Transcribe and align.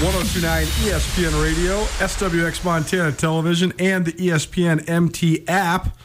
1029 0.00 0.64
ESPN 0.86 1.42
Radio, 1.42 1.82
SWX 1.98 2.64
Montana 2.64 3.10
Television, 3.10 3.72
and 3.80 4.04
the 4.06 4.12
ESPN 4.12 4.88
MT 4.88 5.42
app. 5.48 5.98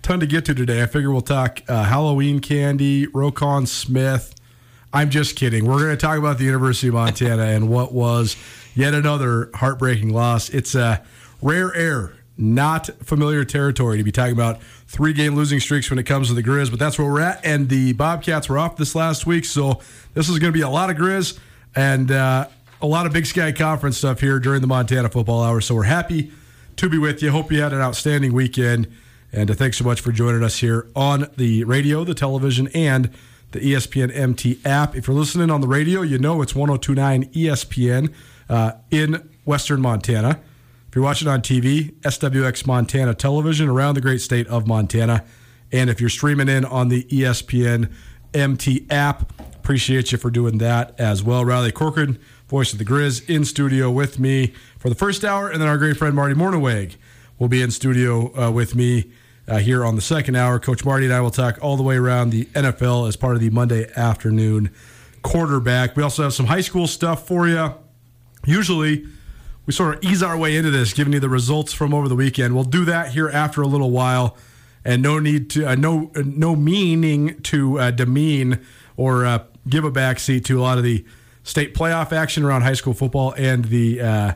Ton 0.00 0.18
to 0.20 0.26
get 0.26 0.46
to 0.46 0.54
today. 0.54 0.82
I 0.82 0.86
figure 0.86 1.10
we'll 1.10 1.20
talk 1.20 1.60
uh, 1.68 1.84
Halloween 1.84 2.40
candy, 2.40 3.06
Rokon 3.08 3.68
Smith. 3.68 4.34
I'm 4.94 5.10
just 5.10 5.36
kidding. 5.36 5.66
We're 5.66 5.78
going 5.78 5.90
to 5.90 5.98
talk 5.98 6.18
about 6.18 6.38
the 6.38 6.44
University 6.44 6.88
of 6.88 6.94
Montana 6.94 7.42
and 7.42 7.68
what 7.68 7.92
was 7.92 8.34
yet 8.74 8.94
another 8.94 9.50
heartbreaking 9.52 10.08
loss. 10.08 10.48
It's 10.48 10.74
a 10.74 11.04
rare 11.42 11.74
air, 11.74 12.14
not 12.38 12.86
familiar 13.04 13.44
territory 13.44 13.98
to 13.98 14.04
be 14.04 14.12
talking 14.12 14.32
about 14.32 14.62
three 14.86 15.12
game 15.12 15.34
losing 15.34 15.60
streaks 15.60 15.90
when 15.90 15.98
it 15.98 16.04
comes 16.04 16.28
to 16.28 16.34
the 16.34 16.42
Grizz, 16.42 16.70
but 16.70 16.78
that's 16.78 16.98
where 16.98 17.06
we're 17.06 17.20
at. 17.20 17.44
And 17.44 17.68
the 17.68 17.92
Bobcats 17.92 18.48
were 18.48 18.58
off 18.58 18.78
this 18.78 18.94
last 18.94 19.26
week, 19.26 19.44
so 19.44 19.80
this 20.14 20.30
is 20.30 20.38
going 20.38 20.50
to 20.50 20.56
be 20.58 20.62
a 20.62 20.70
lot 20.70 20.88
of 20.88 20.96
Grizz. 20.96 21.38
And 21.76 22.10
uh, 22.10 22.48
a 22.80 22.86
lot 22.86 23.06
of 23.06 23.12
Big 23.12 23.26
Sky 23.26 23.52
Conference 23.52 23.98
stuff 23.98 24.20
here 24.20 24.38
during 24.38 24.60
the 24.60 24.66
Montana 24.66 25.08
Football 25.08 25.42
Hour. 25.42 25.60
So 25.60 25.74
we're 25.74 25.84
happy 25.84 26.30
to 26.76 26.88
be 26.88 26.98
with 26.98 27.22
you. 27.22 27.30
Hope 27.30 27.50
you 27.50 27.60
had 27.60 27.72
an 27.72 27.80
outstanding 27.80 28.32
weekend. 28.32 28.86
And 29.32 29.50
uh, 29.50 29.54
thanks 29.54 29.78
so 29.78 29.84
much 29.84 30.00
for 30.00 30.12
joining 30.12 30.42
us 30.42 30.58
here 30.58 30.86
on 30.94 31.28
the 31.36 31.64
radio, 31.64 32.04
the 32.04 32.14
television, 32.14 32.68
and 32.68 33.10
the 33.50 33.60
ESPN 33.60 34.14
MT 34.14 34.60
app. 34.64 34.94
If 34.94 35.08
you're 35.08 35.16
listening 35.16 35.50
on 35.50 35.60
the 35.60 35.68
radio, 35.68 36.02
you 36.02 36.18
know 36.18 36.40
it's 36.40 36.54
1029 36.54 37.24
ESPN 37.32 38.12
uh, 38.48 38.72
in 38.90 39.28
Western 39.44 39.80
Montana. 39.80 40.40
If 40.88 40.94
you're 40.94 41.04
watching 41.04 41.28
on 41.28 41.42
TV, 41.42 41.92
SWX 42.00 42.66
Montana 42.66 43.14
Television 43.14 43.68
around 43.68 43.94
the 43.94 44.00
great 44.00 44.20
state 44.20 44.46
of 44.46 44.66
Montana. 44.66 45.24
And 45.72 45.90
if 45.90 46.00
you're 46.00 46.08
streaming 46.08 46.48
in 46.48 46.64
on 46.64 46.88
the 46.88 47.04
ESPN 47.04 47.92
MT 48.32 48.86
app, 48.88 49.32
appreciate 49.68 50.12
you 50.12 50.18
for 50.18 50.30
doing 50.30 50.58
that 50.58 50.98
as 50.98 51.22
well. 51.22 51.44
Riley 51.44 51.72
Corcoran, 51.72 52.18
voice 52.48 52.72
of 52.72 52.78
the 52.78 52.84
Grizz, 52.84 53.28
in 53.28 53.44
studio 53.44 53.90
with 53.90 54.18
me 54.18 54.54
for 54.78 54.88
the 54.88 54.94
first 54.94 55.24
hour. 55.24 55.48
And 55.48 55.60
then 55.60 55.68
our 55.68 55.78
great 55.78 55.96
friend 55.96 56.14
Marty 56.14 56.34
Mornhinweg 56.34 56.96
will 57.38 57.48
be 57.48 57.62
in 57.62 57.70
studio 57.70 58.36
uh, 58.38 58.50
with 58.50 58.74
me 58.74 59.10
uh, 59.46 59.58
here 59.58 59.84
on 59.84 59.94
the 59.94 60.00
second 60.00 60.34
hour. 60.34 60.58
Coach 60.58 60.84
Marty 60.84 61.06
and 61.06 61.14
I 61.14 61.20
will 61.20 61.30
talk 61.30 61.58
all 61.62 61.76
the 61.76 61.82
way 61.82 61.96
around 61.96 62.30
the 62.30 62.46
NFL 62.46 63.08
as 63.08 63.16
part 63.16 63.34
of 63.34 63.40
the 63.40 63.50
Monday 63.50 63.90
afternoon 63.96 64.70
quarterback. 65.22 65.96
We 65.96 66.02
also 66.02 66.22
have 66.22 66.34
some 66.34 66.46
high 66.46 66.60
school 66.60 66.86
stuff 66.86 67.26
for 67.26 67.48
you. 67.48 67.74
Usually, 68.46 69.06
we 69.66 69.72
sort 69.72 69.96
of 69.96 70.02
ease 70.02 70.22
our 70.22 70.36
way 70.36 70.56
into 70.56 70.70
this, 70.70 70.94
giving 70.94 71.12
you 71.12 71.20
the 71.20 71.28
results 71.28 71.72
from 71.72 71.92
over 71.92 72.08
the 72.08 72.16
weekend. 72.16 72.54
We'll 72.54 72.64
do 72.64 72.84
that 72.86 73.12
here 73.12 73.28
after 73.28 73.60
a 73.60 73.66
little 73.66 73.90
while, 73.90 74.36
and 74.84 75.02
no 75.02 75.18
need 75.18 75.50
to, 75.50 75.66
uh, 75.66 75.74
no, 75.74 76.10
no 76.14 76.56
meaning 76.56 77.40
to 77.42 77.78
uh, 77.78 77.90
demean 77.90 78.64
or 78.96 79.26
uh, 79.26 79.44
give 79.68 79.84
a 79.84 79.90
backseat 79.90 80.44
to 80.46 80.58
a 80.58 80.62
lot 80.62 80.78
of 80.78 80.84
the 80.84 81.04
state 81.48 81.74
playoff 81.74 82.12
action 82.12 82.44
around 82.44 82.60
high 82.60 82.74
school 82.74 82.92
football 82.92 83.32
and 83.38 83.64
the 83.64 84.00
uh, 84.02 84.32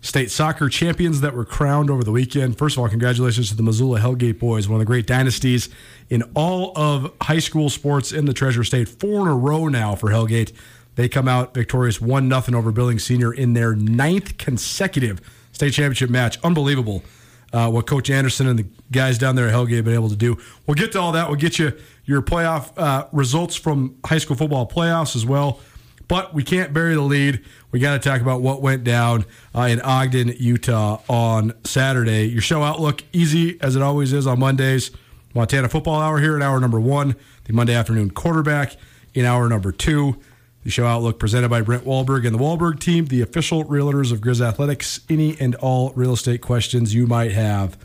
state 0.00 0.32
soccer 0.32 0.68
champions 0.68 1.20
that 1.20 1.32
were 1.32 1.44
crowned 1.44 1.90
over 1.90 2.02
the 2.02 2.10
weekend. 2.10 2.58
First 2.58 2.76
of 2.76 2.82
all, 2.82 2.88
congratulations 2.88 3.50
to 3.50 3.56
the 3.56 3.62
Missoula 3.62 4.00
Hellgate 4.00 4.40
boys, 4.40 4.68
one 4.68 4.74
of 4.76 4.80
the 4.80 4.84
great 4.84 5.06
dynasties 5.06 5.68
in 6.10 6.24
all 6.34 6.76
of 6.76 7.12
high 7.22 7.38
school 7.38 7.70
sports 7.70 8.10
in 8.10 8.24
the 8.24 8.34
Treasure 8.34 8.64
State. 8.64 8.88
Four 8.88 9.22
in 9.22 9.28
a 9.28 9.36
row 9.36 9.68
now 9.68 9.94
for 9.94 10.10
Hellgate. 10.10 10.52
They 10.96 11.08
come 11.08 11.28
out 11.28 11.54
victorious 11.54 12.00
1 12.00 12.28
0 12.28 12.58
over 12.58 12.72
Billings 12.72 13.04
Senior 13.04 13.32
in 13.32 13.52
their 13.52 13.76
ninth 13.76 14.36
consecutive 14.36 15.20
state 15.52 15.72
championship 15.72 16.10
match. 16.10 16.36
Unbelievable 16.42 17.04
uh, 17.52 17.70
what 17.70 17.86
Coach 17.86 18.10
Anderson 18.10 18.48
and 18.48 18.58
the 18.58 18.66
guys 18.90 19.18
down 19.18 19.36
there 19.36 19.46
at 19.46 19.54
Hellgate 19.54 19.76
have 19.76 19.84
been 19.84 19.94
able 19.94 20.08
to 20.08 20.16
do. 20.16 20.36
We'll 20.66 20.74
get 20.74 20.92
to 20.92 21.00
all 21.00 21.12
that. 21.12 21.28
We'll 21.28 21.38
get 21.38 21.60
you 21.60 21.72
your 22.06 22.22
playoff 22.22 22.72
uh, 22.76 23.06
results 23.12 23.54
from 23.54 23.96
high 24.04 24.18
school 24.18 24.36
football 24.36 24.68
playoffs 24.68 25.14
as 25.14 25.24
well. 25.24 25.60
But 26.08 26.34
we 26.34 26.44
can't 26.44 26.72
bury 26.72 26.94
the 26.94 27.02
lead. 27.02 27.44
We 27.72 27.80
got 27.80 28.00
to 28.00 28.08
talk 28.08 28.20
about 28.20 28.40
what 28.40 28.62
went 28.62 28.84
down 28.84 29.24
uh, 29.54 29.62
in 29.62 29.80
Ogden, 29.80 30.34
Utah 30.38 31.00
on 31.08 31.52
Saturday. 31.64 32.26
Your 32.26 32.42
show 32.42 32.62
outlook, 32.62 33.02
easy 33.12 33.60
as 33.60 33.74
it 33.74 33.82
always 33.82 34.12
is 34.12 34.26
on 34.26 34.38
Mondays. 34.38 34.92
Montana 35.34 35.68
Football 35.68 36.00
Hour 36.00 36.18
here 36.20 36.36
in 36.36 36.42
hour 36.42 36.60
number 36.60 36.80
one. 36.80 37.16
The 37.44 37.52
Monday 37.52 37.74
afternoon 37.74 38.10
quarterback 38.10 38.76
in 39.14 39.24
hour 39.24 39.48
number 39.48 39.72
two. 39.72 40.16
The 40.64 40.70
show 40.70 40.86
outlook 40.86 41.18
presented 41.18 41.48
by 41.48 41.60
Brent 41.60 41.84
Wahlberg 41.84 42.26
and 42.26 42.34
the 42.34 42.40
Wahlberg 42.40 42.80
team, 42.80 43.06
the 43.06 43.20
official 43.20 43.64
realtors 43.64 44.12
of 44.12 44.20
Grizz 44.20 44.40
Athletics. 44.40 45.00
Any 45.08 45.36
and 45.38 45.54
all 45.56 45.92
real 45.94 46.12
estate 46.12 46.40
questions 46.40 46.94
you 46.94 47.06
might 47.06 47.32
have 47.32 47.76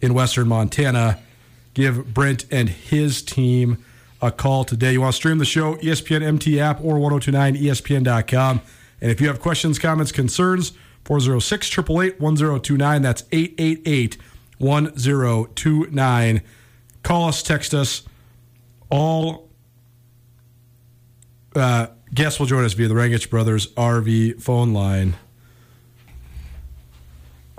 in 0.00 0.14
Western 0.14 0.46
Montana, 0.46 1.18
give 1.74 2.14
Brent 2.14 2.44
and 2.50 2.68
his 2.68 3.22
team 3.22 3.84
a 4.22 4.30
call 4.30 4.64
today. 4.64 4.92
You 4.92 5.00
want 5.00 5.14
to 5.14 5.16
stream 5.16 5.38
the 5.38 5.44
show, 5.44 5.76
ESPN 5.76 6.22
MT 6.22 6.60
app 6.60 6.82
or 6.82 6.96
1029ESPN.com. 6.96 8.60
And 9.00 9.10
if 9.10 9.20
you 9.20 9.28
have 9.28 9.40
questions, 9.40 9.78
comments, 9.78 10.12
concerns, 10.12 10.72
406 11.04 11.66
888 11.78 12.20
1029. 12.20 13.02
That's 13.02 13.24
888 13.32 14.16
1029. 14.58 16.42
Call 17.02 17.28
us, 17.28 17.42
text 17.42 17.72
us. 17.72 18.02
All 18.90 19.48
uh, 21.54 21.86
guests 22.14 22.38
will 22.38 22.46
join 22.46 22.64
us 22.64 22.74
via 22.74 22.88
the 22.88 22.94
Rangich 22.94 23.30
Brothers 23.30 23.68
RV 23.74 24.42
phone 24.42 24.72
line. 24.72 25.16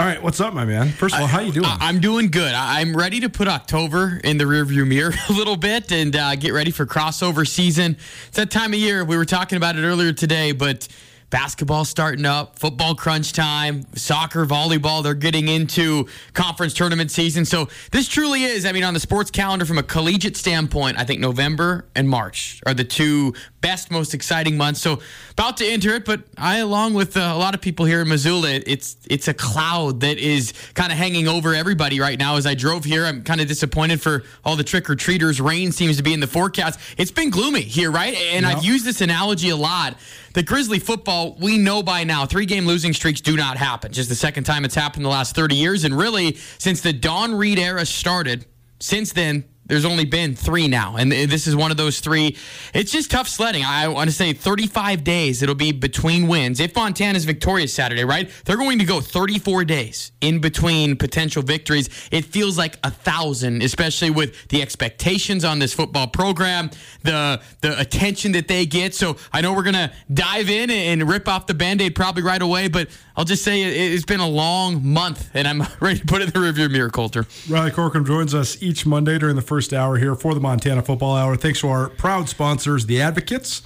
All 0.02 0.08
right, 0.08 0.24
what's 0.24 0.42
up, 0.42 0.56
my 0.56 0.66
man? 0.66 0.90
First 0.90 1.14
of 1.14 1.22
all, 1.22 1.28
how 1.28 1.42
you 1.42 1.52
doing? 1.52 1.68
I- 1.68 1.78
I'm 1.82 2.00
doing 2.00 2.32
good. 2.32 2.52
I'm 2.56 2.98
ready 2.98 3.20
to 3.20 3.30
put 3.30 3.48
October 3.48 4.20
in 4.24 4.40
the 4.40 4.46
rearview 4.46 4.88
mirror 4.88 5.14
a 5.30 5.32
little 5.32 5.56
bit 5.56 5.92
and 5.92 6.16
uh, 6.16 6.36
get 6.38 6.54
ready 6.54 6.72
for 6.72 6.88
crossover 6.88 7.48
season. 7.48 7.98
It's 8.28 8.38
that 8.38 8.50
time 8.50 8.74
of 8.74 8.80
year. 8.80 9.06
We 9.06 9.16
were 9.16 9.26
talking 9.26 9.58
about 9.58 9.76
it 9.76 9.84
earlier 9.84 10.12
today, 10.12 10.54
but 10.54 10.88
basketball 11.32 11.86
starting 11.86 12.26
up, 12.26 12.60
football 12.60 12.94
crunch 12.94 13.34
time, 13.34 13.86
soccer, 13.96 14.46
volleyball, 14.46 15.02
they're 15.02 15.16
getting 15.16 15.48
into 15.48 16.08
conference 16.34 16.74
tournament 16.74 17.10
season. 17.10 17.46
So 17.46 17.70
this 17.92 18.08
truly 18.08 18.44
is, 18.44 18.66
I 18.66 18.72
mean, 18.72 18.84
on 18.84 18.94
the 18.94 19.00
sports 19.00 19.32
calendar 19.32 19.66
from 19.66 19.80
a 19.80 19.84
collegiate 19.84 20.38
standpoint, 20.38 21.00
I 21.00 21.06
think 21.06 21.20
November 21.20 21.86
and 21.96 22.08
March 22.08 22.62
are 22.68 22.74
the 22.74 22.84
two 22.84 23.34
best, 23.62 23.90
most 23.92 24.14
exciting 24.14 24.58
months. 24.58 24.82
So 24.82 25.00
about 25.32 25.58
to 25.58 25.66
enter 25.66 25.96
it, 25.96 26.04
but 26.04 26.22
I, 26.38 26.58
along 26.58 26.94
with 26.94 27.16
uh, 27.16 27.22
a 27.22 27.38
lot 27.38 27.56
of 27.56 27.62
people 27.62 27.86
here 27.86 28.02
in 28.02 28.10
Missoula, 28.10 28.50
it's 28.50 28.98
it's 29.10 29.28
a 29.28 29.34
cloud 29.34 30.02
that 30.02 30.18
is 30.18 30.54
kind 30.74 30.92
of 30.92 30.98
hanging 30.98 31.28
over 31.28 31.54
everybody 31.54 32.00
right 32.00 32.20
now. 32.20 32.36
As 32.36 32.46
I 32.46 32.56
drove 32.56 32.84
here, 32.84 33.06
I'm 33.06 33.24
kind 33.24 33.40
of 33.40 33.48
disappointed 33.48 34.02
for 34.02 34.24
all 34.44 34.56
the 34.56 34.64
trick 34.64 34.90
or 34.90 34.96
treaters. 34.96 35.40
Rain 35.40 35.72
seems 35.72 35.98
to 35.98 36.04
be 36.04 36.14
in 36.14 36.20
the 36.20 36.28
forecast. 36.28 36.80
It's 36.98 37.12
been 37.12 37.30
gloomy 37.30 37.62
here, 37.62 37.92
right? 37.92 38.16
And 38.16 38.46
I've 38.46 38.64
used 38.64 38.86
this 38.86 39.00
analogy 39.02 39.50
a 39.50 39.56
lot. 39.56 39.96
The 40.34 40.44
Grizzly 40.44 40.80
football, 40.80 41.36
we 41.40 41.58
know 41.58 41.84
by 41.84 42.04
now, 42.04 42.26
three 42.26 42.46
game 42.46 42.66
losing 42.66 42.94
streaks 42.94 43.20
do 43.20 43.36
not 43.36 43.58
happen. 43.58 43.92
Just 43.92 44.08
the 44.08 44.16
second 44.16 44.46
time 44.46 44.64
it's 44.64 44.76
happened 44.76 45.02
in 45.02 45.04
the 45.04 45.10
last 45.10 45.36
30 45.36 45.56
years. 45.56 45.84
And 45.84 45.98
really, 45.98 46.38
since 46.58 46.82
the 46.82 46.94
Don 46.94 47.36
Read 47.36 47.60
era 47.60 47.86
started, 47.86 48.46
since 48.80 49.12
then, 49.12 49.44
There's 49.72 49.86
only 49.86 50.04
been 50.04 50.36
three 50.36 50.68
now, 50.68 50.98
and 50.98 51.10
this 51.10 51.48
is 51.48 51.56
one 51.56 51.72
of 51.72 51.78
those 51.78 52.02
three. 52.02 52.36
It's 52.74 52.92
just 52.92 53.10
tough 53.10 53.30
sledding. 53.30 53.64
I 53.64 53.88
want 53.88 54.10
to 54.10 54.14
say 54.14 54.34
35 54.34 55.06
days 55.06 55.42
it'll 55.42 55.56
be 55.56 55.72
between 55.72 56.28
wins. 56.28 56.60
If 56.60 56.76
Montana's 56.76 57.24
victorious 57.24 57.74
Saturday, 57.74 58.04
right? 58.04 58.30
They're 58.44 58.58
going 58.58 58.80
to 58.80 58.86
go 58.86 59.00
34 59.00 59.64
days 59.64 60.12
in 60.20 60.40
between 60.40 60.98
potential 60.98 61.42
victories. 61.42 61.88
It 62.12 62.26
feels 62.26 62.58
like 62.58 62.80
a 62.84 62.92
thousand, 62.92 63.64
especially 63.64 64.10
with 64.10 64.50
the 64.50 64.62
expectations 64.62 65.46
on 65.46 65.60
this 65.60 65.74
football 65.74 66.08
program, 66.08 66.70
the 67.04 67.42
the 67.62 67.80
attention 67.80 68.34
that 68.34 68.50
they 68.50 68.66
get. 68.66 68.94
So 68.94 69.16
I 69.32 69.40
know 69.40 69.54
we're 69.54 69.64
gonna 69.64 69.94
dive 70.14 70.50
in 70.50 70.70
and 70.70 71.08
rip 71.08 71.30
off 71.30 71.48
the 71.48 71.54
band-aid 71.54 71.96
probably 71.96 72.24
right 72.24 72.42
away, 72.42 72.68
but 72.68 72.90
I'll 73.16 73.26
just 73.26 73.44
say 73.44 73.62
it's 73.62 74.04
been 74.04 74.20
a 74.20 74.28
long 74.28 74.86
month, 74.86 75.30
and 75.34 75.48
I'm 75.48 75.64
ready 75.80 76.00
to 76.00 76.06
put 76.06 76.22
it 76.22 76.34
in 76.36 76.42
the 76.42 76.48
rearview 76.48 76.72
mirror, 76.72 76.90
Colter. 76.90 77.26
Riley 77.50 77.72
Corcoran 77.72 78.04
joins 78.04 78.34
us 78.34 78.62
each 78.62 78.86
Monday 78.86 79.18
during 79.18 79.36
the 79.36 79.42
first 79.42 79.61
hour 79.70 79.98
here 79.98 80.16
for 80.16 80.34
the 80.34 80.40
Montana 80.40 80.82
Football 80.82 81.16
Hour. 81.16 81.36
Thanks 81.36 81.60
to 81.62 81.70
our 81.70 81.90
proud 81.90 82.28
sponsors, 82.28 82.88
the 82.88 83.00
Advocates, 83.00 83.62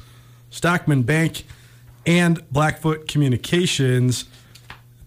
Stockman 0.50 1.04
Bank, 1.04 1.46
and 2.06 2.44
Blackfoot 2.52 3.08
Communications. 3.08 4.26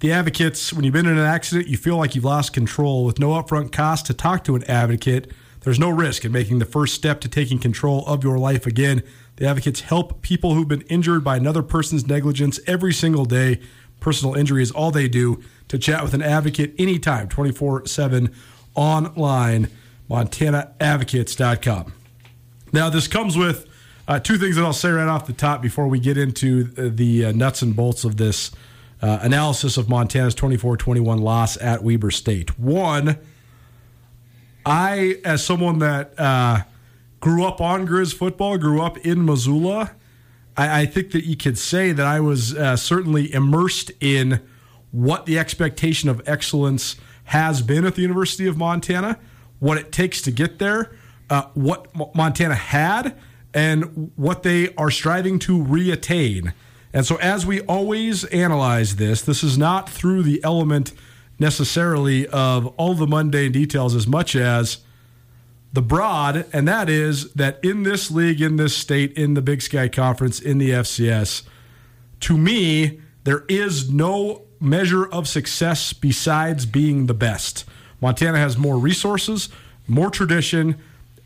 The 0.01 0.13
Advocates, 0.13 0.73
when 0.73 0.85
you've 0.85 0.95
been 0.95 1.07
in 1.07 1.19
an 1.19 1.27
accident, 1.27 1.69
you 1.69 1.77
feel 1.77 1.97
like 1.97 2.15
you've 2.15 2.25
lost 2.25 2.53
control. 2.53 3.05
With 3.05 3.19
no 3.19 3.31
upfront 3.31 3.71
cost 3.71 4.07
to 4.07 4.15
talk 4.15 4.45
to 4.45 4.57
an 4.57 4.65
advocate, 4.65 5.31
there's 5.61 5.79
no 5.79 5.91
risk 5.91 6.25
in 6.25 6.33
making 6.33 6.59
the 6.59 6.65
first 6.65 6.95
step 6.95 7.21
to 7.21 7.29
taking 7.29 7.59
control 7.59 8.07
of 8.07 8.25
your 8.25 8.39
life 8.39 8.67
again. 8.67 9.03
The 9.37 9.47
Advocates 9.47 9.83
help 9.83 10.23
people 10.23 10.55
who've 10.55 10.67
been 10.67 10.81
injured 10.83 11.23
by 11.23 11.37
another 11.37 11.63
person's 11.63 12.07
negligence 12.07 12.59
every 12.67 12.95
single 12.95 13.27
day. 13.27 13.61
Personal 14.01 14.35
injury 14.35 14.63
is 14.63 14.71
all 14.71 14.91
they 14.91 15.09
do. 15.09 15.43
To 15.69 15.79
chat 15.79 16.03
with 16.03 16.15
an 16.15 16.23
advocate 16.23 16.75
anytime, 16.79 17.29
24 17.29 17.87
7 17.87 18.35
online, 18.75 19.69
montanaadvocates.com. 20.11 21.93
Now, 22.73 22.91
this 22.91 23.09
comes 23.09 23.37
with 23.37 23.67
uh, 24.07 24.19
two 24.19 24.39
things 24.39 24.57
that 24.57 24.65
I'll 24.65 24.73
say 24.73 24.91
right 24.91 25.09
off 25.09 25.27
the 25.27 25.33
top 25.33 25.63
before 25.63 25.89
we 25.89 26.01
get 26.01 26.17
into 26.17 26.65
the, 26.65 27.27
uh, 27.27 27.33
nuts 27.33 27.63
and 27.63 27.77
bolts 27.77 28.05
of 28.05 28.17
this 28.17 28.51
uh, 29.01 29.19
analysis 29.23 29.77
of 29.77 29.89
Montana's 29.89 30.35
24 30.35 30.77
21 30.77 31.19
loss 31.19 31.57
at 31.61 31.83
Weber 31.83 32.11
State. 32.11 32.59
One, 32.59 33.19
I, 34.67 35.21
as 35.25 35.45
someone 35.45 35.79
that 35.79 36.19
uh, 36.19 36.63
grew 37.21 37.45
up 37.45 37.61
on 37.61 37.87
Grizz 37.87 38.15
football, 38.15 38.59
grew 38.59 38.83
up 38.83 38.99
in 38.99 39.25
Missoula, 39.25 39.93
I, 40.57 40.81
I 40.81 40.87
think 40.87 41.13
that 41.13 41.25
you 41.25 41.37
could 41.37 41.57
say 41.57 41.93
that 41.93 42.05
I 42.05 42.21
was 42.21 42.55
uh, 42.55 42.77
certainly 42.77 43.33
immersed 43.33 43.93
in 44.01 44.41
what 44.91 45.27
the 45.27 45.39
expectation 45.39 46.09
of 46.09 46.21
excellence 46.27 46.97
has 47.25 47.63
been 47.63 47.85
at 47.85 47.95
the 47.95 48.03
University 48.03 48.47
of 48.47 48.57
Montana, 48.57 49.19
what 49.59 49.79
it 49.79 49.93
takes 49.93 50.23
to 50.23 50.31
get 50.31 50.59
there, 50.59 50.93
uh, 51.31 51.43
what 51.55 51.89
Montana 52.15 52.55
had, 52.55 53.17
and 53.55 54.13
what 54.17 54.43
they 54.43 54.75
are 54.75 54.91
striving 54.91 55.39
to 55.41 55.59
reattain. 55.59 56.53
And 56.93 57.05
so, 57.07 57.17
as 57.17 57.45
we 57.45 57.61
always 57.63 58.25
analyze 58.27 58.97
this, 58.97 59.23
this 59.23 59.43
is 59.43 59.59
not 59.59 59.89
through 59.89 60.23
the 60.23 60.43
element 60.43 60.93
necessarily 61.39 62.27
of 62.29 62.67
all 62.79 62.95
the 62.95 63.07
mundane 63.07 63.53
details 63.53 63.95
as 63.95 64.07
much 64.07 64.35
as 64.35 64.79
the 65.73 65.83
broad, 65.83 66.47
and 66.53 66.67
that 66.67 66.89
is 66.89 67.31
that 67.35 67.61
in 67.63 67.83
this 67.83 68.11
league, 68.11 68.41
in 68.41 68.57
this 68.57 68.75
state, 68.75 69.13
in 69.13 69.35
the 69.35 69.43
Big 69.43 69.61
Sky 69.61 69.89
Conference, 69.89 70.41
in 70.41 70.59
the 70.59 70.71
FCS, 70.71 71.43
to 72.21 72.39
me, 72.39 73.01
there 73.25 73.45
is 73.49 73.91
no 73.91 74.43
measure 74.61 75.07
of 75.07 75.29
success 75.29 75.93
besides 75.93 76.65
being 76.65 77.07
the 77.07 77.15
best. 77.15 77.65
Montana 78.01 78.39
has 78.39 78.57
more 78.57 78.79
resources, 78.79 79.49
more 79.87 80.11
tradition, 80.11 80.77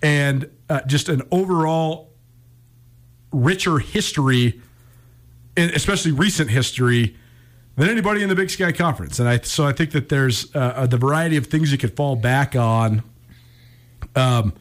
and 0.02 0.50
uh, 0.68 0.80
just 0.86 1.08
an 1.08 1.22
overall 1.30 2.10
richer 3.30 3.78
history, 3.78 4.60
especially 5.56 6.12
recent 6.12 6.50
history, 6.50 7.16
than 7.76 7.88
anybody 7.88 8.22
in 8.22 8.28
the 8.28 8.34
Big 8.34 8.50
Sky 8.50 8.72
Conference. 8.72 9.18
And 9.18 9.28
I 9.28 9.38
so 9.38 9.66
I 9.66 9.72
think 9.72 9.92
that 9.92 10.08
there's 10.08 10.54
uh, 10.54 10.86
the 10.86 10.98
variety 10.98 11.36
of 11.36 11.46
things 11.46 11.72
you 11.72 11.78
could 11.78 11.96
fall 11.96 12.16
back 12.16 12.54
on. 12.54 13.02
Um, 14.14 14.52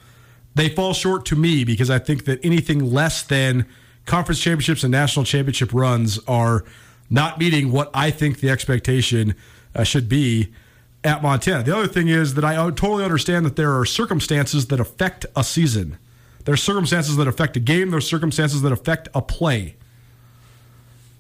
they 0.56 0.70
fall 0.70 0.94
short 0.94 1.26
to 1.28 1.36
me 1.36 1.64
because 1.64 1.90
I 1.90 2.00
think 2.00 2.26
that 2.26 2.40
anything 2.44 2.92
less 2.92 3.24
than 3.24 3.66
conference 4.06 4.42
championships 4.42 4.84
and 4.84 4.92
national 4.92 5.26
championship 5.26 5.74
runs 5.74 6.20
are 6.28 6.66
not 7.10 7.40
meeting 7.40 7.72
what 7.72 7.90
I 7.94 8.12
think 8.12 8.40
the 8.40 8.50
expectation 8.50 9.36
uh, 9.76 9.84
should 9.84 10.10
be 10.10 10.54
at 11.04 11.22
Montana. 11.22 11.64
The 11.64 11.76
other 11.76 11.88
thing 11.88 12.08
is 12.08 12.36
that 12.36 12.46
I 12.46 12.56
totally 12.56 13.04
understand 13.04 13.46
that 13.46 13.56
there 13.56 13.78
are 13.78 13.86
circumstances 13.86 14.68
that 14.68 14.80
affect 14.80 15.26
a 15.36 15.44
season. 15.44 15.98
There 16.46 16.54
are 16.54 16.58
circumstances 16.58 17.18
that 17.18 17.28
affect 17.28 17.58
a 17.58 17.60
game, 17.60 17.90
there 17.90 17.98
are 17.98 18.02
circumstances 18.02 18.62
that 18.62 18.72
affect 18.72 19.10
a 19.14 19.22
play. 19.22 19.76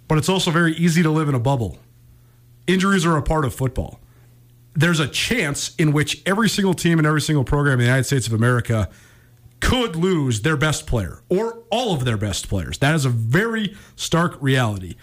But 0.07 0.17
it's 0.17 0.29
also 0.29 0.51
very 0.51 0.73
easy 0.73 1.03
to 1.03 1.09
live 1.09 1.29
in 1.29 1.35
a 1.35 1.39
bubble. 1.39 1.79
Injuries 2.67 3.05
are 3.05 3.17
a 3.17 3.21
part 3.21 3.45
of 3.45 3.53
football. 3.53 3.99
There's 4.73 4.99
a 4.99 5.07
chance 5.07 5.75
in 5.75 5.91
which 5.91 6.21
every 6.25 6.49
single 6.49 6.73
team 6.73 6.97
and 6.97 7.07
every 7.07 7.21
single 7.21 7.43
program 7.43 7.73
in 7.73 7.79
the 7.79 7.85
United 7.85 8.05
States 8.05 8.27
of 8.27 8.33
America 8.33 8.89
could 9.59 9.95
lose 9.95 10.41
their 10.41 10.57
best 10.57 10.87
player 10.87 11.21
or 11.29 11.63
all 11.69 11.93
of 11.93 12.05
their 12.05 12.17
best 12.17 12.49
players. 12.49 12.77
That 12.79 12.95
is 12.95 13.05
a 13.05 13.09
very 13.09 13.75
stark 13.95 14.37
reality 14.41 14.95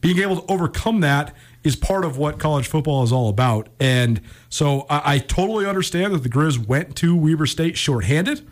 being 0.00 0.18
able 0.18 0.40
to 0.40 0.52
overcome 0.52 1.00
that 1.00 1.34
is 1.66 1.74
part 1.74 2.04
of 2.04 2.16
what 2.16 2.38
college 2.38 2.68
football 2.68 3.02
is 3.02 3.10
all 3.10 3.28
about. 3.28 3.68
And 3.80 4.20
so 4.48 4.86
I, 4.88 5.14
I 5.14 5.18
totally 5.18 5.66
understand 5.66 6.14
that 6.14 6.22
the 6.22 6.28
Grizz 6.28 6.64
went 6.64 6.94
to 6.96 7.16
Weber 7.16 7.46
State 7.46 7.76
shorthanded. 7.76 8.46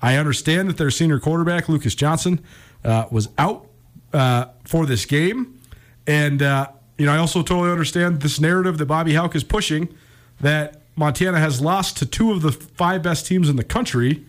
I 0.00 0.16
understand 0.16 0.68
that 0.68 0.76
their 0.78 0.90
senior 0.92 1.18
quarterback, 1.18 1.68
Lucas 1.68 1.96
Johnson, 1.96 2.40
uh, 2.84 3.06
was 3.10 3.28
out 3.38 3.66
uh, 4.12 4.46
for 4.64 4.86
this 4.86 5.04
game. 5.04 5.58
And, 6.06 6.42
uh, 6.42 6.68
you 6.96 7.06
know, 7.06 7.12
I 7.12 7.18
also 7.18 7.42
totally 7.42 7.72
understand 7.72 8.20
this 8.20 8.38
narrative 8.38 8.78
that 8.78 8.86
Bobby 8.86 9.14
Hauck 9.14 9.34
is 9.34 9.42
pushing 9.42 9.92
that 10.40 10.80
Montana 10.94 11.40
has 11.40 11.60
lost 11.60 11.96
to 11.98 12.06
two 12.06 12.30
of 12.30 12.40
the 12.40 12.52
five 12.52 13.02
best 13.02 13.26
teams 13.26 13.48
in 13.48 13.56
the 13.56 13.64
country, 13.64 14.24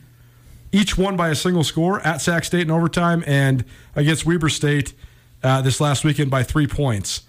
each 0.71 0.97
won 0.97 1.15
by 1.15 1.29
a 1.29 1.35
single 1.35 1.63
score 1.63 2.01
at 2.01 2.21
Sac 2.21 2.43
State 2.43 2.61
in 2.61 2.71
overtime 2.71 3.23
and 3.27 3.65
against 3.95 4.25
Weber 4.25 4.49
State 4.49 4.93
uh, 5.43 5.61
this 5.61 5.79
last 5.79 6.03
weekend 6.03 6.31
by 6.31 6.41
three 6.41 6.67
points. 6.67 7.21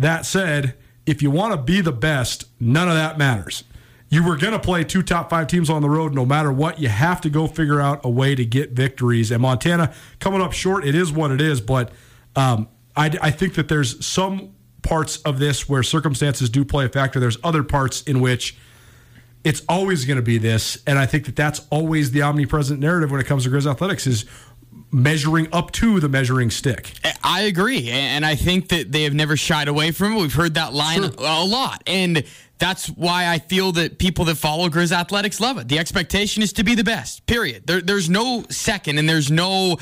That 0.00 0.24
said, 0.24 0.76
if 1.04 1.20
you 1.20 1.30
want 1.30 1.52
to 1.52 1.60
be 1.60 1.82
the 1.82 1.92
best, 1.92 2.46
none 2.58 2.88
of 2.88 2.94
that 2.94 3.18
matters. 3.18 3.64
You 4.08 4.26
were 4.26 4.38
going 4.38 4.54
to 4.54 4.58
play 4.58 4.82
two 4.82 5.02
top 5.02 5.28
five 5.28 5.46
teams 5.46 5.68
on 5.68 5.82
the 5.82 5.90
road 5.90 6.14
no 6.14 6.24
matter 6.24 6.50
what. 6.50 6.80
You 6.80 6.88
have 6.88 7.20
to 7.20 7.28
go 7.28 7.46
figure 7.46 7.82
out 7.82 8.00
a 8.02 8.08
way 8.08 8.34
to 8.34 8.44
get 8.46 8.70
victories. 8.72 9.30
And 9.30 9.42
Montana 9.42 9.92
coming 10.18 10.40
up 10.40 10.52
short, 10.52 10.86
it 10.86 10.94
is 10.94 11.12
what 11.12 11.30
it 11.30 11.40
is. 11.42 11.60
But 11.60 11.92
um, 12.34 12.68
I, 12.96 13.14
I 13.20 13.30
think 13.30 13.54
that 13.56 13.68
there's 13.68 14.04
some 14.04 14.54
parts 14.80 15.18
of 15.18 15.38
this 15.38 15.68
where 15.68 15.82
circumstances 15.82 16.48
do 16.48 16.64
play 16.64 16.86
a 16.86 16.88
factor. 16.88 17.20
There's 17.20 17.38
other 17.44 17.62
parts 17.62 18.00
in 18.02 18.20
which 18.22 18.56
it's 19.44 19.62
always 19.68 20.06
going 20.06 20.16
to 20.16 20.22
be 20.22 20.38
this. 20.38 20.82
And 20.86 20.98
I 20.98 21.04
think 21.04 21.26
that 21.26 21.36
that's 21.36 21.66
always 21.68 22.10
the 22.12 22.22
omnipresent 22.22 22.80
narrative 22.80 23.10
when 23.10 23.20
it 23.20 23.26
comes 23.26 23.44
to 23.44 23.50
Grizz 23.50 23.70
Athletics 23.70 24.06
is 24.06 24.24
measuring 24.92 25.48
up 25.52 25.70
to 25.72 26.00
the 26.00 26.08
measuring 26.08 26.50
stick. 26.50 26.92
I 27.22 27.42
agree. 27.42 27.90
And 27.90 28.26
I 28.26 28.34
think 28.34 28.68
that 28.68 28.92
they 28.92 29.04
have 29.04 29.14
never 29.14 29.36
shied 29.36 29.68
away 29.68 29.92
from 29.92 30.14
it. 30.14 30.20
We've 30.20 30.34
heard 30.34 30.54
that 30.54 30.72
line 30.72 31.02
sure. 31.02 31.12
a 31.18 31.44
lot. 31.44 31.82
And 31.86 32.24
that's 32.58 32.88
why 32.88 33.28
I 33.28 33.38
feel 33.38 33.72
that 33.72 33.98
people 33.98 34.24
that 34.26 34.36
follow 34.36 34.68
Grizz 34.68 34.92
Athletics 34.92 35.40
love 35.40 35.58
it. 35.58 35.68
The 35.68 35.78
expectation 35.78 36.42
is 36.42 36.52
to 36.54 36.64
be 36.64 36.74
the 36.74 36.84
best, 36.84 37.26
period. 37.26 37.66
There, 37.66 37.80
there's 37.80 38.10
no 38.10 38.44
second 38.50 38.98
and 38.98 39.08
there's 39.08 39.30
no 39.30 39.78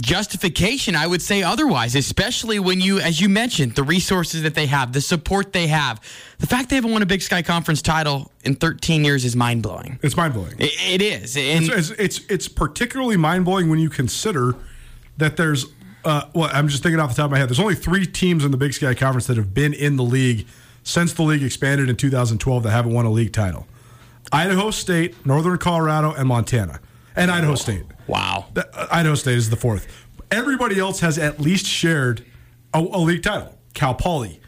justification, 0.00 0.94
I 0.94 1.06
would 1.06 1.22
say 1.22 1.42
otherwise, 1.42 1.94
especially 1.94 2.58
when 2.58 2.80
you, 2.80 3.00
as 3.00 3.20
you 3.20 3.28
mentioned, 3.28 3.74
the 3.74 3.82
resources 3.82 4.42
that 4.42 4.54
they 4.54 4.66
have, 4.66 4.92
the 4.92 5.00
support 5.00 5.52
they 5.52 5.66
have. 5.66 6.00
The 6.38 6.46
fact 6.46 6.70
they 6.70 6.76
haven't 6.76 6.92
won 6.92 7.02
a 7.02 7.06
Big 7.06 7.22
Sky 7.22 7.42
Conference 7.42 7.82
title 7.82 8.30
in 8.44 8.54
13 8.54 9.04
years 9.04 9.24
is 9.24 9.34
mind 9.34 9.62
blowing. 9.62 9.98
It's 10.02 10.16
mind 10.16 10.34
blowing. 10.34 10.54
it, 10.58 11.00
it 11.00 11.02
is. 11.02 11.36
And 11.36 11.68
it's, 11.68 11.90
it's, 11.90 12.20
it's, 12.28 12.48
particularly 12.48 13.16
mind 13.16 13.44
blowing 13.44 13.68
when 13.68 13.78
you 13.78 13.90
consider 13.90 14.54
that 15.16 15.36
there's, 15.36 15.66
uh, 16.04 16.22
well, 16.34 16.50
I'm 16.52 16.68
just 16.68 16.82
thinking 16.82 17.00
off 17.00 17.10
the 17.10 17.16
top 17.16 17.26
of 17.26 17.30
my 17.32 17.38
head, 17.38 17.48
there's 17.48 17.60
only 17.60 17.74
three 17.74 18.06
teams 18.06 18.44
in 18.44 18.50
the 18.50 18.56
Big 18.56 18.72
Sky 18.72 18.94
Conference 18.94 19.26
that 19.26 19.36
have 19.36 19.52
been 19.52 19.74
in 19.74 19.96
the 19.96 20.04
league 20.04 20.46
since 20.84 21.12
the 21.12 21.22
league 21.22 21.42
expanded 21.42 21.88
in 21.88 21.96
2012 21.96 22.62
that 22.62 22.70
haven't 22.70 22.92
won 22.92 23.04
a 23.04 23.10
league 23.10 23.32
title 23.32 23.66
Idaho 24.32 24.70
State, 24.70 25.26
Northern 25.26 25.58
Colorado, 25.58 26.12
and 26.12 26.28
Montana. 26.28 26.80
And 27.18 27.30
Idaho 27.30 27.54
State. 27.54 27.84
Wow. 28.06 28.46
Uh, 28.56 28.86
Idaho 28.90 29.14
State 29.14 29.36
is 29.36 29.50
the 29.50 29.56
fourth. 29.56 29.86
Everybody 30.30 30.78
else 30.78 31.00
has 31.00 31.18
at 31.18 31.40
least 31.40 31.66
shared 31.66 32.24
a, 32.72 32.78
a 32.78 32.98
league 32.98 33.22
title. 33.22 33.58
Cal 33.74 33.94
Poly, 33.94 34.40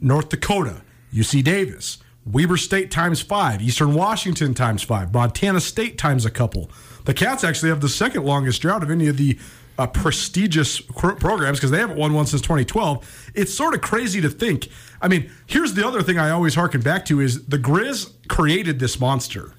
North 0.00 0.28
Dakota, 0.28 0.82
UC 1.12 1.44
Davis, 1.44 1.98
Weber 2.26 2.56
State 2.56 2.90
times 2.90 3.20
five, 3.20 3.60
Eastern 3.60 3.94
Washington 3.94 4.54
times 4.54 4.82
five, 4.82 5.12
Montana 5.12 5.60
State 5.60 5.98
times 5.98 6.24
a 6.24 6.30
couple. 6.30 6.70
The 7.04 7.14
Cats 7.14 7.44
actually 7.44 7.68
have 7.68 7.80
the 7.80 7.88
second 7.88 8.24
longest 8.24 8.62
drought 8.62 8.82
of 8.82 8.90
any 8.90 9.08
of 9.08 9.16
the 9.16 9.38
uh, 9.78 9.86
prestigious 9.86 10.80
programs 10.80 11.58
because 11.58 11.70
they 11.70 11.78
haven't 11.78 11.98
won 11.98 12.14
one 12.14 12.26
since 12.26 12.40
2012. 12.42 13.32
It's 13.34 13.52
sort 13.52 13.74
of 13.74 13.80
crazy 13.80 14.20
to 14.20 14.30
think. 14.30 14.68
I 15.02 15.08
mean, 15.08 15.30
here's 15.46 15.74
the 15.74 15.86
other 15.86 16.02
thing 16.02 16.18
I 16.18 16.30
always 16.30 16.54
harken 16.54 16.80
back 16.80 17.04
to 17.06 17.20
is 17.20 17.46
the 17.46 17.58
Grizz 17.58 18.12
created 18.28 18.78
this 18.78 18.98
monster. 19.00 19.52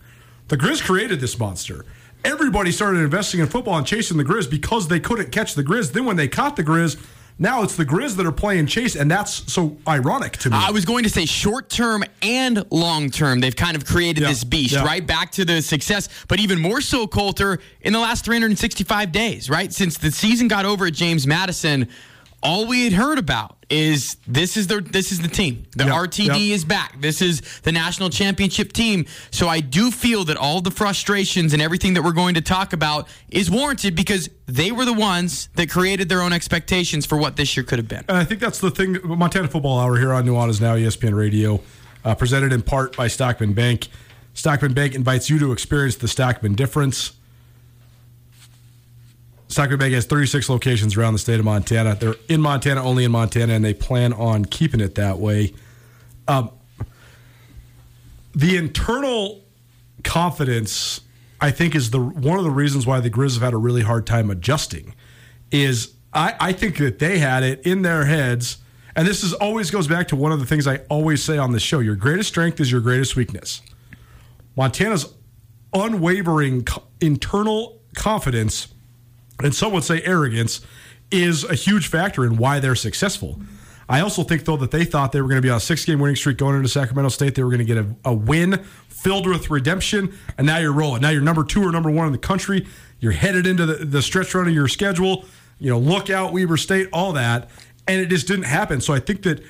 The 0.48 0.58
Grizz 0.58 0.84
created 0.84 1.20
this 1.20 1.38
monster. 1.38 1.86
Everybody 2.26 2.72
started 2.72 3.00
investing 3.02 3.40
in 3.40 3.48
football 3.48 3.78
and 3.78 3.86
chasing 3.86 4.18
the 4.18 4.24
Grizz 4.26 4.50
because 4.50 4.88
they 4.88 5.00
couldn't 5.00 5.32
catch 5.32 5.54
the 5.54 5.64
Grizz. 5.64 5.92
Then 5.94 6.06
when 6.06 6.16
they 6.18 6.28
caught 6.28 6.56
the 6.56 6.64
Grizz, 6.64 7.00
now 7.38 7.62
it's 7.64 7.76
the 7.76 7.86
Grizz 7.86 8.16
that 8.16 8.26
are 8.26 8.32
playing 8.32 8.66
chase, 8.66 8.96
and 8.96 9.12
that's 9.12 9.52
so 9.52 9.78
ironic 9.88 10.34
to 10.38 10.50
me. 10.50 10.56
I 10.58 10.72
was 10.72 10.86
going 10.86 11.04
to 11.04 11.10
say 11.10 11.26
short 11.26 11.70
term 11.70 12.04
and 12.22 12.66
long 12.72 13.10
term, 13.12 13.42
they've 13.42 13.56
kind 13.56 13.76
of 13.78 13.86
created 13.86 14.22
Yeah, 14.24 14.30
this 14.30 14.44
beast, 14.44 14.74
yeah. 14.74 14.84
right? 14.86 15.06
Back 15.06 15.32
to 15.34 15.46
the 15.46 15.62
success, 15.62 16.08
but 16.28 16.40
even 16.40 16.60
more 16.60 16.82
so, 16.82 17.06
Colter, 17.08 17.60
in 17.82 17.94
the 17.94 18.00
last 18.00 18.26
365 18.26 19.12
days, 19.12 19.50
right? 19.50 19.72
Since 19.72 19.98
the 20.00 20.12
season 20.12 20.48
got 20.48 20.66
over 20.66 20.86
at 20.88 20.94
James 20.94 21.28
Madison, 21.28 21.90
all 22.46 22.68
we 22.68 22.84
had 22.84 22.94
heard 22.94 23.18
about 23.18 23.56
is 23.70 24.18
this 24.28 24.58
is 24.58 24.68
the 24.68 24.82
this 24.82 25.12
is 25.12 25.22
the 25.22 25.28
team. 25.28 25.66
The 25.76 25.86
Yep, 25.86 25.94
RTD 25.94 26.28
yep. 26.28 26.38
is 26.38 26.66
back. 26.66 27.02
This 27.02 27.22
is 27.22 27.42
the 27.64 27.72
national 27.72 28.10
championship 28.10 28.74
team. 28.74 29.06
So 29.32 29.48
I 29.48 29.60
do 29.60 29.92
feel 29.92 30.24
that 30.26 30.38
all 30.38 30.62
the 30.62 30.72
frustrations 30.72 31.54
and 31.54 31.62
everything 31.62 31.96
that 31.96 32.04
we're 32.04 32.12
going 32.12 32.36
to 32.36 32.42
talk 32.42 32.74
about 32.74 33.08
is 33.30 33.50
warranted 33.50 33.96
because 33.96 34.30
they 34.46 34.72
were 34.72 34.86
the 34.86 34.94
ones 34.94 35.50
that 35.56 35.70
created 35.70 36.10
their 36.10 36.22
own 36.22 36.34
expectations 36.34 37.06
for 37.06 37.18
what 37.18 37.36
this 37.36 37.58
year 37.58 37.64
could 37.64 37.80
have 37.80 37.88
been. 37.88 38.06
And 38.08 38.18
I 38.18 38.24
think 38.24 38.40
that's 38.40 38.60
the 38.60 38.72
thing. 38.72 39.00
Montana 39.04 39.48
Football 39.48 39.80
Hour 39.80 39.98
here 39.98 40.14
on 40.14 40.26
Nuanez 40.26 40.62
Now, 40.62 40.76
ESPN 40.76 41.16
Radio, 41.16 41.62
uh, 42.04 42.16
presented 42.16 42.54
in 42.54 42.62
part 42.62 42.96
by 42.96 43.08
Stockman 43.08 43.54
Bank. 43.54 43.88
Stockman 44.34 44.74
Bank 44.74 44.94
invites 44.94 45.30
you 45.30 45.40
to 45.40 45.52
experience 45.52 45.96
the 45.96 46.08
Stockman 46.08 46.54
difference. 46.54 47.14
Stockman 49.48 49.80
Bank 49.80 49.94
has 49.94 50.06
36 50.06 50.50
locations 50.50 50.98
around 50.98 51.14
the 51.14 51.20
state 51.20 51.40
of 51.40 51.46
Montana. 51.46 51.96
They're 51.96 52.16
in 52.28 52.42
Montana, 52.42 52.84
only 52.84 53.04
in 53.04 53.12
Montana, 53.12 53.54
and 53.54 53.64
they 53.64 53.74
plan 53.74 54.12
on 54.14 54.46
keeping 54.46 54.80
it 54.80 54.96
that 54.96 55.20
way. 55.20 55.54
Um, 56.28 56.50
the 58.34 58.58
internal 58.58 59.44
confidence, 60.04 61.02
I 61.40 61.52
think, 61.52 61.76
is 61.76 61.92
the 61.92 62.00
one 62.00 62.38
of 62.38 62.44
the 62.44 62.52
reasons 62.52 62.86
why 62.86 63.00
the 63.00 63.10
Grizz 63.10 63.36
have 63.36 63.44
had 63.44 63.54
a 63.54 63.58
really 63.58 63.84
hard 63.84 64.06
time 64.06 64.30
adjusting. 64.30 64.94
Is 65.52 65.94
I, 66.14 66.34
I 66.40 66.54
think 66.54 66.78
that 66.78 67.00
they 67.00 67.20
had 67.20 67.44
it 67.44 67.66
in 67.66 67.84
their 67.84 68.06
heads, 68.06 68.58
and 68.96 69.08
this 69.08 69.24
is 69.24 69.34
always 69.34 69.70
goes 69.70 69.88
back 69.88 70.08
to 70.10 70.16
one 70.16 70.32
of 70.32 70.40
the 70.40 70.46
things 70.46 70.68
I 70.68 70.78
always 70.90 71.24
say 71.24 71.38
on 71.38 71.52
the 71.52 71.60
show: 71.60 71.80
your 71.80 71.96
greatest 71.96 72.30
strength 72.30 72.60
is 72.60 72.72
your 72.72 72.82
greatest 72.82 73.16
weakness. 73.16 73.62
Montana's 74.56 75.14
unwavering 75.74 76.64
co- 76.64 76.84
internal 77.00 77.82
confidence, 77.96 78.68
and 79.42 79.54
some 79.54 79.74
would 79.74 79.84
say 79.84 80.02
arrogance, 80.04 80.62
is 81.12 81.44
a 81.44 81.56
huge 81.56 81.88
factor 81.88 82.26
in 82.26 82.38
why 82.38 82.60
they're 82.60 82.76
successful. 82.76 83.40
I 83.88 84.02
also 84.02 84.24
think, 84.24 84.46
though, 84.46 84.58
that 84.58 84.72
they 84.72 84.84
thought 84.84 85.12
they 85.12 85.22
were 85.22 85.28
going 85.28 85.38
to 85.38 85.46
be 85.46 85.50
on 85.50 85.58
a 85.58 85.62
six 85.62 85.86
game 85.86 86.00
winning 86.00 86.16
streak 86.16 86.38
going 86.38 86.56
into 86.56 86.68
Sacramento 86.70 87.10
State. 87.10 87.36
They 87.36 87.44
were 87.44 87.52
going 87.52 87.66
to 87.66 87.66
get 87.66 87.78
a, 87.78 87.96
a 88.06 88.14
win 88.14 88.64
filled 88.88 89.28
with 89.28 89.52
redemption, 89.52 90.18
and 90.38 90.48
now 90.48 90.58
you're 90.58 90.74
rolling. 90.74 91.02
Now 91.02 91.10
you're 91.10 91.22
number 91.22 91.44
two 91.44 91.64
or 91.64 91.72
number 91.72 91.92
one 91.92 92.08
in 92.08 92.12
the 92.12 92.18
country. 92.18 92.66
You're 93.00 93.12
headed 93.12 93.46
into 93.46 93.66
the, 93.66 93.86
the 93.86 94.02
stretch 94.02 94.34
run 94.34 94.48
of 94.48 94.54
your 94.54 94.68
schedule. 94.68 95.26
You 95.60 95.70
know, 95.70 95.78
look 95.78 96.10
out, 96.10 96.34
Weber 96.34 96.58
State, 96.58 96.90
all 96.92 97.14
that. 97.14 97.50
And 97.88 98.02
it 98.02 98.08
just 98.08 98.28
didn't 98.28 98.46
happen. 98.46 98.82
So 98.82 98.94
I 98.94 99.00
think 99.00 99.22
that 99.24 99.44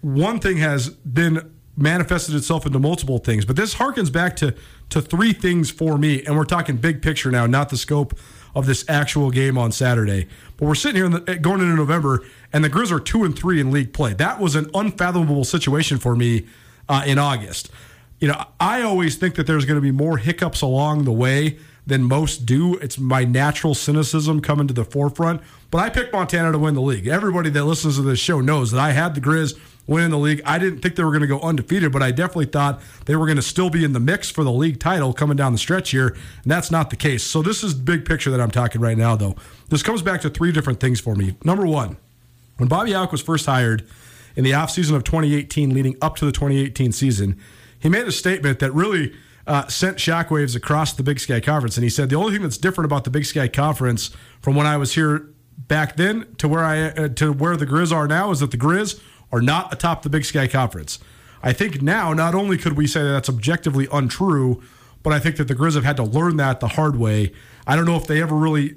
one 0.00 0.38
thing 0.38 0.58
has 0.58 0.90
been 0.90 1.52
manifested 1.76 2.34
itself 2.36 2.66
into 2.66 2.78
multiple 2.78 3.18
things. 3.18 3.44
But 3.44 3.56
this 3.56 3.74
harkens 3.74 4.12
back 4.12 4.36
to 4.36 4.54
to 4.90 5.00
three 5.00 5.32
things 5.32 5.70
for 5.70 5.96
me, 5.98 6.24
and 6.24 6.36
we're 6.36 6.44
talking 6.44 6.76
big 6.76 7.00
picture 7.00 7.30
now, 7.30 7.46
not 7.46 7.68
the 7.68 7.76
scope 7.76 8.18
of 8.54 8.66
this 8.66 8.84
actual 8.88 9.30
game 9.30 9.56
on 9.56 9.72
Saturday. 9.72 10.26
But 10.56 10.66
we're 10.66 10.74
sitting 10.74 10.96
here 10.96 11.06
in 11.06 11.12
the, 11.12 11.36
going 11.36 11.60
into 11.60 11.76
November, 11.76 12.22
and 12.52 12.64
the 12.64 12.70
Grizz 12.70 12.90
are 12.90 13.00
two 13.00 13.24
and 13.24 13.36
three 13.36 13.60
in 13.60 13.70
league 13.70 13.92
play. 13.92 14.12
That 14.14 14.40
was 14.40 14.54
an 14.54 14.70
unfathomable 14.74 15.44
situation 15.44 15.98
for 15.98 16.16
me 16.16 16.46
uh, 16.88 17.02
in 17.06 17.18
August. 17.18 17.70
You 18.18 18.28
know, 18.28 18.44
I 18.58 18.82
always 18.82 19.16
think 19.16 19.36
that 19.36 19.46
there's 19.46 19.64
going 19.64 19.78
to 19.78 19.82
be 19.82 19.90
more 19.90 20.18
hiccups 20.18 20.60
along 20.60 21.04
the 21.04 21.12
way 21.12 21.58
than 21.86 22.02
most 22.02 22.44
do. 22.46 22.76
It's 22.76 22.98
my 22.98 23.24
natural 23.24 23.74
cynicism 23.74 24.40
coming 24.40 24.68
to 24.68 24.74
the 24.74 24.84
forefront. 24.84 25.40
But 25.70 25.78
I 25.78 25.88
picked 25.88 26.12
Montana 26.12 26.52
to 26.52 26.58
win 26.58 26.74
the 26.74 26.82
league. 26.82 27.06
Everybody 27.06 27.50
that 27.50 27.64
listens 27.64 27.96
to 27.96 28.02
this 28.02 28.18
show 28.18 28.40
knows 28.40 28.72
that 28.72 28.80
I 28.80 28.92
had 28.92 29.14
the 29.14 29.20
Grizz 29.20 29.58
winning 29.90 30.10
the 30.10 30.18
league. 30.18 30.40
I 30.46 30.58
didn't 30.58 30.78
think 30.80 30.94
they 30.94 31.02
were 31.02 31.10
going 31.10 31.22
to 31.22 31.26
go 31.26 31.40
undefeated, 31.40 31.90
but 31.90 32.00
I 32.00 32.12
definitely 32.12 32.46
thought 32.46 32.80
they 33.06 33.16
were 33.16 33.26
going 33.26 33.36
to 33.36 33.42
still 33.42 33.70
be 33.70 33.84
in 33.84 33.92
the 33.92 34.00
mix 34.00 34.30
for 34.30 34.44
the 34.44 34.52
league 34.52 34.78
title 34.78 35.12
coming 35.12 35.36
down 35.36 35.52
the 35.52 35.58
stretch 35.58 35.90
here. 35.90 36.16
And 36.42 36.50
that's 36.50 36.70
not 36.70 36.90
the 36.90 36.96
case. 36.96 37.24
So 37.24 37.42
this 37.42 37.64
is 37.64 37.74
big 37.74 38.04
picture 38.04 38.30
that 38.30 38.40
I'm 38.40 38.52
talking 38.52 38.80
right 38.80 38.96
now, 38.96 39.16
though. 39.16 39.34
This 39.68 39.82
comes 39.82 40.00
back 40.00 40.20
to 40.20 40.30
three 40.30 40.52
different 40.52 40.78
things 40.78 41.00
for 41.00 41.16
me. 41.16 41.36
Number 41.44 41.66
one, 41.66 41.96
when 42.56 42.68
Bobby 42.68 42.92
Hauck 42.92 43.10
was 43.10 43.20
first 43.20 43.46
hired 43.46 43.84
in 44.36 44.44
the 44.44 44.52
offseason 44.52 44.94
of 44.94 45.02
2018, 45.02 45.74
leading 45.74 45.96
up 46.00 46.14
to 46.16 46.24
the 46.24 46.32
2018 46.32 46.92
season, 46.92 47.38
he 47.80 47.88
made 47.88 48.06
a 48.06 48.12
statement 48.12 48.60
that 48.60 48.72
really 48.72 49.12
uh, 49.48 49.66
sent 49.66 49.96
shockwaves 49.96 50.54
across 50.54 50.92
the 50.92 51.02
Big 51.02 51.18
Sky 51.18 51.40
Conference. 51.40 51.76
And 51.76 51.82
he 51.82 51.90
said 51.90 52.10
the 52.10 52.16
only 52.16 52.32
thing 52.32 52.42
that's 52.42 52.58
different 52.58 52.84
about 52.84 53.02
the 53.02 53.10
Big 53.10 53.24
Sky 53.24 53.48
Conference 53.48 54.10
from 54.40 54.54
when 54.54 54.68
I 54.68 54.76
was 54.76 54.94
here 54.94 55.30
back 55.58 55.96
then 55.96 56.32
to 56.38 56.46
where 56.46 56.64
I 56.64 56.90
uh, 56.90 57.08
to 57.08 57.32
where 57.32 57.56
the 57.56 57.66
Grizz 57.66 57.92
are 57.92 58.06
now 58.06 58.30
is 58.30 58.40
that 58.40 58.52
the 58.52 58.56
Grizz 58.56 59.00
are 59.32 59.40
not 59.40 59.72
atop 59.72 60.02
the 60.02 60.10
Big 60.10 60.24
Sky 60.24 60.46
Conference. 60.46 60.98
I 61.42 61.52
think 61.52 61.80
now 61.80 62.12
not 62.12 62.34
only 62.34 62.58
could 62.58 62.76
we 62.76 62.86
say 62.86 63.02
that 63.02 63.10
that's 63.10 63.28
objectively 63.28 63.88
untrue, 63.92 64.62
but 65.02 65.12
I 65.12 65.18
think 65.18 65.36
that 65.36 65.48
the 65.48 65.54
Grizz 65.54 65.74
have 65.74 65.84
had 65.84 65.96
to 65.96 66.04
learn 66.04 66.36
that 66.36 66.60
the 66.60 66.68
hard 66.68 66.96
way. 66.96 67.32
I 67.66 67.76
don't 67.76 67.86
know 67.86 67.96
if 67.96 68.06
they 68.06 68.20
ever 68.20 68.34
really 68.34 68.76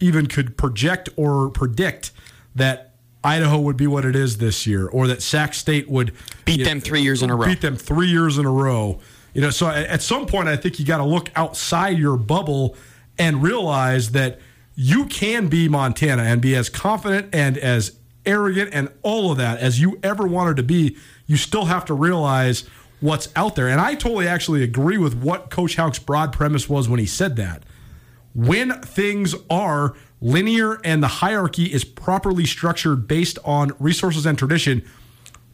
even 0.00 0.26
could 0.26 0.56
project 0.56 1.08
or 1.16 1.50
predict 1.50 2.12
that 2.54 2.94
Idaho 3.22 3.58
would 3.60 3.76
be 3.76 3.86
what 3.86 4.04
it 4.04 4.16
is 4.16 4.38
this 4.38 4.66
year, 4.66 4.88
or 4.88 5.06
that 5.06 5.22
Sac 5.22 5.52
State 5.52 5.90
would 5.90 6.14
Beat 6.46 6.64
them 6.64 6.78
know, 6.78 6.84
three 6.84 7.02
years 7.02 7.22
in 7.22 7.30
a 7.30 7.36
row. 7.36 7.46
Beat 7.46 7.60
them 7.60 7.76
three 7.76 8.08
years 8.08 8.38
in 8.38 8.46
a 8.46 8.50
row. 8.50 8.98
You 9.34 9.42
know, 9.42 9.50
so 9.50 9.68
at 9.68 9.86
at 9.86 10.02
some 10.02 10.26
point, 10.26 10.48
I 10.48 10.56
think 10.56 10.78
you 10.78 10.86
got 10.86 10.98
to 10.98 11.04
look 11.04 11.30
outside 11.36 11.98
your 11.98 12.16
bubble 12.16 12.76
and 13.18 13.42
realize 13.42 14.12
that 14.12 14.40
you 14.74 15.04
can 15.04 15.48
be 15.48 15.68
Montana 15.68 16.22
and 16.22 16.40
be 16.40 16.56
as 16.56 16.70
confident 16.70 17.34
and 17.34 17.58
as 17.58 17.96
arrogant 18.26 18.70
and 18.72 18.90
all 19.02 19.30
of 19.30 19.38
that 19.38 19.58
as 19.58 19.80
you 19.80 19.98
ever 20.02 20.26
wanted 20.26 20.56
to 20.56 20.62
be. 20.62 20.96
You 21.26 21.36
still 21.36 21.66
have 21.66 21.84
to 21.86 21.94
realize 21.94 22.64
what's 23.00 23.28
out 23.34 23.56
there. 23.56 23.68
And 23.68 23.80
I 23.80 23.94
totally 23.94 24.28
actually 24.28 24.62
agree 24.62 24.98
with 24.98 25.14
what 25.14 25.50
Coach 25.50 25.76
Hauck's 25.76 25.98
broad 25.98 26.32
premise 26.32 26.68
was 26.68 26.88
when 26.88 27.00
he 27.00 27.06
said 27.06 27.36
that 27.36 27.62
when 28.34 28.80
things 28.82 29.34
are 29.48 29.94
linear 30.20 30.80
and 30.84 31.02
the 31.02 31.08
hierarchy 31.08 31.64
is 31.64 31.84
properly 31.84 32.46
structured 32.46 33.08
based 33.08 33.38
on 33.44 33.72
resources 33.78 34.26
and 34.26 34.38
tradition, 34.38 34.84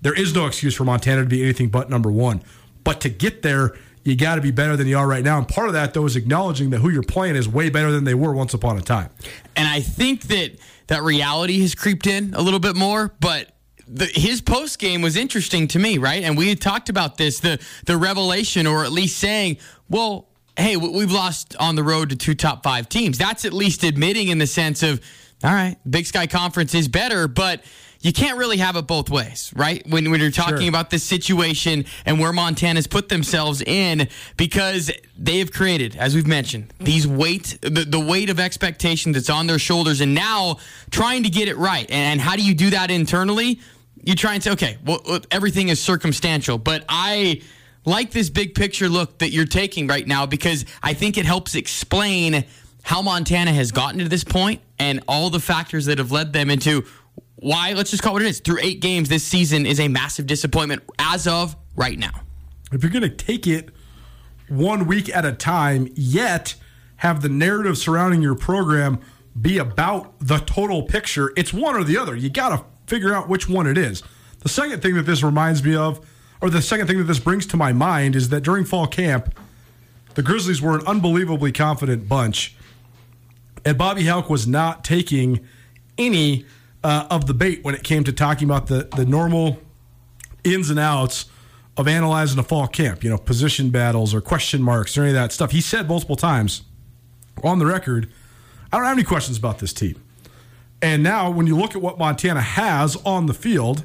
there 0.02 0.14
is 0.14 0.34
no 0.34 0.46
excuse 0.46 0.74
for 0.74 0.84
Montana 0.84 1.22
to 1.22 1.28
be 1.28 1.42
anything 1.42 1.68
but 1.68 1.88
number 1.88 2.10
one. 2.10 2.42
But 2.84 3.00
to 3.02 3.08
get 3.08 3.42
there, 3.42 3.74
you 4.06 4.16
got 4.16 4.36
to 4.36 4.40
be 4.40 4.50
better 4.50 4.76
than 4.76 4.86
you 4.86 4.96
are 4.98 5.06
right 5.06 5.24
now. 5.24 5.38
And 5.38 5.48
part 5.48 5.66
of 5.68 5.72
that, 5.74 5.94
though, 5.94 6.06
is 6.06 6.16
acknowledging 6.16 6.70
that 6.70 6.78
who 6.78 6.90
you're 6.90 7.02
playing 7.02 7.36
is 7.36 7.48
way 7.48 7.70
better 7.70 7.90
than 7.90 8.04
they 8.04 8.14
were 8.14 8.32
once 8.32 8.54
upon 8.54 8.78
a 8.78 8.80
time. 8.82 9.10
And 9.56 9.66
I 9.68 9.80
think 9.80 10.22
that 10.24 10.52
that 10.86 11.02
reality 11.02 11.60
has 11.60 11.74
creeped 11.74 12.06
in 12.06 12.32
a 12.34 12.40
little 12.42 12.60
bit 12.60 12.76
more, 12.76 13.12
but 13.20 13.50
the, 13.88 14.06
his 14.06 14.40
post 14.40 14.78
game 14.78 15.02
was 15.02 15.16
interesting 15.16 15.68
to 15.68 15.78
me, 15.78 15.98
right? 15.98 16.22
And 16.22 16.36
we 16.36 16.48
had 16.48 16.60
talked 16.60 16.88
about 16.88 17.16
this 17.16 17.40
the 17.40 17.60
the 17.84 17.96
revelation, 17.96 18.66
or 18.66 18.84
at 18.84 18.92
least 18.92 19.18
saying, 19.18 19.58
well, 19.88 20.28
hey, 20.56 20.76
we- 20.76 20.88
we've 20.88 21.12
lost 21.12 21.54
on 21.60 21.74
the 21.76 21.82
road 21.82 22.10
to 22.10 22.16
two 22.16 22.34
top 22.34 22.62
five 22.62 22.88
teams. 22.88 23.18
That's 23.18 23.44
at 23.44 23.52
least 23.52 23.84
admitting 23.84 24.28
in 24.28 24.38
the 24.38 24.46
sense 24.46 24.82
of, 24.82 25.00
all 25.44 25.52
right, 25.52 25.76
Big 25.88 26.06
Sky 26.06 26.26
Conference 26.26 26.74
is 26.74 26.88
better, 26.88 27.28
but 27.28 27.62
you 28.06 28.12
can't 28.12 28.38
really 28.38 28.58
have 28.58 28.76
it 28.76 28.86
both 28.86 29.10
ways, 29.10 29.52
right? 29.56 29.84
When, 29.88 30.10
when 30.12 30.20
you're 30.20 30.30
talking 30.30 30.58
Sure. 30.58 30.68
about 30.68 30.90
this 30.90 31.02
situation 31.02 31.84
and 32.04 32.20
where 32.20 32.32
Montana's 32.32 32.86
put 32.86 33.08
themselves 33.08 33.62
in, 33.62 34.08
because 34.36 34.92
they 35.18 35.40
have 35.40 35.52
created, 35.52 35.96
as 35.96 36.14
we've 36.14 36.26
mentioned, 36.26 36.72
these 36.78 37.04
weight, 37.04 37.58
the, 37.62 37.84
the 37.84 37.98
weight 37.98 38.30
of 38.30 38.38
expectation 38.38 39.10
that's 39.10 39.28
on 39.28 39.48
their 39.48 39.58
shoulders, 39.58 40.00
and 40.00 40.14
now 40.14 40.58
trying 40.90 41.24
to 41.24 41.30
get 41.30 41.48
it 41.48 41.56
right. 41.56 41.90
And 41.90 42.20
how 42.20 42.36
do 42.36 42.44
you 42.44 42.54
do 42.54 42.70
that 42.70 42.92
internally? 42.92 43.58
You 44.04 44.14
try 44.14 44.34
and 44.34 44.42
say, 44.42 44.52
okay, 44.52 44.78
well, 44.84 45.00
well, 45.04 45.20
everything 45.32 45.68
is 45.68 45.82
circumstantial, 45.82 46.58
but 46.58 46.84
I 46.88 47.42
like 47.84 48.12
this 48.12 48.30
big 48.30 48.54
picture 48.54 48.88
look 48.88 49.18
that 49.18 49.30
you're 49.30 49.46
taking 49.46 49.88
right 49.88 50.06
now 50.06 50.26
because 50.26 50.64
I 50.80 50.94
think 50.94 51.18
it 51.18 51.26
helps 51.26 51.56
explain 51.56 52.44
how 52.84 53.02
Montana 53.02 53.52
has 53.52 53.72
gotten 53.72 53.98
to 53.98 54.08
this 54.08 54.22
point 54.22 54.60
and 54.78 55.02
all 55.08 55.28
the 55.30 55.40
factors 55.40 55.86
that 55.86 55.98
have 55.98 56.12
led 56.12 56.32
them 56.32 56.50
into 56.50 56.84
why, 57.36 57.72
let's 57.74 57.90
just 57.90 58.02
call 58.02 58.12
it 58.12 58.14
what 58.14 58.22
it 58.22 58.28
is. 58.28 58.40
Through 58.40 58.58
eight 58.62 58.80
games, 58.80 59.08
this 59.08 59.24
season 59.24 59.66
is 59.66 59.78
a 59.78 59.88
massive 59.88 60.26
disappointment 60.26 60.82
as 60.98 61.26
of 61.26 61.56
right 61.74 61.98
now. 61.98 62.22
If 62.72 62.82
you're 62.82 62.90
going 62.90 63.02
to 63.02 63.08
take 63.08 63.46
it 63.46 63.70
one 64.48 64.86
week 64.86 65.14
at 65.14 65.24
a 65.24 65.32
time, 65.32 65.88
yet 65.94 66.54
have 66.96 67.22
the 67.22 67.28
narrative 67.28 67.76
surrounding 67.76 68.22
your 68.22 68.34
program 68.34 69.00
be 69.40 69.58
about 69.58 70.14
the 70.18 70.38
total 70.38 70.82
picture, 70.82 71.32
it's 71.36 71.52
one 71.52 71.76
or 71.76 71.84
the 71.84 71.98
other. 71.98 72.16
You 72.16 72.30
got 72.30 72.48
to 72.56 72.64
figure 72.86 73.12
out 73.12 73.28
which 73.28 73.48
one 73.48 73.66
it 73.66 73.76
is. 73.76 74.02
The 74.40 74.48
second 74.48 74.80
thing 74.80 74.94
that 74.94 75.02
this 75.02 75.22
reminds 75.22 75.62
me 75.62 75.76
of, 75.76 76.00
or 76.40 76.48
the 76.48 76.62
second 76.62 76.86
thing 76.86 76.98
that 76.98 77.04
this 77.04 77.18
brings 77.18 77.46
to 77.48 77.56
my 77.56 77.72
mind, 77.72 78.16
is 78.16 78.30
that 78.30 78.42
during 78.42 78.64
fall 78.64 78.86
camp, 78.86 79.38
the 80.14 80.22
Grizzlies 80.22 80.62
were 80.62 80.76
an 80.76 80.86
unbelievably 80.86 81.52
confident 81.52 82.08
bunch, 82.08 82.56
and 83.64 83.76
Bobby 83.76 84.06
Hauck 84.06 84.30
was 84.30 84.46
not 84.46 84.84
taking 84.84 85.46
any 85.98 86.46
uh, 86.86 87.04
of 87.10 87.26
the 87.26 87.34
bait 87.34 87.64
when 87.64 87.74
it 87.74 87.82
came 87.82 88.04
to 88.04 88.12
talking 88.12 88.48
about 88.48 88.68
the 88.68 88.88
the 88.94 89.04
normal 89.04 89.58
ins 90.44 90.70
and 90.70 90.78
outs 90.78 91.24
of 91.76 91.88
analyzing 91.88 92.38
a 92.38 92.44
fall 92.44 92.68
camp, 92.68 93.02
you 93.02 93.10
know, 93.10 93.18
position 93.18 93.70
battles 93.70 94.14
or 94.14 94.20
question 94.20 94.62
marks 94.62 94.96
or 94.96 95.02
any 95.02 95.10
of 95.10 95.14
that 95.14 95.32
stuff. 95.32 95.50
He 95.50 95.60
said 95.60 95.88
multiple 95.88 96.14
times 96.14 96.62
on 97.42 97.58
the 97.58 97.66
record, 97.66 98.08
I 98.72 98.76
don't 98.76 98.86
have 98.86 98.96
any 98.96 99.04
questions 99.04 99.36
about 99.36 99.58
this 99.58 99.72
team. 99.72 100.00
And 100.80 101.02
now, 101.02 101.28
when 101.28 101.48
you 101.48 101.56
look 101.56 101.74
at 101.74 101.82
what 101.82 101.98
Montana 101.98 102.40
has 102.40 102.96
on 103.04 103.26
the 103.26 103.34
field, 103.34 103.84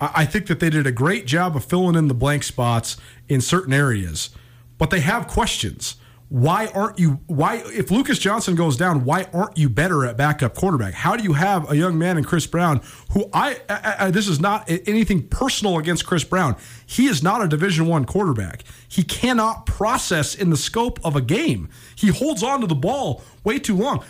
I 0.00 0.26
think 0.26 0.48
that 0.48 0.58
they 0.58 0.70
did 0.70 0.88
a 0.88 0.92
great 0.92 1.26
job 1.26 1.54
of 1.54 1.64
filling 1.64 1.94
in 1.94 2.08
the 2.08 2.14
blank 2.14 2.42
spots 2.42 2.96
in 3.28 3.40
certain 3.40 3.72
areas, 3.72 4.30
but 4.76 4.90
they 4.90 5.00
have 5.00 5.28
questions. 5.28 5.96
Why 6.30 6.66
aren't 6.68 6.98
you? 6.98 7.20
Why, 7.26 7.62
if 7.66 7.90
Lucas 7.90 8.18
Johnson 8.18 8.54
goes 8.54 8.76
down, 8.76 9.04
why 9.04 9.26
aren't 9.32 9.56
you 9.56 9.68
better 9.68 10.04
at 10.04 10.16
backup 10.16 10.54
quarterback? 10.54 10.94
How 10.94 11.16
do 11.16 11.22
you 11.22 11.34
have 11.34 11.70
a 11.70 11.76
young 11.76 11.98
man 11.98 12.16
in 12.16 12.24
Kris 12.24 12.46
Brown 12.46 12.80
who 13.10 13.28
I, 13.32 13.60
I, 13.68 13.96
I 14.00 14.10
this 14.10 14.26
is 14.26 14.40
not 14.40 14.68
anything 14.68 15.28
personal 15.28 15.78
against 15.78 16.06
Kris 16.06 16.24
Brown. 16.24 16.56
He 16.86 17.06
is 17.06 17.22
not 17.22 17.42
a 17.42 17.48
Division 17.48 17.86
One 17.86 18.04
quarterback. 18.04 18.64
He 18.88 19.04
cannot 19.04 19.66
process 19.66 20.34
in 20.34 20.50
the 20.50 20.56
scope 20.56 20.98
of 21.04 21.14
a 21.14 21.20
game. 21.20 21.68
He 21.94 22.08
holds 22.08 22.42
on 22.42 22.62
to 22.62 22.66
the 22.66 22.74
ball 22.74 23.22
way 23.44 23.58
too 23.58 23.76
long. 23.76 24.02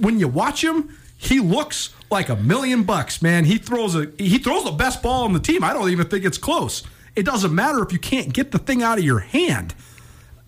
When 0.00 0.20
you 0.20 0.28
watch 0.28 0.62
him, 0.62 0.96
he 1.16 1.40
looks 1.40 1.94
like 2.10 2.28
a 2.28 2.36
million 2.36 2.84
bucks, 2.84 3.20
man. 3.22 3.44
He 3.44 3.58
throws 3.58 3.96
a 3.96 4.12
he 4.18 4.38
throws 4.38 4.64
the 4.64 4.72
best 4.72 5.02
ball 5.02 5.24
on 5.24 5.32
the 5.32 5.40
team. 5.40 5.64
I 5.64 5.72
don't 5.72 5.90
even 5.90 6.06
think 6.06 6.24
it's 6.24 6.38
close. 6.38 6.84
It 7.16 7.24
doesn't 7.24 7.52
matter 7.52 7.82
if 7.82 7.92
you 7.92 7.98
can't 7.98 8.32
get 8.32 8.52
the 8.52 8.58
thing 8.58 8.82
out 8.82 8.98
of 8.98 9.04
your 9.04 9.18
hand. 9.18 9.74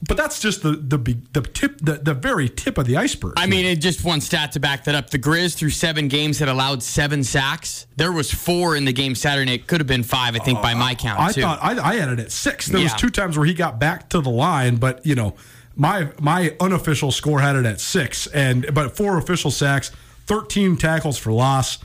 But 0.06 0.16
that's 0.16 0.40
just 0.40 0.62
the 0.62 0.72
the 0.72 0.96
the 1.32 1.42
tip 1.42 1.78
the, 1.78 1.94
the 1.94 2.14
very 2.14 2.48
tip 2.48 2.78
of 2.78 2.86
the 2.86 2.96
iceberg. 2.96 3.34
I 3.36 3.46
mean, 3.46 3.66
it 3.66 3.76
just 3.76 4.02
one 4.02 4.20
stat 4.22 4.52
to 4.52 4.60
back 4.60 4.84
that 4.84 4.94
up. 4.94 5.10
The 5.10 5.18
Grizz 5.18 5.56
through 5.56 5.70
seven 5.70 6.08
games 6.08 6.38
had 6.38 6.48
allowed 6.48 6.82
seven 6.82 7.22
sacks. 7.22 7.86
There 7.96 8.10
was 8.10 8.32
four 8.32 8.76
in 8.76 8.86
the 8.86 8.94
game 8.94 9.14
Saturday. 9.14 9.54
It 9.54 9.66
could 9.66 9.78
have 9.80 9.86
been 9.86 10.02
five, 10.02 10.34
I 10.34 10.38
think, 10.38 10.58
uh, 10.58 10.62
by 10.62 10.74
my 10.74 10.94
count. 10.94 11.20
I 11.20 11.32
too. 11.32 11.42
thought 11.42 11.58
I, 11.62 11.78
I 11.78 11.94
had 11.96 12.08
it 12.08 12.18
at 12.18 12.32
six. 12.32 12.66
There 12.66 12.78
yeah. 12.78 12.84
was 12.84 12.94
two 12.94 13.10
times 13.10 13.36
where 13.36 13.46
he 13.46 13.52
got 13.52 13.78
back 13.78 14.08
to 14.10 14.20
the 14.22 14.30
line, 14.30 14.76
but 14.76 15.04
you 15.04 15.14
know, 15.14 15.34
my 15.76 16.08
my 16.18 16.56
unofficial 16.60 17.12
score 17.12 17.40
had 17.40 17.56
it 17.56 17.66
at 17.66 17.78
six, 17.78 18.26
and 18.28 18.72
but 18.72 18.96
four 18.96 19.18
official 19.18 19.50
sacks, 19.50 19.90
thirteen 20.24 20.78
tackles 20.78 21.18
for 21.18 21.30
loss 21.30 21.78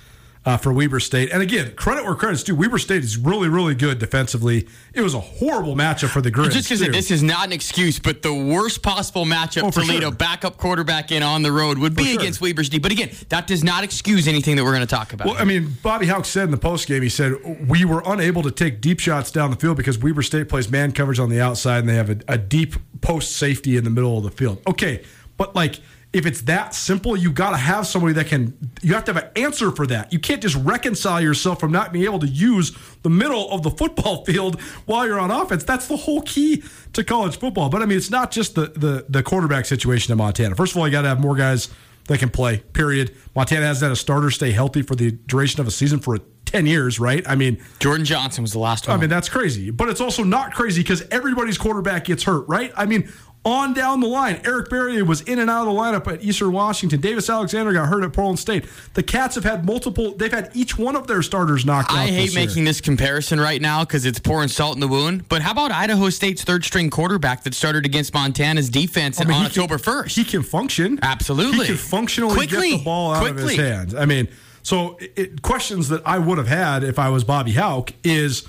uh, 0.46 0.58
for 0.58 0.72
Weber 0.72 1.00
State. 1.00 1.32
And 1.32 1.42
again, 1.42 1.74
credit 1.76 2.06
where 2.06 2.14
credit's 2.14 2.44
due. 2.44 2.56
Weber 2.56 2.78
State 2.78 3.04
is 3.04 3.18
really, 3.18 3.50
really 3.50 3.74
good 3.74 3.98
defensively. 3.98 4.68
It 4.94 5.02
was 5.02 5.16
a 5.16 5.20
horrible 5.20 5.76
matchup 5.76 6.10
for 6.10 6.22
the 6.22 6.32
Grizz. 6.32 6.52
Just 6.52 6.70
because 6.70 6.88
this 6.88 7.10
is 7.10 7.24
not 7.24 7.48
an 7.48 7.54
excuse, 7.54 7.98
but 7.98 8.22
the 8.22 8.34
worst 8.34 8.84
possible 8.84 9.26
matchup 9.26 9.64
oh, 9.64 9.72
to 9.72 9.80
lead 9.80 10.02
sure. 10.02 10.10
a 10.10 10.12
backup 10.12 10.58
quarterback 10.58 11.12
in 11.12 11.24
on 11.24 11.42
the 11.42 11.52
road 11.52 11.80
would 11.80 11.96
be 11.96 12.12
sure. 12.12 12.20
against 12.20 12.42
Weber 12.42 12.64
State. 12.64 12.84
But 12.84 12.92
again, 12.92 13.10
that 13.30 13.48
does 13.48 13.64
not 13.64 13.84
excuse 13.84 14.28
anything 14.28 14.56
that 14.58 14.64
we're 14.64 14.76
going 14.76 14.88
to 14.88 14.96
talk 14.96 15.14
about. 15.14 15.28
Well, 15.28 15.38
I 15.38 15.46
mean, 15.46 15.76
Bobby 15.82 16.06
Hauck 16.06 16.26
said 16.26 16.44
in 16.44 16.52
the 16.52 16.58
post 16.58 16.88
game, 16.88 17.02
he 17.02 17.10
said 17.10 17.68
we 17.68 17.84
were 17.84 18.04
unable 18.06 18.44
to 18.44 18.52
take 18.52 18.82
deep 18.82 19.00
shots 19.00 19.32
down 19.32 19.50
the 19.50 19.58
field 19.58 19.78
because 19.78 19.98
Weber 19.98 20.22
State 20.22 20.48
plays 20.48 20.70
man 20.70 20.92
coverage 20.92 21.20
on 21.20 21.30
the 21.30 21.42
outside 21.42 21.80
and 21.80 21.90
they 21.90 21.96
have 21.96 22.10
a, 22.12 22.18
a 22.28 22.38
deep 22.38 22.76
post 23.02 23.36
safety 23.36 23.78
in 23.78 23.84
the 23.84 23.90
middle 23.90 24.18
of 24.18 24.24
the 24.24 24.32
field. 24.32 24.62
Okay, 24.68 25.04
but 25.38 25.56
like 25.56 25.80
if 26.16 26.26
it's 26.26 26.44
that 26.44 26.74
simple, 26.74 27.18
you 27.18 27.30
got 27.30 27.50
to 27.50 27.58
have 27.58 27.86
somebody 27.86 28.14
that 28.14 28.28
can, 28.28 28.58
you 28.82 28.94
have 28.94 29.04
to 29.04 29.14
have 29.14 29.22
an 29.22 29.32
answer 29.36 29.70
for 29.70 29.86
that. 29.88 30.14
You 30.14 30.20
can't 30.20 30.42
just 30.42 30.56
reconcile 30.56 31.20
yourself 31.20 31.60
from 31.60 31.74
not 31.74 31.92
being 31.92 32.06
able 32.06 32.20
to 32.20 32.28
use 32.28 32.72
the 33.04 33.10
middle 33.10 33.52
of 33.52 33.64
the 33.64 33.72
football 33.78 34.24
field 34.24 34.62
while 34.86 35.06
you're 35.06 35.20
on 35.20 35.30
offense. 35.30 35.66
That's 35.66 35.90
the 35.90 35.98
whole 35.98 36.22
key 36.22 36.64
to 36.94 37.04
college 37.04 37.38
football. 37.38 37.68
But 37.68 37.82
I 37.82 37.86
mean, 37.86 37.98
it's 37.98 38.10
not 38.10 38.32
just 38.32 38.56
the, 38.56 38.68
the, 38.68 39.06
the 39.10 39.24
quarterback 39.24 39.66
situation 39.66 40.14
in 40.14 40.18
Montana. 40.18 40.56
First 40.56 40.72
of 40.72 40.78
all, 40.78 40.88
you 40.88 40.92
got 40.94 41.02
to 41.02 41.10
have 41.10 41.20
more 41.20 41.36
guys 41.36 41.68
that 42.08 42.20
can 42.20 42.30
play, 42.30 42.60
period. 42.60 43.14
Montana 43.36 43.66
has 43.66 43.82
had 43.82 43.92
a 43.92 43.96
starter 43.98 44.32
stay 44.32 44.52
healthy 44.52 44.84
for 44.84 44.96
the 44.96 45.12
duration 45.12 45.60
of 45.60 45.68
a 45.68 45.72
season 45.72 46.00
for 46.00 46.20
10 46.46 46.66
years, 46.66 47.00
right? 47.00 47.28
I 47.28 47.36
mean, 47.36 47.62
Jordan 47.80 48.06
Johnson 48.06 48.44
was 48.44 48.54
the 48.54 48.60
last 48.60 48.88
one. 48.88 48.98
I 48.98 49.02
mean, 49.02 49.10
that's 49.10 49.28
crazy. 49.28 49.72
But 49.72 49.90
it's 49.90 50.00
also 50.00 50.24
not 50.24 50.54
crazy 50.54 50.82
because 50.82 51.02
everybody's 51.12 51.58
quarterback 51.58 52.06
gets 52.06 52.24
hurt, 52.24 52.48
right? 52.48 52.72
I 52.78 52.86
mean, 52.86 53.12
on 53.46 53.74
down 53.74 54.00
the 54.00 54.08
line. 54.08 54.42
Eric 54.44 54.70
Barriere 54.70 55.06
was 55.06 55.22
in 55.22 55.38
and 55.38 55.50
out 55.50 55.68
of 55.68 55.74
the 55.74 55.80
lineup 55.80 56.12
at 56.12 56.24
Eastern 56.24 56.52
Washington. 56.52 57.00
Davis 57.00 57.30
Alexander 57.30 57.72
got 57.72 57.88
hurt 57.88 58.04
at 58.04 58.12
Portland 58.12 58.40
State. 58.40 58.66
The 58.96 59.04
Cats 59.04 59.36
have 59.36 59.44
had 59.44 59.66
multiple, 59.66 60.16
they've 60.16 60.32
had 60.32 60.50
each 60.56 60.78
one 60.78 60.96
of 60.96 61.06
their 61.06 61.22
starters 61.22 61.64
knocked 61.64 61.92
out. 61.92 61.98
I 61.98 62.08
hate 62.08 62.26
this 62.26 62.36
making 62.36 62.64
this 62.66 62.82
comparison 62.82 63.40
right 63.40 63.62
now 63.62 63.86
because 63.86 64.06
it's 64.06 64.20
pouring 64.20 64.50
salt 64.50 64.76
in 64.76 64.80
the 64.80 64.88
wound. 64.88 65.30
But 65.30 65.44
how 65.44 65.52
about 65.52 65.72
Idaho 65.72 66.10
State's 66.10 66.44
third 66.44 66.66
string 66.66 66.90
quarterback 66.90 67.44
that 67.44 67.54
started 67.54 67.86
against 67.86 68.14
Montana's 68.14 68.70
defense 68.70 69.22
I 69.22 69.26
mean, 69.26 69.38
on 69.38 69.46
October 69.46 69.78
can, 69.78 69.94
1st? 69.94 70.16
He 70.16 70.24
can 70.24 70.42
function. 70.42 71.00
Absolutely. 71.04 71.60
He 71.60 71.66
can 71.68 71.78
functionally 71.78 72.34
Quickly. 72.34 72.72
get 72.72 72.78
the 72.80 72.84
ball 72.84 73.14
out 73.14 73.22
Quickly. 73.22 73.44
of 73.44 73.50
his 73.50 73.58
hands. 73.60 73.96
I 73.96 74.06
mean, 74.06 74.28
so 74.64 74.98
it, 75.00 75.44
questions 75.44 75.90
that 75.90 76.02
I 76.04 76.18
would 76.18 76.40
have 76.40 76.48
had 76.48 76.84
if 76.84 76.98
I 76.98 77.10
was 77.10 77.24
Bobby 77.24 77.54
Hauck 77.54 77.92
is 78.04 78.48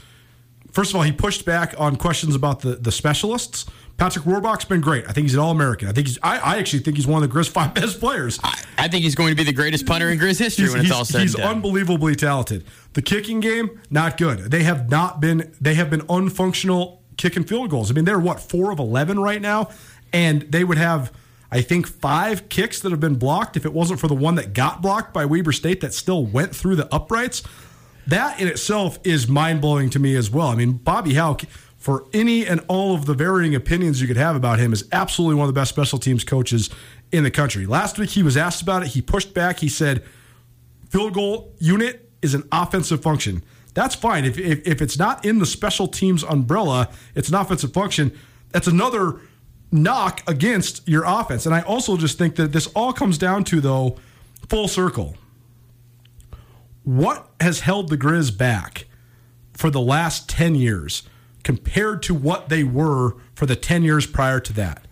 first 0.77 0.91
of 0.91 0.97
all, 0.97 1.03
he 1.03 1.13
pushed 1.13 1.45
back 1.45 1.75
on 1.79 1.97
questions 1.97 2.35
about 2.35 2.61
the, 2.61 2.77
the 2.77 2.93
specialists. 2.93 3.67
Patrick 3.97 4.27
Rohrbach's 4.27 4.67
been 4.67 4.83
great. 4.83 5.09
I 5.09 5.13
think 5.13 5.25
he's 5.25 5.35
an 5.35 5.41
All 5.41 5.51
American. 5.51 5.89
I 5.89 5.93
think 5.93 6.07
he's. 6.07 6.19
I, 6.23 6.39
I, 6.39 6.59
actually 6.59 6.81
think 6.81 6.97
he's 6.97 7.07
one 7.07 7.23
of 7.23 7.29
the 7.29 7.35
Grizz 7.35 7.49
five 7.49 7.73
best 7.75 7.99
players. 7.99 8.39
I, 8.43 8.63
I 8.77 8.89
think 8.89 9.05
he's 9.05 9.15
going 9.15 9.31
to 9.31 9.35
be 9.35 9.45
the 9.45 9.55
greatest 9.55 9.87
punter 9.87 10.11
in 10.11 10.19
Grizz 10.19 10.39
history 10.39 10.67
he's, 10.67 10.75
when 10.75 10.83
it's 10.83 10.91
all 10.91 11.05
said. 11.05 11.23
He's 11.23 11.35
and 11.35 11.43
done. 11.43 11.57
unbelievably 11.57 12.17
talented. 12.17 12.65
The 12.93 13.03
kicking 13.03 13.41
game, 13.41 13.81
not 13.91 14.19
good. 14.19 14.51
They 14.51 14.65
have 14.65 14.91
not 14.91 15.21
been. 15.21 15.55
They 15.61 15.75
have 15.75 15.89
been 15.89 16.03
unfunctional 16.03 16.99
kicking 17.17 17.45
field 17.45 17.71
goals. 17.71 17.91
I 17.91 17.95
mean, 17.95 18.05
they're 18.05 18.21
what 18.21 18.39
four 18.39 18.71
of 18.71 18.79
eleven 18.79 19.19
right 19.19 19.41
now, 19.41 19.71
and 20.13 20.43
they 20.43 20.65
would 20.65 20.79
have. 20.79 21.13
I 21.51 21.63
think 21.63 21.87
five 21.87 22.49
kicks 22.49 22.81
that 22.81 22.91
have 22.91 23.01
been 23.01 23.15
blocked. 23.15 23.57
If 23.57 23.65
it 23.65 23.73
wasn't 23.73 24.01
for 24.01 24.09
the 24.09 24.15
one 24.15 24.35
that 24.35 24.53
got 24.53 24.83
blocked 24.83 25.15
by 25.15 25.25
Weber 25.25 25.53
State 25.53 25.81
that 25.81 25.95
still 25.95 26.27
went 26.27 26.55
through 26.55 26.77
the 26.77 26.93
uprights, 26.93 27.45
that 28.07 28.41
in 28.41 28.49
itself 28.49 28.99
is 29.05 29.27
mind 29.29 29.61
blowing 29.61 29.89
to 29.91 29.99
me 29.99 30.17
as 30.17 30.31
well. 30.31 30.49
I 30.49 30.57
mean, 30.57 30.73
Bobby 30.73 31.15
Hauck 31.15 31.45
for 31.87 32.05
any 32.13 32.45
and 32.45 32.61
all 32.67 32.97
of 32.97 33.07
the 33.07 33.15
varying 33.15 33.55
opinions 33.55 34.01
you 34.01 34.09
could 34.09 34.17
have 34.17 34.35
about 34.35 34.59
him, 34.59 34.73
is 34.73 34.89
absolutely 34.91 35.37
one 35.37 35.49
of 35.49 35.55
the 35.55 35.61
best 35.61 35.69
special 35.69 36.01
teams 36.01 36.25
coaches 36.25 36.69
in 37.13 37.23
the 37.23 37.31
country. 37.31 37.65
Last 37.65 37.97
week 37.97 38.11
he 38.11 38.25
was 38.25 38.37
asked 38.37 38.61
about 38.61 38.83
it. 38.83 38.89
He 38.89 39.01
pushed 39.01 39.33
back. 39.33 39.61
He 39.61 39.69
said, 39.69 40.03
field 40.91 41.15
goal 41.15 41.55
unit 41.61 42.11
is 42.23 42.35
an 42.35 42.43
offensive 42.51 43.01
function. 43.03 43.45
That's 43.75 43.95
fine. 43.95 44.25
If, 44.25 44.37
if, 44.37 44.67
if 44.67 44.83
it's 44.83 44.99
not 44.99 45.25
in 45.25 45.39
the 45.39 45.47
special 45.47 45.87
teams 45.87 46.25
umbrella, 46.25 46.89
it's 47.15 47.29
an 47.29 47.37
offensive 47.37 47.73
function. 47.73 48.11
That's 48.51 48.67
another 48.67 49.21
knock 49.71 50.25
against 50.27 50.89
your 50.89 51.05
offense. 51.07 51.47
And 51.47 51.55
I 51.55 51.61
also 51.61 51.97
just 51.97 52.19
think 52.19 52.35
that 52.35 52.51
this 52.51 52.67
all 52.75 52.93
comes 52.93 53.17
down 53.17 53.45
to, 53.45 53.61
though, 53.61 53.97
full 54.49 54.67
circle. 54.67 55.17
What 56.83 57.31
has 57.41 57.61
held 57.61 57.91
the 57.91 57.97
Grizz 57.97 58.37
back 58.37 58.87
for 59.53 59.71
the 59.71 59.81
last 59.81 60.29
10 60.29 60.57
years? 60.57 61.05
Compared 61.47 62.03
to 62.03 62.13
what 62.13 62.49
they 62.49 62.65
were 62.65 63.15
for 63.37 63.47
the 63.47 63.55
10 63.55 63.85
years 63.85 64.05
prior 64.05 64.41
to 64.41 64.53
that. 64.55 64.85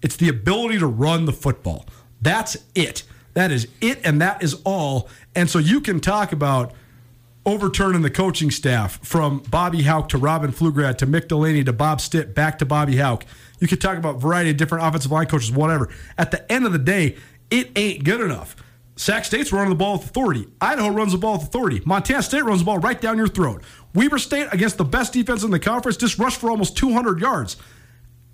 It's 0.00 0.16
the 0.16 0.30
ability 0.30 0.78
to 0.78 0.86
run 0.86 1.26
the 1.26 1.34
football. 1.34 1.84
That's 2.22 2.56
it. 2.74 3.02
That 3.34 3.52
is 3.52 3.68
it, 3.82 4.00
and 4.04 4.18
that 4.22 4.42
is 4.42 4.58
all. 4.64 5.10
And 5.34 5.50
so 5.50 5.58
you 5.58 5.82
can 5.82 6.00
talk 6.00 6.32
about 6.32 6.72
overturning 7.44 8.00
the 8.00 8.08
coaching 8.08 8.50
staff 8.50 9.06
from 9.06 9.40
Bobby 9.50 9.82
Hauck 9.82 10.08
to 10.08 10.16
Robin 10.16 10.50
Pflugrad 10.50 10.96
to 10.96 11.06
Mick 11.06 11.28
Delaney 11.28 11.62
to 11.64 11.74
Bob 11.74 12.00
Stitt 12.00 12.34
back 12.34 12.58
to 12.60 12.64
Bobby 12.64 12.96
Hauck. 12.96 13.26
You 13.60 13.68
could 13.68 13.82
talk 13.82 13.98
about 13.98 14.14
a 14.14 14.18
variety 14.18 14.48
of 14.48 14.56
different 14.56 14.86
offensive 14.86 15.12
line 15.12 15.26
coaches, 15.26 15.52
whatever. 15.52 15.90
At 16.16 16.30
the 16.30 16.50
end 16.50 16.64
of 16.64 16.72
the 16.72 16.78
day, 16.78 17.16
it 17.50 17.70
ain't 17.76 18.02
good 18.02 18.22
enough. 18.22 18.56
Sac 18.98 19.24
State's 19.24 19.52
running 19.52 19.68
the 19.68 19.76
ball 19.76 19.98
with 19.98 20.06
authority. 20.06 20.48
Idaho 20.60 20.88
runs 20.88 21.12
the 21.12 21.18
ball 21.18 21.34
with 21.34 21.44
authority. 21.44 21.80
Montana 21.84 22.20
State 22.20 22.44
runs 22.44 22.60
the 22.60 22.64
ball 22.64 22.78
right 22.78 23.00
down 23.00 23.16
your 23.16 23.28
throat. 23.28 23.62
Weber 23.94 24.18
State, 24.18 24.48
against 24.52 24.76
the 24.76 24.84
best 24.84 25.12
defense 25.12 25.42
in 25.42 25.50
the 25.50 25.58
conference, 25.58 25.96
just 25.96 26.18
rushed 26.18 26.40
for 26.40 26.50
almost 26.50 26.76
200 26.76 27.20
yards. 27.20 27.56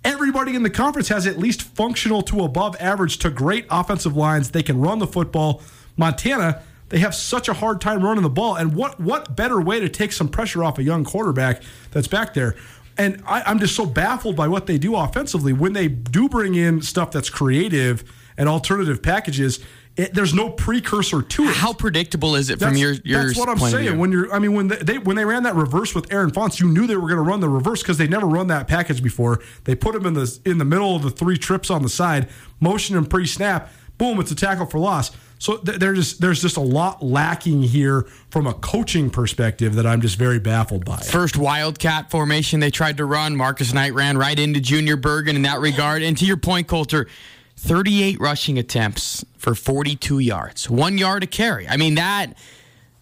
Everybody 0.03 0.55
in 0.55 0.63
the 0.63 0.69
conference 0.69 1.07
has 1.09 1.25
at 1.25 1.39
least 1.39 1.63
functional 1.63 2.21
to 2.23 2.41
above 2.41 2.75
average 2.79 3.17
to 3.19 3.29
great 3.29 3.65
offensive 3.69 4.15
lines. 4.15 4.51
They 4.51 4.61
can 4.61 4.79
run 4.79 4.99
the 4.99 5.07
football. 5.07 5.61
Montana, 5.97 6.61
they 6.89 6.99
have 6.99 7.15
such 7.15 7.47
a 7.47 7.53
hard 7.53 7.81
time 7.81 8.03
running 8.03 8.21
the 8.21 8.29
ball. 8.29 8.55
And 8.55 8.75
what 8.75 8.99
what 8.99 9.35
better 9.35 9.59
way 9.59 9.79
to 9.79 9.89
take 9.89 10.11
some 10.11 10.27
pressure 10.27 10.63
off 10.63 10.77
a 10.77 10.83
young 10.83 11.03
quarterback 11.03 11.63
that's 11.91 12.07
back 12.07 12.35
there? 12.35 12.55
And 12.97 13.23
I, 13.25 13.49
am 13.49 13.59
just 13.59 13.75
so 13.75 13.85
baffled 13.85 14.35
by 14.35 14.47
what 14.47 14.67
they 14.67 14.77
do 14.77 14.95
offensively 14.95 15.51
when 15.53 15.73
they 15.73 15.87
do 15.87 16.29
bring 16.29 16.55
in 16.55 16.81
stuff 16.81 17.11
that's 17.11 17.29
creative 17.29 18.03
and 18.37 18.47
alternative 18.47 19.01
packages 19.01 19.59
it, 19.97 20.13
there's 20.13 20.33
no 20.33 20.49
precursor 20.49 21.21
to 21.21 21.43
it. 21.43 21.55
How 21.55 21.71
predictable 21.71 22.35
is 22.35 22.49
it 22.49 22.59
from 22.59 22.75
your 22.75 22.93
your? 23.03 23.27
That's 23.27 23.37
what 23.37 23.47
I'm 23.47 23.59
saying. 23.59 23.97
When 23.97 24.11
you're, 24.11 24.33
I 24.33 24.39
mean, 24.39 24.53
when 24.53 24.67
they 24.67 24.97
when 24.97 25.15
they 25.15 25.25
ran 25.25 25.43
that 25.43 25.55
reverse 25.55 25.95
with 25.95 26.11
Aaron 26.11 26.31
Fontes, 26.31 26.59
you 26.59 26.67
knew 26.67 26.85
they 26.85 26.97
were 26.97 27.07
going 27.07 27.15
to 27.15 27.21
run 27.21 27.39
the 27.39 27.49
reverse 27.49 27.81
because 27.81 27.97
they 27.97 28.07
never 28.07 28.27
run 28.27 28.47
that 28.47 28.67
package 28.67 29.01
before. 29.01 29.41
They 29.63 29.75
put 29.75 29.95
him 29.95 30.05
in 30.05 30.13
the 30.13 30.39
in 30.45 30.57
the 30.57 30.65
middle 30.65 30.95
of 30.95 31.03
the 31.03 31.11
three 31.11 31.37
trips 31.37 31.69
on 31.69 31.81
the 31.81 31.89
side, 31.89 32.27
motion 32.59 32.97
him 32.97 33.05
pre-snap, 33.05 33.71
boom, 33.97 34.19
it's 34.19 34.31
a 34.31 34.35
tackle 34.35 34.65
for 34.65 34.79
loss. 34.79 35.11
So 35.37 35.61
just 35.63 36.21
there's 36.21 36.41
just 36.41 36.57
a 36.57 36.61
lot 36.61 37.03
lacking 37.03 37.63
here 37.63 38.03
from 38.29 38.47
a 38.47 38.53
coaching 38.53 39.09
perspective 39.09 39.75
that 39.75 39.85
I'm 39.85 40.01
just 40.01 40.17
very 40.17 40.39
baffled 40.39 40.85
by. 40.85 40.97
First 40.97 41.37
Wildcat 41.37 42.09
formation 42.09 42.59
they 42.59 42.71
tried 42.71 42.97
to 42.97 43.05
run, 43.05 43.35
Marcus 43.35 43.73
Knight 43.73 43.93
ran 43.93 44.17
right 44.17 44.37
into 44.37 44.59
Junior 44.59 44.97
Bergen 44.97 45.35
in 45.35 45.41
that 45.43 45.59
regard. 45.59 46.03
And 46.03 46.17
to 46.17 46.25
your 46.25 46.37
point, 46.37 46.67
Colter 46.67 47.07
38 47.57 48.19
rushing 48.19 48.57
attempts 48.59 49.23
for 49.37 49.55
42 49.55 50.19
yards, 50.19 50.69
one 50.69 50.97
yard 50.97 51.23
a 51.23 51.27
carry. 51.27 51.67
I 51.67 51.77
mean, 51.77 51.95
that 51.95 52.33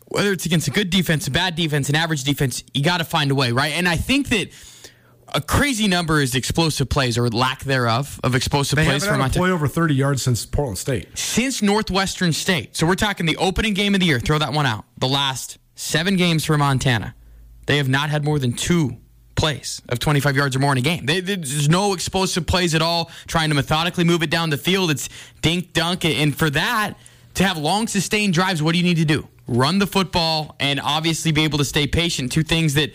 whether 0.08 0.32
it's 0.32 0.46
against 0.46 0.68
a 0.68 0.72
good 0.72 0.90
defense, 0.90 1.28
a 1.28 1.32
bad 1.32 1.56
defense, 1.56 1.90
an 1.90 1.96
average 1.96 2.24
defense, 2.24 2.64
you 2.74 2.84
got 2.84 2.98
to 3.00 3.04
find 3.04 3.32
a 3.32 3.36
way, 3.36 3.52
right? 3.52 3.74
And 3.74 3.90
I 3.90 3.96
think 3.98 4.30
that 4.30 4.50
a 5.34 5.42
crazy 5.42 5.88
number 5.88 6.22
is 6.22 6.36
explosive 6.36 6.88
plays 6.88 7.18
or 7.18 7.28
lack 7.30 7.64
thereof 7.64 8.20
of 8.24 8.36
explosive 8.36 8.78
They 8.78 8.86
plays 8.86 9.04
haven't 9.04 9.08
from 9.08 9.14
had 9.16 9.20
a 9.20 9.24
Montana 9.24 9.42
play 9.44 9.52
over 9.52 9.68
30 9.68 9.96
yards 9.96 10.22
since 10.22 10.46
Portland 10.46 10.78
State. 10.78 11.18
since 11.18 11.64
Northwestern 11.64 12.32
State. 12.32 12.76
So 12.78 12.86
we're 12.86 12.94
talking 12.94 13.26
the 13.26 13.38
opening 13.38 13.74
game 13.74 13.96
of 13.96 14.02
the 14.02 14.06
year. 14.06 14.20
Throw 14.20 14.38
that 14.38 14.54
one 14.54 14.68
out. 14.68 14.86
The 15.00 15.08
last 15.08 15.58
seven 15.74 16.16
games 16.16 16.46
for 16.46 16.58
Montana, 16.58 17.16
they 17.66 17.78
have 17.78 17.90
not 17.90 18.12
had 18.12 18.24
more 18.24 18.38
than 18.38 18.54
two 18.54 18.98
plays 19.36 19.82
of 19.90 20.00
25 20.00 20.36
yards 20.36 20.56
or 20.56 20.60
more 20.60 20.72
in 20.72 20.78
a 20.78 20.82
game. 20.82 21.06
They, 21.06 21.20
there's 21.20 21.70
no 21.70 21.94
explosive 21.94 22.46
plays 22.46 22.76
at 22.76 22.82
all. 22.82 23.12
Trying 23.28 23.50
to 23.50 23.56
methodically 23.56 24.04
move 24.04 24.24
it 24.24 24.30
down 24.30 24.50
the 24.50 24.58
field, 24.58 24.92
it's 24.92 25.10
dink 25.42 25.74
dunk, 25.74 26.06
and 26.06 26.36
for 26.36 26.50
that 26.52 26.94
to 27.36 27.44
have 27.44 27.58
long 27.58 27.88
sustained 27.88 28.34
drives, 28.34 28.62
what 28.62 28.74
do 28.74 28.78
you 28.78 28.84
need 28.84 28.98
to 28.98 29.06
do? 29.06 29.28
Run 29.48 29.80
the 29.80 29.88
football 29.88 30.56
and 30.60 30.80
obviously 30.80 31.32
be 31.32 31.44
able 31.44 31.58
to 31.58 31.66
stay 31.66 31.88
patient. 31.88 32.32
Two 32.32 32.44
things 32.44 32.74
that. 32.76 32.92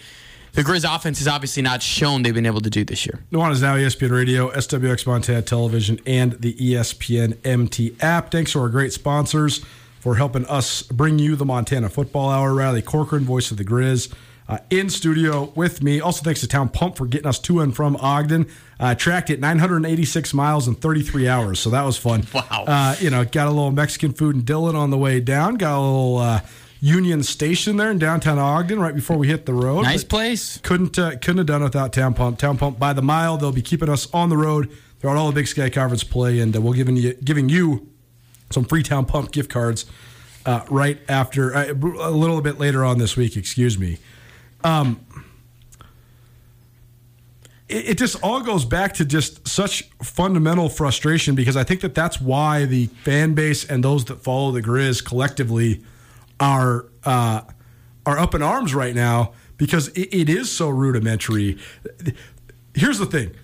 The 0.52 0.62
Grizz 0.64 0.92
offense 0.92 1.18
has 1.18 1.28
obviously 1.28 1.62
not 1.62 1.82
shown 1.82 2.22
they've 2.22 2.34
been 2.34 2.46
able 2.46 2.62
to 2.62 2.70
do 2.70 2.82
this 2.82 3.06
year. 3.06 3.20
Nuanez 3.30 3.52
is 3.52 3.62
now 3.62 3.76
ESPN 3.76 4.10
Radio, 4.10 4.50
SWX 4.50 5.06
Montana 5.06 5.42
Television, 5.42 6.00
and 6.04 6.32
the 6.32 6.54
ESPN 6.54 7.36
MT 7.46 7.94
app. 8.00 8.32
Thanks 8.32 8.52
to 8.52 8.60
our 8.60 8.68
great 8.70 8.92
sponsors 8.92 9.64
for 10.00 10.16
helping 10.16 10.46
us 10.46 10.82
bring 10.82 11.18
you 11.18 11.36
the 11.36 11.44
Montana 11.44 11.88
Football 11.90 12.30
Hour. 12.30 12.54
Riley 12.54 12.82
Corcoran, 12.82 13.24
voice 13.24 13.50
of 13.50 13.56
the 13.56 13.64
Grizz, 13.64 14.12
uh, 14.48 14.58
in 14.70 14.88
studio 14.88 15.52
with 15.54 15.82
me. 15.82 16.00
Also, 16.00 16.22
thanks 16.22 16.40
to 16.40 16.48
Town 16.48 16.68
Pump 16.68 16.96
for 16.96 17.06
getting 17.06 17.26
us 17.26 17.38
to 17.40 17.60
and 17.60 17.74
from 17.76 17.96
Ogden. 17.96 18.46
Uh, 18.80 18.94
tracked 18.94 19.28
it 19.30 19.40
986 19.40 20.32
miles 20.34 20.66
in 20.68 20.74
33 20.74 21.28
hours, 21.28 21.58
so 21.60 21.70
that 21.70 21.82
was 21.84 21.96
fun. 21.96 22.24
Wow. 22.32 22.64
Uh, 22.66 22.96
you 23.00 23.10
know, 23.10 23.24
got 23.24 23.46
a 23.48 23.50
little 23.50 23.70
Mexican 23.72 24.12
food 24.12 24.34
and 24.36 24.44
Dillon 24.46 24.76
on 24.76 24.90
the 24.90 24.98
way 24.98 25.20
down. 25.20 25.56
Got 25.56 25.76
a 25.78 25.82
little 25.82 26.16
uh, 26.18 26.40
Union 26.80 27.22
Station 27.24 27.76
there 27.76 27.90
in 27.90 27.98
downtown 27.98 28.38
Ogden 28.38 28.78
right 28.80 28.94
before 28.94 29.16
we 29.18 29.26
hit 29.28 29.44
the 29.46 29.52
road. 29.54 29.82
Nice 29.82 30.04
But- 30.04 30.10
place. 30.10 30.58
couldn't 30.62 30.98
uh, 30.98 31.10
couldn't 31.16 31.38
have 31.38 31.46
done 31.46 31.60
it 31.62 31.64
without 31.64 31.92
Town 31.92 32.14
Pump. 32.14 32.38
Town 32.38 32.56
Pump 32.56 32.78
by 32.78 32.92
the 32.92 33.02
mile. 33.02 33.36
They'll 33.36 33.50
be 33.52 33.62
keeping 33.62 33.88
us 33.88 34.08
on 34.14 34.28
the 34.28 34.36
road 34.36 34.70
throughout 35.00 35.16
all 35.16 35.26
the 35.28 35.34
Big 35.34 35.48
Sky 35.48 35.68
Conference 35.70 36.04
play, 36.04 36.38
and 36.40 36.54
uh, 36.56 36.60
we'll 36.60 36.72
giving 36.72 36.96
you 36.96 37.14
giving 37.14 37.48
you 37.48 37.88
some 38.50 38.64
free 38.64 38.82
Town 38.84 39.04
Pump 39.04 39.32
gift 39.32 39.50
cards 39.50 39.84
uh, 40.46 40.64
right 40.70 40.98
after 41.08 41.54
uh, 41.54 41.66
a 41.72 42.10
little 42.12 42.40
bit 42.40 42.58
later 42.60 42.84
on 42.84 42.98
this 42.98 43.16
week. 43.16 43.36
Excuse 43.36 43.76
me. 43.78 43.98
Um, 44.64 45.00
it, 47.68 47.90
it 47.90 47.98
just 47.98 48.16
all 48.22 48.40
goes 48.40 48.64
back 48.64 48.94
to 48.94 49.04
just 49.04 49.46
such 49.46 49.82
fundamental 50.02 50.68
frustration 50.68 51.34
because 51.34 51.56
I 51.56 51.64
think 51.64 51.80
that 51.82 51.94
that's 51.94 52.20
why 52.20 52.64
the 52.64 52.86
fan 52.86 53.34
base 53.34 53.64
and 53.64 53.84
those 53.84 54.04
that 54.06 54.16
follow 54.16 54.50
the 54.52 54.62
Grizz 54.62 55.04
collectively 55.04 55.82
are 56.40 56.86
uh, 57.04 57.42
are 58.06 58.18
up 58.18 58.34
in 58.34 58.42
arms 58.42 58.74
right 58.74 58.94
now 58.94 59.32
because 59.56 59.88
it, 59.88 60.08
it 60.14 60.28
is 60.28 60.50
so 60.50 60.68
rudimentary. 60.68 61.58
Here's 62.74 62.98
the 62.98 63.06
thing. 63.06 63.34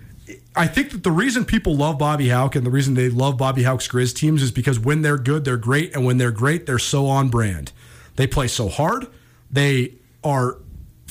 I 0.56 0.68
think 0.68 0.90
that 0.92 1.02
the 1.02 1.10
reason 1.10 1.44
people 1.44 1.76
love 1.76 1.98
Bobby 1.98 2.28
Hauck 2.28 2.54
and 2.54 2.64
the 2.64 2.70
reason 2.70 2.94
they 2.94 3.08
love 3.08 3.36
Bobby 3.36 3.64
Hauck's 3.64 3.88
Grizz 3.88 4.14
teams 4.14 4.42
is 4.42 4.52
because 4.52 4.78
when 4.78 5.02
they're 5.02 5.18
good, 5.18 5.44
they're 5.44 5.56
great, 5.56 5.94
and 5.94 6.04
when 6.04 6.16
they're 6.16 6.30
great, 6.30 6.64
they're 6.64 6.78
so 6.78 7.06
on 7.06 7.28
brand. 7.28 7.72
They 8.16 8.26
play 8.26 8.46
so 8.46 8.68
hard. 8.68 9.08
They 9.50 9.94
are 10.22 10.58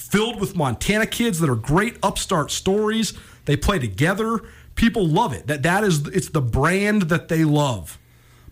filled 0.09 0.39
with 0.39 0.55
Montana 0.55 1.05
kids 1.05 1.39
that 1.39 1.49
are 1.49 1.55
great 1.55 1.97
upstart 2.03 2.51
stories. 2.51 3.13
They 3.45 3.55
play 3.55 3.79
together. 3.79 4.41
People 4.75 5.07
love 5.07 5.33
it. 5.33 5.47
That 5.47 5.63
that 5.63 5.83
is 5.83 6.07
it's 6.07 6.29
the 6.29 6.41
brand 6.41 7.03
that 7.03 7.27
they 7.27 7.43
love. 7.43 7.99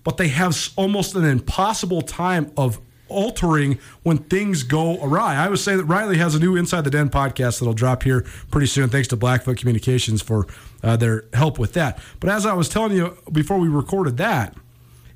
But 0.03 0.17
they 0.17 0.29
have 0.29 0.57
almost 0.75 1.15
an 1.15 1.25
impossible 1.25 2.01
time 2.01 2.51
of 2.57 2.79
altering 3.07 3.77
when 4.03 4.17
things 4.17 4.63
go 4.63 5.01
awry. 5.03 5.35
I 5.35 5.49
would 5.49 5.59
say 5.59 5.75
that 5.75 5.83
Riley 5.85 6.17
has 6.17 6.33
a 6.33 6.39
new 6.39 6.55
Inside 6.55 6.85
the 6.85 6.89
Den 6.89 7.09
podcast 7.09 7.59
that'll 7.59 7.73
drop 7.73 8.03
here 8.03 8.25
pretty 8.49 8.67
soon. 8.67 8.89
Thanks 8.89 9.09
to 9.09 9.17
Blackfoot 9.17 9.57
Communications 9.57 10.21
for 10.21 10.47
uh, 10.81 10.95
their 10.97 11.25
help 11.33 11.59
with 11.59 11.73
that. 11.73 11.99
But 12.19 12.29
as 12.29 12.45
I 12.45 12.53
was 12.53 12.69
telling 12.69 12.95
you 12.95 13.17
before 13.31 13.57
we 13.57 13.67
recorded 13.67 14.17
that, 14.17 14.55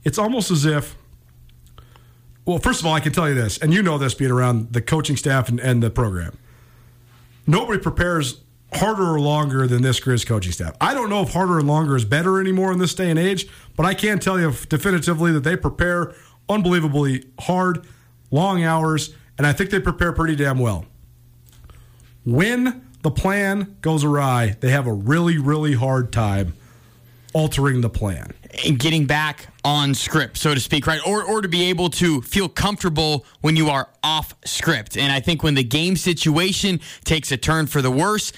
it's 0.03 0.19
almost 0.19 0.51
as 0.51 0.65
if 0.65 0.95
well, 2.45 2.59
first 2.59 2.79
of 2.79 2.85
all, 2.85 2.93
I 2.93 2.99
can 2.99 3.11
tell 3.11 3.27
you 3.27 3.35
this, 3.35 3.57
and 3.57 3.73
you 3.73 3.81
know 3.81 3.97
this 3.97 4.13
being 4.13 4.31
around 4.31 4.73
the 4.73 4.81
coaching 4.81 5.17
staff 5.17 5.49
and, 5.49 5.59
and 5.59 5.81
the 5.81 5.89
program. 5.89 6.37
Nobody 7.47 7.79
prepares 7.79 8.41
harder 8.73 9.03
or 9.03 9.19
longer 9.19 9.67
than 9.67 9.81
this 9.81 9.99
Grizz 9.99 10.25
coaching 10.25 10.51
staff. 10.51 10.75
I 10.81 10.93
don't 10.93 11.09
know 11.09 11.21
if 11.21 11.33
harder 11.33 11.59
and 11.59 11.67
longer 11.67 11.95
is 11.95 12.05
better 12.05 12.39
anymore 12.39 12.71
in 12.71 12.79
this 12.79 12.93
day 12.93 13.09
and 13.09 13.17
age, 13.17 13.47
but 13.75 13.85
I 13.85 13.93
can 13.93 14.19
tell 14.19 14.39
you 14.39 14.53
definitively 14.69 15.31
that 15.31 15.43
they 15.43 15.55
prepare 15.55 16.13
unbelievably 16.49 17.23
hard, 17.41 17.85
long 18.31 18.63
hours, 18.63 19.15
and 19.37 19.47
I 19.47 19.53
think 19.53 19.69
they 19.69 19.79
prepare 19.79 20.11
pretty 20.11 20.35
damn 20.35 20.59
well. 20.59 20.85
When 22.25 22.85
the 23.01 23.11
plan 23.11 23.77
goes 23.81 24.03
awry, 24.03 24.55
they 24.59 24.71
have 24.71 24.87
a 24.87 24.93
really, 24.93 25.37
really 25.37 25.73
hard 25.73 26.11
time 26.11 26.53
altering 27.33 27.81
the 27.81 27.89
plan. 27.89 28.33
And 28.65 28.77
getting 28.79 29.05
back 29.05 29.47
on 29.63 29.93
script, 29.95 30.37
so 30.37 30.53
to 30.53 30.59
speak, 30.59 30.85
right? 30.87 31.01
Or 31.05 31.23
or 31.23 31.41
to 31.41 31.47
be 31.47 31.65
able 31.69 31.89
to 31.91 32.21
feel 32.21 32.47
comfortable 32.47 33.25
when 33.41 33.55
you 33.55 33.69
are 33.69 33.89
off 34.03 34.35
script. 34.45 34.95
And 34.97 35.11
I 35.11 35.19
think 35.19 35.43
when 35.43 35.55
the 35.55 35.63
game 35.63 35.95
situation 35.97 36.79
takes 37.03 37.31
a 37.31 37.37
turn 37.37 37.67
for 37.67 37.81
the 37.81 37.91
worse, 37.91 38.31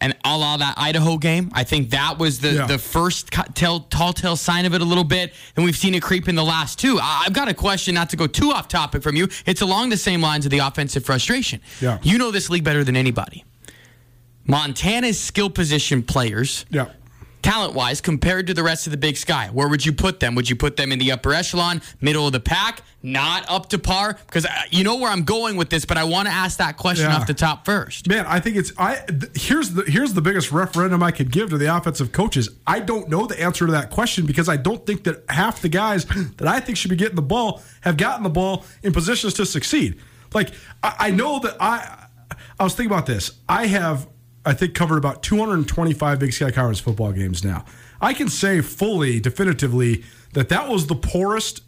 and 0.00 0.16
a 0.24 0.38
la 0.38 0.56
that 0.56 0.74
Idaho 0.78 1.18
game, 1.18 1.50
I 1.52 1.64
think 1.64 1.90
that 1.90 2.18
was 2.20 2.38
the, 2.38 2.52
Yeah. 2.52 2.66
the 2.66 2.78
first 2.78 3.32
tell, 3.54 3.80
tall 3.80 4.12
tale 4.12 4.36
sign 4.36 4.64
of 4.64 4.72
it 4.72 4.80
a 4.80 4.84
little 4.84 5.02
bit. 5.02 5.34
And 5.56 5.64
we've 5.64 5.76
seen 5.76 5.92
it 5.94 6.02
creep 6.02 6.28
in 6.28 6.36
the 6.36 6.44
last 6.44 6.78
two. 6.78 7.00
I- 7.00 7.24
I've 7.26 7.32
got 7.32 7.48
a 7.48 7.54
question, 7.54 7.96
not 7.96 8.08
to 8.10 8.16
go 8.16 8.28
too 8.28 8.52
off 8.52 8.68
topic 8.68 9.02
from 9.02 9.16
you. 9.16 9.28
It's 9.44 9.60
along 9.60 9.88
the 9.88 9.96
same 9.96 10.20
lines 10.22 10.44
of 10.46 10.52
the 10.52 10.58
offensive 10.58 11.04
frustration. 11.04 11.60
Yeah. 11.80 11.98
You 12.02 12.16
know 12.16 12.30
this 12.30 12.48
league 12.48 12.62
better 12.62 12.84
than 12.84 12.94
anybody. 12.94 13.42
Montana's 14.46 15.18
skill 15.20 15.50
position 15.50 16.02
players 16.02 16.64
Yeah. 16.70 16.86
Talent 17.42 17.74
wise 17.74 18.00
compared 18.00 18.46
to 18.46 18.54
the 18.54 18.62
rest 18.62 18.86
of 18.86 18.90
the 18.90 18.96
big 18.96 19.16
sky 19.16 19.48
where 19.52 19.68
would 19.68 19.84
you 19.86 19.92
put 19.92 20.20
them 20.20 20.34
would 20.34 20.48
you 20.50 20.56
put 20.56 20.76
them 20.76 20.90
in 20.92 20.98
the 20.98 21.12
upper 21.12 21.32
echelon 21.32 21.80
middle 22.00 22.26
of 22.26 22.32
the 22.32 22.40
pack 22.40 22.82
not 23.02 23.48
up 23.48 23.68
to 23.68 23.78
par 23.78 24.18
because 24.26 24.44
uh, 24.44 24.50
you 24.70 24.82
know 24.82 24.96
where 24.96 25.10
i'm 25.10 25.22
going 25.22 25.56
with 25.56 25.70
this 25.70 25.84
but 25.84 25.96
i 25.96 26.02
want 26.04 26.26
to 26.26 26.34
ask 26.34 26.58
that 26.58 26.76
question 26.76 27.08
Yeah. 27.08 27.16
off 27.16 27.26
the 27.26 27.34
top 27.34 27.64
first 27.64 28.08
Man, 28.08 28.26
I 28.26 28.40
think 28.40 28.56
it's 28.56 28.72
I. 28.78 28.96
Th- 29.06 29.30
here's 29.34 29.70
the 29.70 29.82
here's 29.82 30.14
the 30.14 30.20
biggest 30.22 30.50
referendum 30.50 31.02
I 31.02 31.10
could 31.10 31.30
give 31.30 31.50
to 31.50 31.58
the 31.58 31.74
offensive 31.76 32.10
coaches. 32.12 32.48
I 32.66 32.80
don't 32.80 33.08
know 33.08 33.26
the 33.26 33.40
answer 33.40 33.66
to 33.66 33.72
that 33.72 33.90
question 33.90 34.24
because 34.26 34.48
I 34.48 34.56
don't 34.56 34.84
think 34.86 35.04
that 35.04 35.24
half 35.28 35.60
the 35.62 35.68
guys 35.68 36.04
that 36.06 36.48
I 36.48 36.58
think 36.60 36.76
should 36.78 36.90
be 36.90 36.96
getting 36.96 37.16
the 37.16 37.22
ball 37.22 37.62
have 37.82 37.96
gotten 37.96 38.22
the 38.24 38.30
ball 38.30 38.64
in 38.82 38.92
positions 38.92 39.34
to 39.34 39.46
succeed. 39.46 40.00
Like 40.32 40.50
I, 40.82 40.94
I 40.98 41.10
know 41.10 41.38
that 41.40 41.56
I. 41.60 42.06
I 42.60 42.64
was 42.64 42.74
thinking 42.74 42.92
about 42.92 43.06
this. 43.06 43.32
I 43.48 43.66
have 43.66 44.08
I 44.44 44.54
think 44.54 44.74
covered 44.74 44.98
about 44.98 45.22
225 45.22 46.18
Big 46.18 46.32
Sky 46.32 46.50
Conference 46.50 46.80
football 46.80 47.12
games 47.12 47.44
now. 47.44 47.64
I 48.00 48.14
can 48.14 48.28
say 48.28 48.60
fully, 48.60 49.20
definitively 49.20 50.04
that 50.32 50.48
that 50.48 50.68
was 50.68 50.86
the 50.86 50.94
poorest 50.94 51.62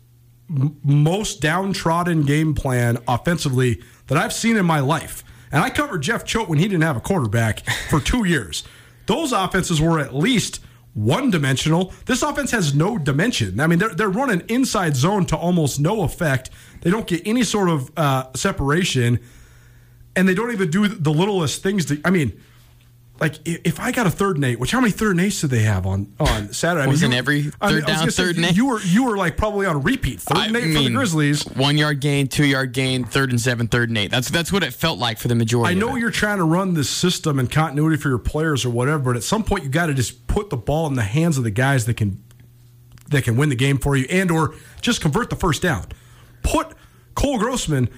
m- 0.48 0.78
most 0.82 1.40
downtrodden 1.40 2.22
game 2.22 2.54
plan 2.54 2.98
offensively 3.08 3.82
that 4.06 4.16
I've 4.16 4.32
seen 4.32 4.56
in 4.56 4.66
my 4.66 4.80
life. 4.80 5.24
And 5.52 5.62
I 5.62 5.70
covered 5.70 6.02
Jeff 6.02 6.24
Choate 6.24 6.48
when 6.48 6.58
he 6.58 6.68
didn't 6.68 6.82
have 6.82 6.96
a 6.96 7.00
quarterback 7.00 7.68
for 7.88 8.00
two 8.00 8.24
years. 8.24 8.64
Those 9.06 9.32
offenses 9.32 9.80
were 9.80 9.98
at 9.98 10.14
least 10.14 10.60
one 10.94 11.30
dimensional. 11.30 11.92
This 12.06 12.22
offense 12.22 12.50
has 12.52 12.74
no 12.74 12.98
dimension. 12.98 13.60
I 13.60 13.66
mean, 13.66 13.78
they're, 13.78 13.94
they're 13.94 14.08
running 14.08 14.42
inside 14.48 14.96
zone 14.96 15.26
to 15.26 15.36
almost 15.36 15.80
no 15.80 16.02
effect. 16.02 16.50
They 16.82 16.90
don't 16.90 17.06
get 17.06 17.26
any 17.26 17.42
sort 17.42 17.68
of 17.68 17.90
uh, 17.96 18.26
separation, 18.34 19.20
and 20.16 20.28
they 20.28 20.34
don't 20.34 20.52
even 20.52 20.70
do 20.70 20.88
the 20.88 21.12
littlest 21.12 21.62
things. 21.62 21.86
To, 21.86 22.00
I 22.04 22.10
mean, 22.10 22.40
like 23.20 23.38
if 23.44 23.78
I 23.78 23.92
got 23.92 24.06
a 24.06 24.10
third 24.10 24.36
and 24.36 24.44
eight, 24.44 24.58
which 24.58 24.70
how 24.70 24.80
many 24.80 24.90
third 24.92 25.10
and 25.12 25.20
eights 25.20 25.42
did 25.42 25.50
they 25.50 25.60
have 25.62 25.84
on 25.86 26.12
on 26.18 26.52
Saturday? 26.52 26.82
I 26.82 26.86
mean, 26.86 26.92
Wasn't 26.94 27.12
you- 27.12 27.18
every 27.18 27.38
I 27.38 27.42
mean, 27.42 27.50
third 27.52 27.60
I 27.62 27.74
was 27.74 27.84
down, 27.84 27.98
gonna 27.98 28.10
say, 28.10 28.22
third 28.24 28.36
and 28.36 28.44
eight? 28.46 28.56
You 28.56 28.66
were 28.66 28.80
you 28.80 29.04
were 29.04 29.16
like 29.16 29.36
probably 29.36 29.66
on 29.66 29.82
repeat 29.82 30.20
third 30.20 30.46
and 30.46 30.56
eight 30.56 30.74
for 30.74 30.82
the 30.82 30.90
Grizzlies. 30.90 31.42
one 31.44 31.76
yard 31.76 32.00
gain 32.00 32.28
two 32.28 32.44
yard 32.46 32.72
gain 32.72 33.04
third 33.04 33.30
and 33.30 33.40
seven 33.40 33.68
third 33.68 33.88
and 33.90 33.98
eight 33.98 34.10
that's 34.10 34.30
that's 34.30 34.50
what 34.52 34.62
it 34.62 34.72
felt 34.72 34.98
like 34.98 35.18
for 35.18 35.28
the 35.28 35.34
majority 35.34 35.74
I 35.74 35.78
know 35.78 35.96
you're 35.96 36.10
trying 36.10 36.38
to 36.38 36.44
run 36.44 36.74
this 36.74 36.88
system 36.88 37.38
and 37.38 37.50
continuity 37.50 37.96
for 38.00 38.08
your 38.08 38.18
players 38.18 38.64
or 38.64 38.70
whatever, 38.70 38.98
but 39.04 39.16
at 39.16 39.22
some 39.22 39.44
point 39.44 39.64
you 39.64 39.70
got 39.70 39.86
to 39.86 39.94
just 39.94 40.26
put 40.26 40.48
the 40.50 40.56
ball 40.56 40.86
in 40.86 40.94
the 40.94 41.02
hands 41.02 41.36
of 41.36 41.44
the 41.44 41.50
guys 41.50 41.84
that 41.86 41.94
can 41.98 42.22
that 43.10 43.24
can 43.24 43.36
win 43.36 43.48
the 43.48 43.56
game 43.56 43.76
for 43.78 43.96
you 43.96 44.06
and 44.08 44.30
or 44.30 44.54
just 44.80 45.00
convert 45.00 45.30
the 45.30 45.36
first 45.36 45.60
down. 45.62 45.84
Put 46.42 46.68
Cole 47.14 47.38
Grossman 47.38 47.88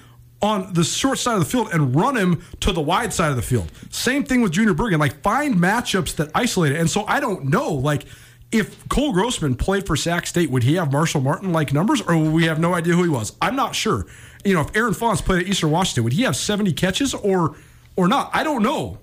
on 0.43 0.73
the 0.73 0.83
short 0.83 1.17
side 1.17 1.33
of 1.33 1.39
the 1.39 1.49
field 1.49 1.69
and 1.73 1.95
run 1.95 2.15
him 2.17 2.43
to 2.59 2.71
the 2.71 2.81
wide 2.81 3.13
side 3.13 3.29
of 3.31 3.37
the 3.37 3.41
field. 3.41 3.71
Same 3.89 4.23
thing 4.23 4.41
with 4.41 4.51
Junior 4.51 4.73
Bergen. 4.73 4.99
Like 4.99 5.21
find 5.21 5.55
matchups 5.55 6.17
that 6.17 6.29
isolate 6.35 6.73
it. 6.73 6.79
And 6.79 6.89
so 6.89 7.05
I 7.07 7.19
don't 7.19 7.45
know, 7.45 7.71
like 7.73 8.03
if 8.51 8.87
Cole 8.89 9.13
Grossman 9.13 9.55
played 9.55 9.87
for 9.87 9.95
Sac 9.95 10.27
State, 10.27 10.51
would 10.51 10.63
he 10.63 10.75
have 10.75 10.91
Marshel 10.91 11.21
Martin 11.21 11.51
like 11.51 11.73
numbers, 11.73 12.01
or 12.01 12.15
would 12.17 12.33
we 12.33 12.43
have 12.43 12.59
no 12.59 12.75
idea 12.75 12.93
who 12.93 13.03
he 13.03 13.09
was? 13.09 13.33
I'm 13.41 13.55
not 13.55 13.73
sure. 13.73 14.05
You 14.45 14.53
know, 14.53 14.61
if 14.61 14.75
Aaron 14.75 14.93
Fontes 14.93 15.21
played 15.21 15.43
at 15.43 15.47
Eastern 15.47 15.71
Washington, 15.71 16.03
would 16.03 16.13
he 16.13 16.23
have 16.23 16.35
70 16.35 16.73
catches 16.73 17.13
or 17.15 17.55
or 17.95 18.07
not? 18.07 18.29
I 18.33 18.43
don't 18.43 18.61
know. 18.61 18.99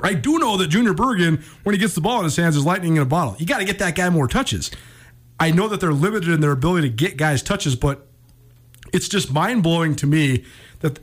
I 0.00 0.12
do 0.14 0.38
know 0.38 0.56
that 0.56 0.66
Junior 0.66 0.92
Bergen, 0.92 1.42
when 1.62 1.74
he 1.74 1.78
gets 1.78 1.94
the 1.94 2.00
ball 2.00 2.18
in 2.18 2.24
his 2.24 2.36
hands, 2.36 2.56
is 2.56 2.66
lightning 2.66 2.96
in 2.96 3.02
a 3.02 3.06
bottle. 3.06 3.36
You 3.38 3.46
got 3.46 3.58
to 3.58 3.64
get 3.64 3.78
that 3.78 3.94
guy 3.94 4.10
more 4.10 4.26
touches. 4.26 4.70
I 5.38 5.52
know 5.52 5.68
that 5.68 5.80
they're 5.80 5.92
limited 5.92 6.30
in 6.30 6.40
their 6.40 6.50
ability 6.52 6.90
to 6.90 6.94
get 6.94 7.16
guys 7.16 7.42
touches, 7.42 7.76
but 7.76 8.06
It's 8.92 9.08
just 9.08 9.32
mind 9.32 9.62
blowing 9.62 9.96
to 9.96 10.06
me 10.06 10.44
that 10.84 10.98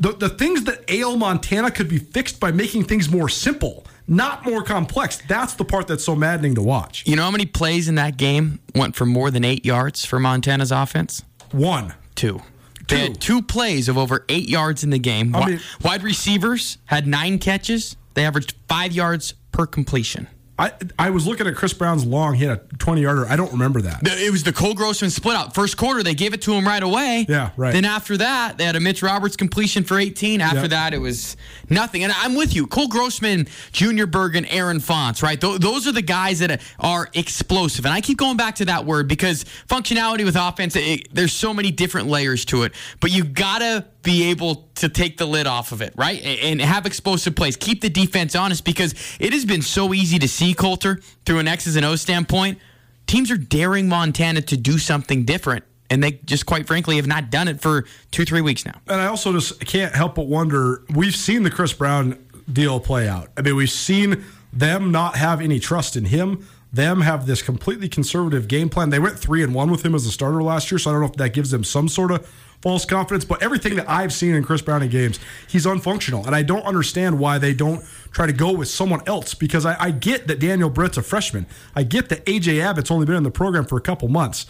the, 0.00 0.12
the 0.12 0.28
things 0.28 0.64
that 0.64 0.84
ail 0.90 1.16
Montana 1.16 1.70
could 1.70 1.88
be 1.88 1.98
fixed 1.98 2.40
by 2.40 2.50
making 2.52 2.84
things 2.84 3.10
more 3.10 3.28
simple, 3.28 3.84
not 4.08 4.44
more 4.44 4.62
complex. 4.62 5.18
That's 5.28 5.54
the 5.54 5.64
part 5.64 5.86
that's 5.86 6.04
so 6.04 6.16
maddening 6.16 6.54
to 6.56 6.62
watch. 6.62 7.04
You 7.06 7.16
know 7.16 7.22
how 7.24 7.30
many 7.30 7.46
plays 7.46 7.88
in 7.88 7.94
that 7.96 8.16
game 8.16 8.60
went 8.74 8.96
for 8.96 9.06
more 9.06 9.30
than 9.30 9.44
eight 9.44 9.64
yards 9.64 10.04
for 10.04 10.18
Montana's 10.18 10.72
offense? 10.72 11.22
One. 11.52 11.94
Two. 12.14 12.40
They 12.88 13.00
had 13.00 13.20
two 13.20 13.42
plays 13.42 13.88
of 13.88 13.98
over 13.98 14.24
eight 14.28 14.48
yards 14.48 14.84
in 14.84 14.90
the 14.90 14.98
game. 14.98 15.34
I 15.34 15.46
mean- 15.50 15.60
Wide 15.82 16.02
receivers 16.04 16.78
had 16.86 17.06
nine 17.06 17.38
catches. 17.38 17.96
They 18.14 18.24
averaged 18.24 18.54
five 18.68 18.92
yards 18.92 19.34
per 19.52 19.66
completion. 19.66 20.28
I 20.58 20.72
I 20.98 21.10
was 21.10 21.26
looking 21.26 21.46
at 21.46 21.54
Kris 21.54 21.74
Brown's 21.74 22.06
long. 22.06 22.34
He 22.34 22.44
had 22.44 22.58
a 22.58 22.76
20 22.78 23.02
yarder. 23.02 23.26
I 23.28 23.36
don't 23.36 23.52
remember 23.52 23.82
that. 23.82 24.00
It 24.06 24.32
was 24.32 24.42
the 24.42 24.52
Cole 24.52 24.72
Grossman 24.74 25.10
split 25.10 25.36
out. 25.36 25.54
First 25.54 25.76
quarter, 25.76 26.02
they 26.02 26.14
gave 26.14 26.32
it 26.32 26.40
to 26.42 26.52
him 26.54 26.66
right 26.66 26.82
away. 26.82 27.26
Yeah, 27.28 27.50
right. 27.58 27.72
Then 27.72 27.84
after 27.84 28.16
that, 28.16 28.56
they 28.56 28.64
had 28.64 28.74
a 28.74 28.80
Mitch 28.80 29.02
Roberts 29.02 29.36
completion 29.36 29.84
for 29.84 29.98
18. 29.98 30.40
After 30.40 30.60
Yep. 30.62 30.70
that, 30.70 30.94
it 30.94 30.98
was 30.98 31.36
nothing. 31.68 32.04
And 32.04 32.12
I'm 32.16 32.34
with 32.34 32.54
you. 32.54 32.66
Cole 32.66 32.88
Grossman, 32.88 33.48
Junior 33.72 34.06
Bergen, 34.06 34.46
Aaron 34.46 34.80
Fontes, 34.80 35.22
right? 35.22 35.38
Th- 35.38 35.58
those 35.60 35.86
are 35.86 35.92
the 35.92 36.00
guys 36.02 36.38
that 36.38 36.62
are 36.80 37.08
explosive. 37.12 37.84
And 37.84 37.92
I 37.92 38.00
keep 38.00 38.16
going 38.16 38.38
back 38.38 38.54
to 38.56 38.64
that 38.64 38.86
word 38.86 39.08
because 39.08 39.44
functionality 39.68 40.24
with 40.24 40.36
offense, 40.36 40.74
it, 40.76 41.08
there's 41.14 41.32
so 41.34 41.52
many 41.52 41.70
different 41.70 42.08
layers 42.08 42.46
to 42.46 42.62
it. 42.62 42.72
But 43.00 43.10
you 43.10 43.24
got 43.24 43.58
to 43.58 43.84
be 44.06 44.30
able 44.30 44.68
to 44.76 44.88
take 44.88 45.18
the 45.18 45.26
lid 45.26 45.48
off 45.48 45.72
of 45.72 45.82
it, 45.82 45.92
right? 45.96 46.22
And 46.22 46.60
have 46.60 46.86
explosive 46.86 47.34
plays. 47.34 47.56
Keep 47.56 47.80
the 47.80 47.90
defense 47.90 48.36
honest 48.36 48.64
because 48.64 48.94
it 49.18 49.32
has 49.32 49.44
been 49.44 49.62
so 49.62 49.92
easy 49.92 50.16
to 50.20 50.28
see, 50.28 50.54
Colter, 50.54 51.00
through 51.24 51.40
an 51.40 51.48
X's 51.48 51.74
and 51.74 51.84
O's 51.84 52.02
standpoint. 52.02 52.60
Teams 53.08 53.32
are 53.32 53.36
daring 53.36 53.88
Montana 53.88 54.42
to 54.42 54.56
do 54.56 54.78
something 54.78 55.24
different. 55.24 55.64
And 55.90 56.04
they 56.04 56.12
just 56.24 56.46
quite 56.46 56.68
frankly 56.68 56.96
have 56.96 57.08
not 57.08 57.30
done 57.30 57.48
it 57.48 57.60
for 57.60 57.84
two, 58.12 58.24
three 58.24 58.40
weeks 58.40 58.64
now. 58.64 58.80
And 58.86 59.00
I 59.00 59.06
also 59.06 59.32
just 59.32 59.58
can't 59.66 59.92
help 59.92 60.14
but 60.14 60.28
wonder. 60.28 60.82
We've 60.94 61.14
seen 61.14 61.42
the 61.42 61.50
Kris 61.50 61.72
Brown 61.72 62.24
deal 62.52 62.78
play 62.78 63.08
out. 63.08 63.30
I 63.36 63.42
mean, 63.42 63.56
we've 63.56 63.68
seen 63.68 64.24
them 64.52 64.92
not 64.92 65.16
have 65.16 65.40
any 65.40 65.58
trust 65.58 65.96
in 65.96 66.04
him. 66.04 66.46
Them 66.72 67.00
have 67.00 67.26
this 67.26 67.42
completely 67.42 67.88
conservative 67.88 68.46
game 68.46 68.68
plan. 68.68 68.90
They 68.90 68.98
went 68.98 69.18
three 69.18 69.42
and 69.42 69.52
one 69.54 69.70
with 69.70 69.84
him 69.84 69.94
as 69.96 70.06
a 70.06 70.12
starter 70.12 70.42
last 70.42 70.70
year, 70.70 70.78
so 70.78 70.90
I 70.90 70.92
don't 70.94 71.02
know 71.02 71.08
if 71.08 71.14
that 71.14 71.32
gives 71.32 71.50
them 71.50 71.64
some 71.64 71.88
sort 71.88 72.12
of 72.12 72.28
false 72.62 72.84
confidence. 72.84 73.24
But 73.24 73.42
everything 73.42 73.76
that 73.76 73.88
I've 73.88 74.12
seen 74.12 74.34
in 74.34 74.44
Kris 74.44 74.62
Brown 74.62 74.82
in 74.82 74.90
games, 74.90 75.18
he's 75.48 75.66
unfunctional, 75.66 76.26
and 76.26 76.34
I 76.34 76.42
don't 76.42 76.62
understand 76.62 77.18
why 77.18 77.38
they 77.38 77.54
don't 77.54 77.84
try 78.10 78.26
to 78.26 78.32
go 78.32 78.52
with 78.52 78.68
someone 78.68 79.02
else. 79.06 79.34
Because 79.34 79.66
I, 79.66 79.76
I 79.80 79.90
get 79.90 80.26
that 80.28 80.38
Daniel 80.38 80.70
Britt's 80.70 80.96
a 80.96 81.02
freshman. 81.02 81.46
I 81.74 81.82
get 81.82 82.08
that 82.08 82.24
AJ 82.26 82.60
Abbott's 82.60 82.90
only 82.90 83.06
been 83.06 83.16
in 83.16 83.22
the 83.22 83.30
program 83.30 83.64
for 83.64 83.76
a 83.76 83.82
couple 83.82 84.08
months 84.08 84.46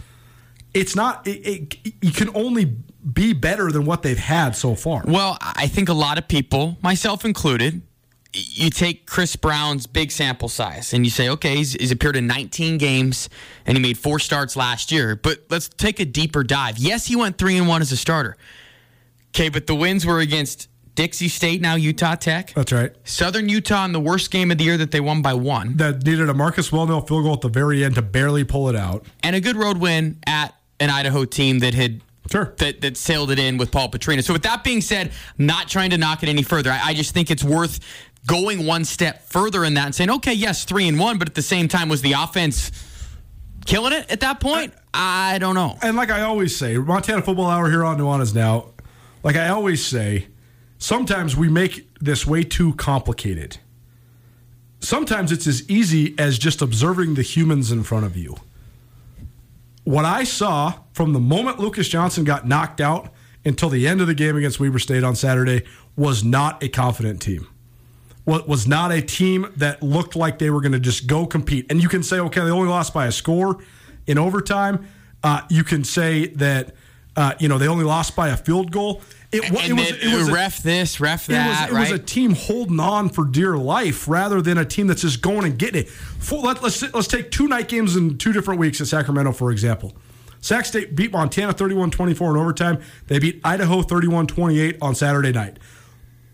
it's 0.74 0.94
not 0.94 1.26
it, 1.26 1.76
it, 1.84 1.94
you 2.02 2.12
can 2.12 2.28
only 2.36 2.64
be 2.64 3.32
better 3.32 3.70
than 3.72 3.84
what 3.84 4.02
they've 4.02 4.18
had 4.18 4.54
so 4.54 4.74
far 4.74 5.02
Well, 5.06 5.38
I 5.40 5.68
think 5.68 5.88
a 5.88 5.94
lot 5.94 6.18
of 6.18 6.28
people, 6.28 6.76
myself 6.82 7.24
included, 7.24 7.82
you 8.36 8.70
take 8.70 9.06
Kris 9.06 9.34
Brown's 9.34 9.86
big 9.86 10.10
sample 10.10 10.48
size 10.48 10.92
and 10.92 11.04
you 11.04 11.10
say, 11.10 11.28
okay, 11.30 11.56
he's, 11.56 11.72
he's 11.72 11.90
appeared 11.90 12.16
in 12.16 12.26
19 12.26 12.78
games 12.78 13.28
and 13.64 13.76
he 13.76 13.82
made 13.82 13.96
four 13.96 14.18
starts 14.18 14.56
last 14.56 14.92
year. 14.92 15.16
But 15.16 15.44
let's 15.48 15.68
take 15.68 16.00
a 16.00 16.04
deeper 16.04 16.44
dive. 16.44 16.78
Yes, 16.78 17.06
he 17.06 17.16
went 17.16 17.38
three 17.38 17.56
and 17.56 17.66
one 17.66 17.82
as 17.82 17.92
a 17.92 17.96
starter. 17.96 18.36
Okay, 19.28 19.48
but 19.48 19.66
the 19.66 19.74
wins 19.74 20.04
were 20.04 20.20
against 20.20 20.68
Dixie 20.94 21.28
State, 21.28 21.60
now 21.60 21.74
Utah 21.74 22.14
Tech. 22.14 22.54
that's 22.54 22.72
right 22.72 22.90
Southern 23.04 23.50
Utah 23.50 23.84
in 23.84 23.92
the 23.92 24.00
worst 24.00 24.30
game 24.30 24.50
of 24.50 24.56
the 24.56 24.64
year 24.64 24.78
that 24.78 24.92
they 24.92 25.00
won 25.00 25.20
by 25.20 25.34
one, 25.34 25.76
that 25.76 26.04
needed 26.06 26.30
a 26.30 26.34
Marcus 26.34 26.70
Welnel 26.70 27.06
field 27.06 27.24
goal 27.24 27.34
at 27.34 27.42
the 27.42 27.50
very 27.50 27.84
end 27.84 27.96
to 27.96 28.02
barely 28.02 28.44
pull 28.44 28.70
it 28.70 28.76
out 28.76 29.04
and 29.22 29.36
a 29.36 29.40
good 29.40 29.56
road 29.56 29.76
win 29.76 30.18
at 30.26 30.54
an 30.80 30.88
Idaho 30.88 31.24
team 31.26 31.58
that 31.58 31.74
had 31.74 32.00
Sure. 32.30 32.54
that, 32.58 32.80
that 32.80 32.96
sailed 32.96 33.30
it 33.30 33.38
in 33.38 33.56
with 33.56 33.70
Paul 33.70 33.90
Petrina. 33.90 34.22
So 34.24 34.32
with 34.32 34.42
that 34.42 34.64
being 34.64 34.80
said, 34.80 35.12
not 35.38 35.68
trying 35.68 35.90
to 35.90 35.98
knock 35.98 36.22
it 36.22 36.28
any 36.28 36.42
further. 36.42 36.70
I, 36.70 36.80
I 36.86 36.94
just 36.94 37.12
think 37.14 37.30
it's 37.30 37.44
worth 37.44 37.80
going 38.26 38.66
one 38.66 38.84
step 38.84 39.22
further 39.28 39.64
in 39.64 39.74
that 39.74 39.86
and 39.86 39.94
saying, 39.94 40.10
okay, 40.10 40.32
yes, 40.34 40.64
three 40.64 40.88
and 40.88 40.98
one, 40.98 41.18
but 41.18 41.28
at 41.28 41.34
the 41.34 41.42
same 41.42 41.68
time, 41.68 41.88
was 41.88 42.02
the 42.02 42.12
offense 42.12 42.72
killing 43.66 43.92
it 43.92 44.10
at 44.10 44.20
that 44.20 44.40
point? 44.40 44.72
I 44.94 45.38
don't 45.38 45.54
know. 45.54 45.76
and 45.82 45.96
like 45.96 46.10
I 46.10 46.22
always 46.22 46.56
say 46.56 46.76
Montana 46.78 47.20
Football 47.22 47.50
Hour 47.50 47.68
here 47.70 47.84
on 47.84 47.98
Nuanez 47.98 48.34
now 48.34 48.66
like 49.22 49.36
I 49.36 49.48
always 49.48 49.84
say 49.84 50.28
sometimes 50.78 51.36
we 51.36 51.48
make 51.48 51.86
this 52.00 52.26
way 52.26 52.42
too 52.44 52.72
complicated 52.74 53.58
sometimes 54.80 55.32
it's 55.32 55.46
as 55.46 55.68
easy 55.68 56.14
as 56.18 56.38
just 56.38 56.62
observing 56.62 57.14
the 57.14 57.22
humans 57.22 57.70
in 57.72 57.82
front 57.82 58.06
of 58.06 58.16
you 58.16 58.36
what 59.86 60.04
I 60.04 60.24
saw 60.24 60.74
from 60.94 61.12
the 61.12 61.20
moment 61.20 61.60
Lucas 61.60 61.86
Johnson 61.86 62.24
got 62.24 62.44
knocked 62.46 62.80
out 62.80 63.12
until 63.44 63.68
the 63.68 63.86
end 63.86 64.00
of 64.00 64.08
the 64.08 64.14
game 64.14 64.36
against 64.36 64.58
Weber 64.58 64.80
State 64.80 65.04
on 65.04 65.14
Saturday 65.14 65.62
was 65.94 66.24
not 66.24 66.60
a 66.60 66.68
confident 66.68 67.22
team. 67.22 67.46
What 68.24 68.48
was 68.48 68.66
not 68.66 68.90
a 68.90 69.00
team 69.00 69.46
that 69.56 69.84
looked 69.84 70.16
like 70.16 70.40
they 70.40 70.50
were 70.50 70.60
going 70.60 70.72
to 70.72 70.80
just 70.80 71.06
go 71.06 71.24
compete. 71.24 71.66
And 71.70 71.80
you 71.80 71.88
can 71.88 72.02
say, 72.02 72.18
okay, 72.18 72.40
they 72.40 72.50
only 72.50 72.68
lost 72.68 72.92
by 72.92 73.06
a 73.06 73.12
score 73.12 73.62
in 74.08 74.18
overtime. 74.18 74.88
Uh, 75.22 75.42
you 75.48 75.62
can 75.62 75.84
say 75.84 76.26
that, 76.30 76.74
uh, 77.14 77.34
you 77.38 77.46
know, 77.46 77.56
they 77.56 77.68
only 77.68 77.84
lost 77.84 78.16
by 78.16 78.30
a 78.30 78.36
field 78.36 78.72
goal. 78.72 79.02
It, 79.32 79.44
And 79.44 79.56
it 79.56 79.72
was, 79.74 79.90
it 79.90 80.16
was 80.16 80.28
a- 80.28 80.32
ref 80.32 80.62
this, 80.62 81.00
ref 81.00 81.28
it 81.28 81.32
was, 81.32 81.38
that, 81.38 81.70
it 81.70 81.72
right? 81.72 81.90
was 81.90 81.98
a 81.98 82.02
team 82.02 82.34
holding 82.34 82.78
on 82.80 83.08
for 83.08 83.24
dear 83.24 83.56
life 83.56 84.06
rather 84.08 84.40
than 84.40 84.56
a 84.56 84.64
team 84.64 84.86
that's 84.86 85.02
just 85.02 85.20
going 85.20 85.44
and 85.44 85.58
getting 85.58 85.82
it. 85.82 85.88
Full, 85.88 86.42
let, 86.42 86.62
us 86.62 86.82
let's 86.94 87.08
take 87.08 87.30
two 87.30 87.48
night 87.48 87.68
games 87.68 87.96
in 87.96 88.18
two 88.18 88.32
different 88.32 88.60
weeks 88.60 88.80
at 88.80 88.86
Sacramento, 88.86 89.32
for 89.32 89.50
example. 89.50 89.96
Sac 90.40 90.64
State 90.64 90.94
beat 90.94 91.10
Montana 91.12 91.52
31 91.52 91.90
24 91.90 92.30
in 92.30 92.36
overtime. 92.40 92.80
They 93.08 93.18
beat 93.18 93.40
Idaho 93.42 93.82
31 93.82 94.28
28 94.28 94.78
on 94.80 94.94
Saturday 94.94 95.32
night. 95.32 95.58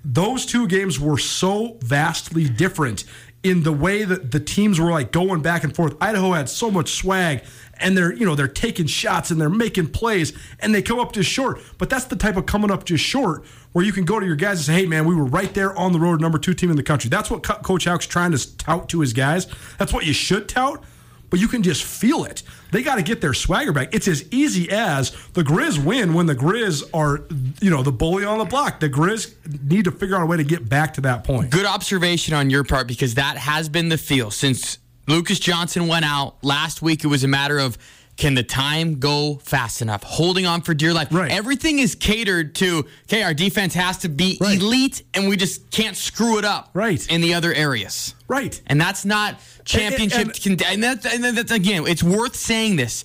Those 0.05 0.45
two 0.45 0.67
games 0.67 0.99
were 1.01 1.17
so 1.19 1.79
vastly 1.81 2.49
different 2.49 3.05
in 3.43 3.63
the 3.63 3.73
way 3.73 4.05
that 4.05 4.31
the 4.31 4.41
teams 4.41 4.79
were 4.79 4.91
like 4.91 5.13
going 5.13 5.41
back 5.43 5.65
and 5.65 5.75
forth. 5.75 5.97
Idaho 6.01 6.33
had 6.33 6.49
so 6.49 6.71
much 6.71 6.91
swag 6.91 7.43
and 7.83 7.97
they're, 7.97 8.13
you 8.13 8.25
know, 8.25 8.35
they're 8.35 8.49
taking 8.49 8.87
shots 8.87 9.31
and 9.31 9.41
they're 9.41 9.51
making 9.51 9.89
plays 9.89 10.33
and 10.61 10.75
they 10.75 10.83
come 10.83 10.99
up 10.99 11.13
just 11.13 11.29
short. 11.29 11.61
But 11.79 11.91
that's 11.91 12.05
the 12.05 12.17
type 12.17 12.37
of 12.37 12.47
coming 12.47 12.71
up 12.71 12.85
just 12.85 13.05
short 13.05 13.45
where 13.73 13.85
you 13.85 13.93
can 13.93 14.05
go 14.05 14.21
to 14.21 14.27
your 14.27 14.37
guys 14.37 14.59
and 14.59 14.67
say, 14.67 14.73
"Hey 14.75 14.87
man, 14.87 15.07
we 15.07 15.15
were 15.15 15.25
right 15.25 15.53
there 15.55 15.77
on 15.79 15.93
the 15.93 16.01
road, 16.01 16.21
number 16.21 16.39
2 16.39 16.55
team 16.55 16.71
in 16.71 16.77
the 16.77 16.83
country." 16.83 17.11
That's 17.11 17.31
what 17.31 17.43
Coach 17.43 17.85
Hauck's 17.85 18.07
trying 18.07 18.33
to 18.33 18.57
tout 18.57 18.89
to 18.91 19.01
his 19.01 19.13
guys. 19.13 19.47
That's 19.79 19.93
what 19.93 20.07
you 20.07 20.13
should 20.13 20.49
tout 20.49 20.85
but 21.33 21.41
you 21.41 21.49
can 21.49 21.63
just 21.63 21.83
feel 21.83 22.25
it. 22.25 22.43
They 22.73 22.83
got 22.83 22.97
to 22.97 23.03
get 23.03 23.23
their 23.23 23.33
swagger 23.33 23.73
back. 23.73 23.95
It's 23.95 24.07
as 24.07 24.31
easy 24.31 24.71
as 24.71 25.13
the 25.33 25.43
Grizz 25.43 25.83
win 25.83 26.13
when 26.13 26.27
the 26.27 26.35
Grizz 26.35 26.85
are, 26.93 27.25
you 27.63 27.71
know, 27.71 27.83
the 27.83 27.91
bully 27.91 28.27
on 28.27 28.37
the 28.37 28.45
block. 28.45 28.81
The 28.81 28.91
Grizz 28.91 29.33
need 29.63 29.87
to 29.87 29.93
figure 29.93 30.15
out 30.15 30.21
a 30.21 30.27
way 30.27 30.37
to 30.37 30.45
get 30.45 30.69
back 30.69 30.93
to 30.95 31.01
that 31.01 31.25
point. 31.25 31.49
Good 31.49 31.65
observation 31.65 32.35
on 32.35 32.51
your 32.51 32.65
part 32.65 32.87
because 32.87 33.15
that 33.15 33.39
has 33.39 33.71
been 33.71 33.89
the 33.89 33.97
feel 33.97 34.31
since 34.31 34.77
Lucas 35.07 35.39
Johnson 35.39 35.89
went 35.89 36.05
out 36.05 36.37
last 36.43 36.83
week. 36.83 37.05
It 37.05 37.09
was 37.09 37.25
a 37.25 37.29
matter 37.29 37.59
of 37.59 37.77
can 38.17 38.35
the 38.35 38.43
time 38.43 39.01
go 39.01 39.37
fast 39.43 39.81
enough? 39.81 40.03
Holding 40.03 40.45
on 40.47 40.61
for 40.61 40.75
dear 40.75 40.93
life. 40.93 41.09
Right. 41.11 41.31
Everything 41.33 41.79
is 41.79 41.95
catered 41.95 42.55
to, 42.57 42.85
okay, 43.05 43.23
our 43.23 43.33
defense 43.35 43.73
has 43.75 43.99
to 43.99 44.09
be 44.11 44.37
Right. 44.41 44.61
elite 44.61 45.03
and 45.15 45.29
we 45.29 45.37
just 45.37 45.71
can't 45.71 45.97
screw 45.97 46.39
it 46.39 46.45
up 46.45 46.71
Right. 46.75 47.05
in 47.09 47.23
the 47.23 47.33
other 47.35 47.55
areas. 47.55 48.15
Right. 48.29 48.61
And 48.67 48.79
that's 48.81 49.05
not 49.07 49.41
championship. 49.65 50.21
And- 50.45 50.59
con- 50.61 50.67
And, 50.73 50.85
that's, 50.85 51.07
and 51.07 51.25
that's, 51.25 51.51
again, 51.53 51.85
it's 51.87 52.03
worth 52.03 52.37
saying 52.37 52.77
this. 52.77 53.03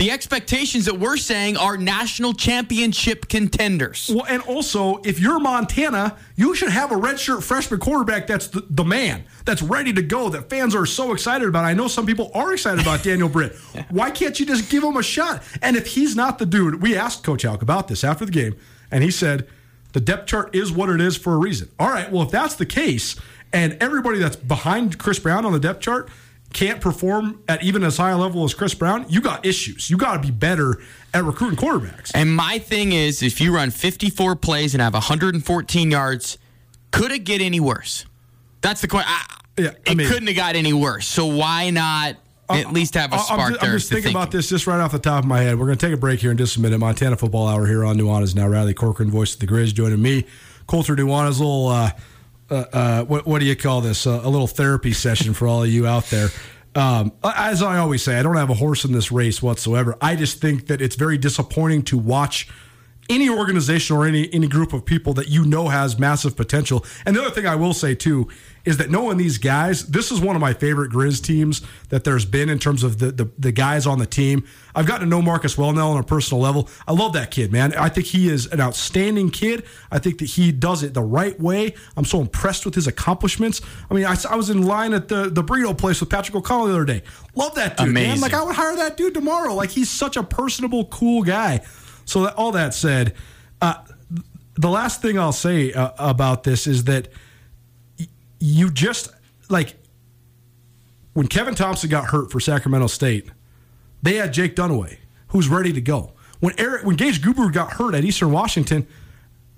The 0.00 0.10
expectations 0.10 0.86
that 0.86 0.98
we're 0.98 1.18
saying 1.18 1.58
are 1.58 1.76
national 1.76 2.32
championship 2.32 3.28
contenders. 3.28 4.10
Well, 4.10 4.24
and 4.26 4.40
also, 4.44 4.96
if 5.04 5.20
you're 5.20 5.38
Montana, 5.38 6.16
you 6.36 6.54
should 6.54 6.70
have 6.70 6.90
a 6.90 6.94
redshirt 6.94 7.42
freshman 7.42 7.80
quarterback 7.80 8.26
that's 8.26 8.46
the, 8.46 8.64
the 8.70 8.82
man, 8.82 9.24
that's 9.44 9.60
ready 9.60 9.92
to 9.92 10.00
go, 10.00 10.30
that 10.30 10.48
fans 10.48 10.74
are 10.74 10.86
so 10.86 11.12
excited 11.12 11.46
about. 11.46 11.66
I 11.66 11.74
know 11.74 11.86
some 11.86 12.06
people 12.06 12.30
are 12.32 12.54
excited 12.54 12.80
about 12.80 13.02
Daniel 13.02 13.28
Britt. 13.28 13.54
Why 13.90 14.10
can't 14.10 14.40
you 14.40 14.46
just 14.46 14.70
give 14.70 14.82
him 14.82 14.96
a 14.96 15.02
shot? 15.02 15.42
And 15.60 15.76
if 15.76 15.88
he's 15.88 16.16
not 16.16 16.38
the 16.38 16.46
dude, 16.46 16.80
we 16.80 16.96
asked 16.96 17.22
Coach 17.22 17.42
Hauck 17.42 17.60
about 17.60 17.88
this 17.88 18.02
after 18.02 18.24
the 18.24 18.32
game, 18.32 18.56
and 18.90 19.04
he 19.04 19.10
said, 19.10 19.46
the 19.92 20.00
depth 20.00 20.28
chart 20.28 20.56
is 20.56 20.72
what 20.72 20.88
it 20.88 21.02
is 21.02 21.18
for 21.18 21.34
a 21.34 21.36
reason. 21.36 21.68
All 21.78 21.90
right, 21.90 22.10
well, 22.10 22.22
if 22.22 22.30
that's 22.30 22.54
the 22.54 22.64
case, 22.64 23.16
and 23.52 23.76
everybody 23.82 24.18
that's 24.18 24.36
behind 24.36 24.96
Kris 24.96 25.18
Brown 25.18 25.44
on 25.44 25.52
the 25.52 25.60
depth 25.60 25.80
chart 25.82 26.08
can't 26.52 26.80
perform 26.80 27.42
at 27.48 27.62
even 27.62 27.84
as 27.84 27.96
high 27.96 28.10
a 28.10 28.18
level 28.18 28.44
as 28.44 28.54
Kris 28.54 28.74
Brown, 28.74 29.06
you 29.08 29.20
got 29.20 29.46
issues. 29.46 29.88
You 29.88 29.96
got 29.96 30.14
to 30.14 30.18
be 30.20 30.30
better 30.32 30.80
at 31.14 31.24
recruiting 31.24 31.58
quarterbacks. 31.58 32.10
And 32.14 32.34
my 32.34 32.58
thing 32.58 32.92
is, 32.92 33.22
if 33.22 33.40
you 33.40 33.54
run 33.54 33.70
54 33.70 34.36
plays 34.36 34.74
and 34.74 34.82
have 34.82 34.94
114 34.94 35.90
yards, 35.90 36.38
could 36.90 37.12
it 37.12 37.20
get 37.24 37.40
any 37.40 37.60
worse? 37.60 38.04
That's 38.62 38.80
the 38.80 38.88
question. 38.88 39.12
Yeah, 39.58 39.70
I 39.86 39.92
it 39.92 39.96
mean- 39.96 40.08
couldn't 40.08 40.26
have 40.26 40.36
got 40.36 40.56
any 40.56 40.72
worse. 40.72 41.06
So 41.06 41.26
why 41.26 41.70
not 41.70 42.16
at 42.48 42.72
least 42.72 42.94
have 42.94 43.12
a 43.12 43.16
I'm 43.16 43.20
spark 43.22 43.50
just, 43.50 43.60
there? 43.60 43.70
I'm 43.70 43.76
just 43.76 43.88
thinking 43.88 44.02
think? 44.06 44.16
about 44.16 44.30
this 44.32 44.48
just 44.48 44.66
right 44.66 44.80
off 44.80 44.90
the 44.90 44.98
top 44.98 45.22
of 45.22 45.28
my 45.28 45.40
head. 45.42 45.56
We're 45.58 45.66
going 45.66 45.78
to 45.78 45.86
take 45.86 45.94
a 45.94 45.98
break 45.98 46.18
here 46.20 46.32
in 46.32 46.36
just 46.36 46.56
a 46.56 46.60
minute. 46.60 46.78
Montana 46.78 47.16
Football 47.16 47.46
Hour 47.46 47.66
here 47.66 47.84
on 47.84 47.96
Nuanez 47.96 48.34
now. 48.34 48.48
Riley 48.48 48.74
Corcoran, 48.74 49.08
voice 49.10 49.34
of 49.34 49.40
the 49.40 49.46
Grizz, 49.46 49.72
joining 49.72 50.02
me. 50.02 50.24
Colter 50.66 50.96
Nuanez, 50.96 51.38
little, 51.38 51.68
uh, 51.68 51.90
uh, 52.50 52.64
uh, 52.72 53.04
what, 53.04 53.26
what 53.26 53.38
do 53.40 53.46
you 53.46 53.56
call 53.56 53.80
this? 53.80 54.06
Uh, 54.06 54.20
a 54.22 54.28
little 54.28 54.46
therapy 54.46 54.92
session 54.92 55.34
for 55.34 55.46
all 55.46 55.62
of 55.62 55.68
you 55.68 55.86
out 55.86 56.06
there. 56.06 56.28
Um, 56.74 57.12
as 57.24 57.62
I 57.62 57.78
always 57.78 58.02
say, 58.02 58.18
I 58.18 58.22
don't 58.22 58.36
have 58.36 58.50
a 58.50 58.54
horse 58.54 58.84
in 58.84 58.92
this 58.92 59.10
race 59.10 59.42
whatsoever. 59.42 59.96
I 60.00 60.14
just 60.16 60.40
think 60.40 60.68
that 60.68 60.80
it's 60.80 60.96
very 60.96 61.18
disappointing 61.18 61.82
to 61.84 61.98
watch 61.98 62.48
any 63.08 63.28
organization 63.28 63.96
or 63.96 64.06
any 64.06 64.32
any 64.32 64.46
group 64.46 64.72
of 64.72 64.84
people 64.84 65.12
that 65.14 65.28
you 65.28 65.44
know 65.44 65.68
has 65.68 65.98
massive 65.98 66.36
potential. 66.36 66.84
And 67.04 67.16
the 67.16 67.22
other 67.22 67.30
thing 67.30 67.46
I 67.46 67.56
will 67.56 67.74
say 67.74 67.94
too 67.96 68.28
is 68.64 68.76
that 68.76 68.90
knowing 68.90 69.16
these 69.16 69.38
guys, 69.38 69.86
this 69.86 70.10
is 70.12 70.20
one 70.20 70.36
of 70.36 70.40
my 70.40 70.52
favorite 70.52 70.92
Grizz 70.92 71.22
teams 71.22 71.62
that 71.88 72.04
there's 72.04 72.24
been 72.24 72.48
in 72.48 72.58
terms 72.58 72.82
of 72.82 72.98
the 72.98 73.10
the, 73.10 73.30
the 73.38 73.52
guys 73.52 73.86
on 73.86 73.98
the 73.98 74.06
team. 74.06 74.44
I've 74.74 74.86
gotten 74.86 75.06
to 75.06 75.10
know 75.10 75.22
Marcus 75.22 75.56
well 75.58 75.72
now 75.72 75.90
on 75.90 75.98
a 75.98 76.02
personal 76.02 76.40
level. 76.40 76.68
I 76.86 76.92
love 76.92 77.12
that 77.14 77.30
kid, 77.30 77.50
man. 77.52 77.74
I 77.74 77.88
think 77.88 78.06
he 78.06 78.28
is 78.28 78.46
an 78.46 78.60
outstanding 78.60 79.30
kid. 79.30 79.64
I 79.90 79.98
think 79.98 80.18
that 80.18 80.26
he 80.26 80.52
does 80.52 80.82
it 80.82 80.94
the 80.94 81.02
right 81.02 81.38
way. 81.40 81.74
I'm 81.96 82.04
so 82.04 82.20
impressed 82.20 82.64
with 82.64 82.74
his 82.74 82.86
accomplishments. 82.86 83.60
I 83.90 83.94
mean, 83.94 84.04
I, 84.04 84.16
I 84.30 84.36
was 84.36 84.50
in 84.50 84.62
line 84.62 84.92
at 84.94 85.08
the 85.08 85.30
the 85.30 85.42
burrito 85.42 85.76
place 85.76 86.00
with 86.00 86.10
Patrick 86.10 86.36
O'Connell 86.36 86.66
the 86.66 86.74
other 86.74 86.84
day. 86.84 87.02
Love 87.34 87.54
that 87.54 87.76
dude, 87.76 87.88
Amazing. 87.88 88.10
man. 88.10 88.20
Like 88.20 88.34
I 88.34 88.42
would 88.42 88.54
hire 88.54 88.76
that 88.76 88.96
dude 88.96 89.14
tomorrow. 89.14 89.54
Like 89.54 89.70
he's 89.70 89.90
such 89.90 90.16
a 90.16 90.22
personable, 90.22 90.84
cool 90.86 91.22
guy. 91.22 91.60
So 92.04 92.24
that, 92.24 92.34
all 92.34 92.52
that 92.52 92.74
said, 92.74 93.14
uh, 93.62 93.74
the 94.54 94.68
last 94.68 95.00
thing 95.00 95.18
I'll 95.18 95.32
say 95.32 95.72
uh, 95.72 95.92
about 95.98 96.42
this 96.44 96.66
is 96.66 96.84
that 96.84 97.08
you 98.40 98.70
just 98.70 99.10
like 99.48 99.76
when 101.12 101.26
Kevin 101.26 101.54
Thompson 101.54 101.90
got 101.90 102.06
hurt 102.06 102.32
for 102.32 102.40
Sacramento 102.40 102.86
State, 102.88 103.28
they 104.02 104.16
had 104.16 104.32
Jake 104.32 104.56
Dunniway, 104.56 104.96
who's 105.28 105.48
ready 105.48 105.72
to 105.72 105.80
go. 105.80 106.12
When 106.40 106.54
Eric, 106.58 106.84
when 106.84 106.96
Gage 106.96 107.20
Gubrud 107.20 107.52
got 107.52 107.74
hurt 107.74 107.94
at 107.94 108.04
Eastern 108.04 108.32
Washington, 108.32 108.86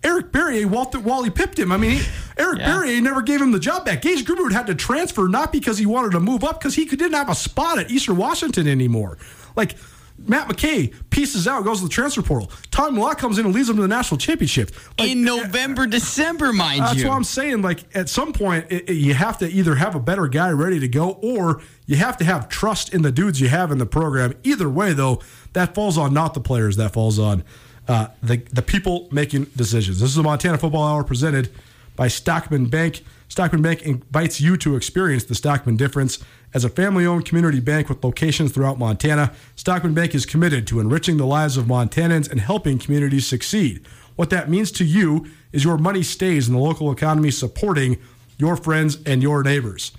Eric 0.03 0.33
Barriere, 0.33 0.67
Walter, 0.67 0.99
Wally 0.99 1.31
pipped 1.31 1.57
him. 1.59 1.71
I 1.71 1.77
mean, 1.77 1.93
he, 1.99 2.07
Eric 2.37 2.59
Yeah. 2.59 2.71
Barriere 2.71 3.01
never 3.01 3.23
gave 3.23 3.41
him 3.41 3.53
the 3.53 3.61
job 3.61 3.85
back. 3.85 4.03
Gage 4.03 4.25
Gubrud 4.25 4.51
had 4.53 4.67
to 4.67 4.75
transfer 4.75 5.29
not 5.29 5.53
because 5.53 5.79
he 5.79 5.87
wanted 5.87 6.11
to 6.13 6.21
move 6.21 6.43
up, 6.43 6.59
because 6.59 6.75
he 6.75 6.85
didn't 6.87 7.13
have 7.13 7.29
a 7.29 7.37
spot 7.37 7.79
at 7.79 7.89
Eastern 7.91 8.17
Washington 8.17 8.67
anymore. 8.67 9.17
Like 9.55 9.77
Matt 10.19 10.49
McKay 10.49 10.95
pieces 11.11 11.49
out, 11.49 11.65
goes 11.65 11.79
to 11.79 11.85
the 11.85 11.91
transfer 11.91 12.23
portal. 12.23 12.51
Tommy 12.71 12.99
Mellott 12.99 13.19
comes 13.19 13.39
in 13.39 13.47
and 13.47 13.55
leads 13.55 13.67
them 13.67 13.77
to 13.77 13.83
the 13.83 13.89
national 13.89 14.19
championship. 14.19 14.71
Like, 14.99 15.11
in 15.11 15.25
November, 15.25 15.87
December, 15.87 16.53
mind 16.53 16.83
that's 16.83 16.95
you. 16.95 17.01
That's 17.03 17.09
what 17.11 17.17
I'm 17.17 17.25
saying. 17.25 17.63
Like 17.63 17.85
at 17.97 18.09
some 18.09 18.33
point, 18.33 18.67
it, 18.71 18.89
it- 18.89 18.95
you 18.95 19.15
have 19.15 19.39
to 19.39 19.49
either 19.49 19.75
have 19.75 19.95
a 19.95 20.01
better 20.01 20.29
guy 20.29 20.51
ready 20.51 20.79
to 20.81 20.89
go, 20.89 21.11
or 21.23 21.61
you 21.87 21.97
have 21.97 22.17
to 22.19 22.25
have 22.25 22.49
trust 22.49 22.95
in 22.95 23.03
the 23.03 23.11
dudes 23.11 23.41
you 23.41 23.49
have 23.49 23.73
in 23.73 23.79
the 23.79 23.87
program. 23.87 24.35
Either 24.45 24.69
way, 24.69 24.93
though, 24.93 25.21
that 25.55 25.75
falls 25.75 25.99
on 25.99 26.15
not 26.15 26.35
the 26.35 26.41
players. 26.41 26.77
That 26.77 26.93
falls 26.93 27.19
on 27.19 27.43
uh, 27.89 28.09
the 28.23 28.37
the 28.53 28.63
people 28.63 29.09
making 29.11 29.47
decisions. 29.57 29.99
This 30.01 30.11
is 30.11 30.17
the 30.17 30.23
Montana 30.23 30.57
Football 30.59 30.85
Hour 30.85 31.03
presented 31.05 31.51
by 31.97 32.07
Stockman 32.09 32.67
Bank. 32.67 33.03
Stockman 33.29 33.63
Bank 33.63 33.83
invites 33.83 34.41
you 34.41 34.57
to 34.59 34.77
experience 34.77 35.25
the 35.25 35.35
Stockman 35.35 35.77
difference. 35.77 36.19
As 36.55 36.65
a 36.65 36.69
family 36.69 37.07
owned 37.07 37.25
community 37.25 37.61
bank 37.61 37.89
with 37.89 38.05
locations 38.05 38.53
throughout 38.53 38.79
Montana, 38.79 39.33
Stockman 39.57 39.95
Bank 39.95 40.15
is 40.15 40.27
committed 40.27 40.67
to 40.67 40.81
enriching 40.81 41.17
the 41.17 41.27
lives 41.27 41.57
of 41.57 41.65
Montanans 41.65 42.31
and 42.31 42.41
helping 42.41 42.79
communities 42.79 43.27
succeed. 43.27 43.87
What 44.17 44.29
that 44.31 44.51
means 44.51 44.71
to 44.73 44.85
you 44.85 45.27
is 45.53 45.65
your 45.65 45.79
money 45.79 46.03
stays 46.03 46.49
in 46.49 46.55
the 46.55 46.61
local 46.61 46.93
economy, 46.93 47.31
supporting 47.31 47.97
your 48.37 48.57
friends 48.57 48.99
and 49.07 49.23
your 49.23 49.43
neighbors. 49.43 49.93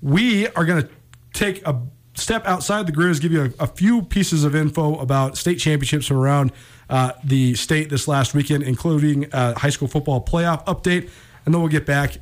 We 0.00 0.46
are 0.48 0.64
going 0.64 0.82
to 0.82 0.88
take 1.32 1.66
a 1.66 1.80
step 2.14 2.46
outside 2.46 2.86
the 2.86 2.92
Grizz, 2.92 3.20
give 3.20 3.32
you 3.32 3.52
a, 3.58 3.64
a 3.64 3.66
few 3.66 4.02
pieces 4.02 4.44
of 4.44 4.54
info 4.54 4.96
about 4.98 5.36
state 5.36 5.58
championships 5.58 6.06
from 6.06 6.18
around 6.18 6.52
uh, 6.88 7.12
the 7.24 7.54
state 7.54 7.90
this 7.90 8.06
last 8.06 8.34
weekend, 8.34 8.62
including 8.62 9.28
high 9.32 9.70
school 9.70 9.88
football 9.88 10.24
playoff 10.24 10.64
update, 10.66 11.10
and 11.44 11.54
then 11.54 11.60
we'll 11.60 11.68
get 11.70 11.86
back. 11.86 12.18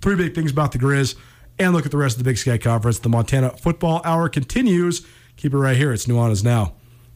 Three 0.00 0.16
big 0.16 0.34
things 0.34 0.50
about 0.50 0.72
the 0.72 0.78
Grizz, 0.78 1.14
and 1.58 1.72
look 1.72 1.84
at 1.84 1.90
the 1.90 1.96
rest 1.96 2.16
of 2.16 2.24
the 2.24 2.28
Big 2.28 2.38
Sky 2.38 2.58
Conference. 2.58 2.98
The 2.98 3.08
Montana 3.08 3.50
Football 3.56 4.02
Hour 4.04 4.28
continues. 4.28 5.06
Keep 5.36 5.54
it 5.54 5.58
right 5.58 5.76
here. 5.76 5.92
It's 5.92 6.06
Nuanez 6.06 6.44
Now, 6.44 6.74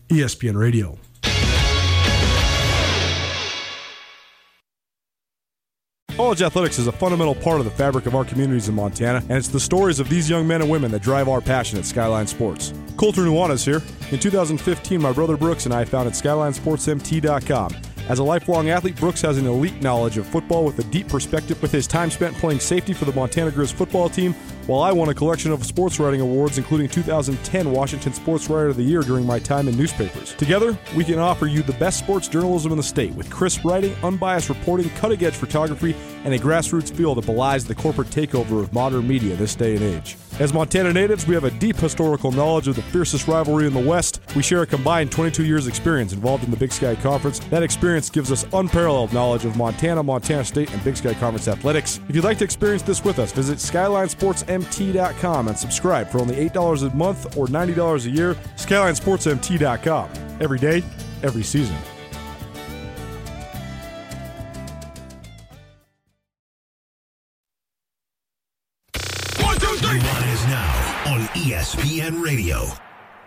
ESPN 0.09 0.59
Radio. 0.59 0.99
College 6.16 6.40
athletics 6.40 6.79
is 6.79 6.87
a 6.87 6.92
fundamental 6.92 7.35
part 7.35 7.59
of 7.59 7.66
the 7.66 7.70
fabric 7.70 8.07
of 8.07 8.14
our 8.14 8.25
communities 8.25 8.70
in 8.70 8.75
Montana, 8.75 9.18
and 9.29 9.33
it's 9.33 9.49
the 9.49 9.61
stories 9.61 10.01
of 10.01 10.09
these 10.09 10.31
young 10.31 10.46
men 10.46 10.62
and 10.62 10.70
women 10.70 10.90
that 10.90 11.03
drive 11.03 11.29
our 11.29 11.42
passion 11.42 11.79
at 11.79 11.85
Skyline 11.85 12.27
Sports. 12.27 12.72
Colter 12.96 13.20
Nuanez 13.20 13.62
here. 13.62 13.83
In 14.11 14.18
2015, 14.18 15.01
my 15.01 15.12
brother 15.12 15.37
Brooks 15.37 15.66
and 15.66 15.75
I 15.75 15.85
founded 15.85 16.14
SkylineSportsMT.com. 16.14 17.86
As 18.09 18.21
a 18.21 18.25
lifelong 18.25 18.71
athlete, 18.71 18.95
Brooks 18.95 19.21
has 19.23 19.37
an 19.37 19.47
elite 19.47 19.83
knowledge 19.83 20.16
of 20.16 20.29
football 20.29 20.64
with 20.64 20.79
a 20.79 20.85
deep 20.85 21.09
perspective 21.09 21.61
with 21.61 21.73
his 21.73 21.88
time 21.88 22.09
spent 22.09 22.37
playing 22.37 22.61
safety 22.61 22.92
for 22.92 23.05
the 23.05 23.12
Montana 23.12 23.51
Grizz 23.51 23.73
football 23.73 24.09
team, 24.09 24.33
while 24.69 24.81
I 24.81 24.92
won 24.92 25.09
a 25.09 25.14
collection 25.14 25.51
of 25.51 25.66
sports 25.66 25.99
writing 25.99 26.21
awards, 26.21 26.57
including 26.57 26.88
2010 26.88 27.73
Washington 27.73 28.12
Sports 28.12 28.49
Writer 28.49 28.69
of 28.69 28.77
the 28.77 28.85
Year 28.85 29.03
during 29.03 29.27
my 29.27 29.40
time 29.40 29.66
in 29.66 29.77
newspapers. 29.77 30.35
Together, 30.35 30.79
we 30.95 31.03
can 31.03 31.19
offer 31.19 31.49
you 31.49 31.64
the 31.64 31.73
best 31.75 31.99
sports 31.99 32.29
journalism 32.29 32.71
in 32.71 32.77
the 32.77 32.85
state 32.85 33.12
with 33.14 33.29
crisp 33.29 33.64
writing, 33.64 33.92
unbiased 34.05 34.51
reporting, 34.51 34.88
cutting 34.90 35.25
edge 35.25 35.35
photography, 35.35 35.97
and 36.25 36.33
a 36.33 36.38
grassroots 36.38 36.95
feel 36.95 37.16
that 37.16 37.27
belies 37.27 37.64
the 37.64 37.75
corporate 37.75 38.09
takeover 38.11 38.62
of 38.62 38.73
modern 38.73 39.09
media 39.09 39.35
this 39.35 39.57
day 39.57 39.75
and 39.75 39.83
age. 39.83 40.16
As 40.38 40.53
Montana 40.53 40.92
natives, 40.92 41.27
we 41.27 41.35
have 41.35 41.44
a 41.44 41.51
deep 41.51 41.77
historical 41.77 42.31
knowledge 42.31 42.68
of 42.68 42.77
the 42.77 42.83
fiercest 42.83 43.27
rivalry 43.27 43.66
in 43.66 43.72
the 43.72 43.81
West. 43.81 44.20
We 44.37 44.42
share 44.42 44.61
a 44.61 44.66
combined 44.66 45.11
22 45.11 45.46
years 45.46 45.66
experience 45.66 46.12
involved 46.12 46.44
in 46.44 46.51
the 46.51 46.59
Big 46.59 46.72
Sky 46.72 46.94
Conference. 46.96 47.38
That 47.38 47.62
experience 47.62 48.11
gives 48.11 48.31
us 48.31 48.44
unparalleled 48.53 49.14
knowledge 49.14 49.46
of 49.46 49.57
Montana, 49.57 50.03
Montana 50.03 50.44
State, 50.44 50.70
and 50.72 50.85
Big 50.85 50.99
Sky 50.99 51.14
Conference 51.14 51.49
athletics. 51.49 52.01
If 52.11 52.14
you'd 52.14 52.25
like 52.25 52.37
to 52.38 52.44
experience 52.44 52.83
this 52.83 53.03
with 53.03 53.18
us, 53.18 53.33
visit 53.33 53.57
SkylineSportsMT.com 53.57 55.49
and 55.49 55.57
subscribe 55.57 56.11
for 56.11 56.18
only 56.18 56.35
$8 56.51 56.92
a 56.92 56.94
month 56.94 57.38
or 57.38 57.46
$90 57.46 58.05
a 58.05 58.11
year. 58.11 58.35
SkylineSportsMT.com. 58.57 60.11
Every 60.40 60.59
day, 60.59 60.85
every 61.22 61.44
season. 61.44 61.96
ESPN 71.37 72.25
Radio. 72.25 72.62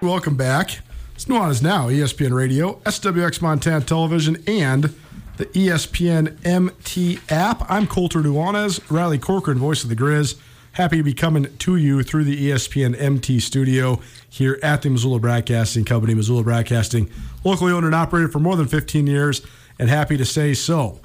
Welcome 0.02 0.36
back. 0.36 0.80
It's 1.14 1.26
Nuanez 1.26 1.62
Now, 1.62 1.90
ESPN 1.90 2.34
Radio, 2.34 2.80
SWX 2.80 3.40
Montana 3.40 3.86
Television, 3.86 4.44
and 4.48 4.96
the 5.38 5.46
ESPN 5.46 6.44
MT 6.44 7.20
app. 7.30 7.70
I'm 7.70 7.86
Colter 7.86 8.22
Nuanez, 8.22 8.82
Riley 8.90 9.20
Corcoran, 9.20 9.60
voice 9.60 9.84
of 9.84 9.90
the 9.90 9.96
Grizz. 9.96 10.40
Happy 10.72 10.98
to 10.98 11.04
be 11.04 11.14
coming 11.14 11.56
to 11.60 11.76
you 11.76 12.02
through 12.02 12.24
the 12.24 12.50
ESPN 12.50 13.00
MT 13.00 13.40
studio 13.40 14.02
here 14.28 14.60
at 14.64 14.82
the 14.82 14.90
Missoula 14.90 15.20
Broadcasting 15.20 15.86
Company. 15.86 16.16
Missoula 16.16 16.42
Broadcasting, 16.44 17.12
locally 17.44 17.72
owned 17.72 17.86
and 17.86 17.94
operated 17.94 18.32
for 18.32 18.40
more 18.40 18.56
than 18.56 18.68
15 18.68 19.06
years, 19.06 19.46
and 19.78 19.88
happy 19.88 20.18
to 20.18 20.26
say 20.26 20.56
so. 20.56 21.00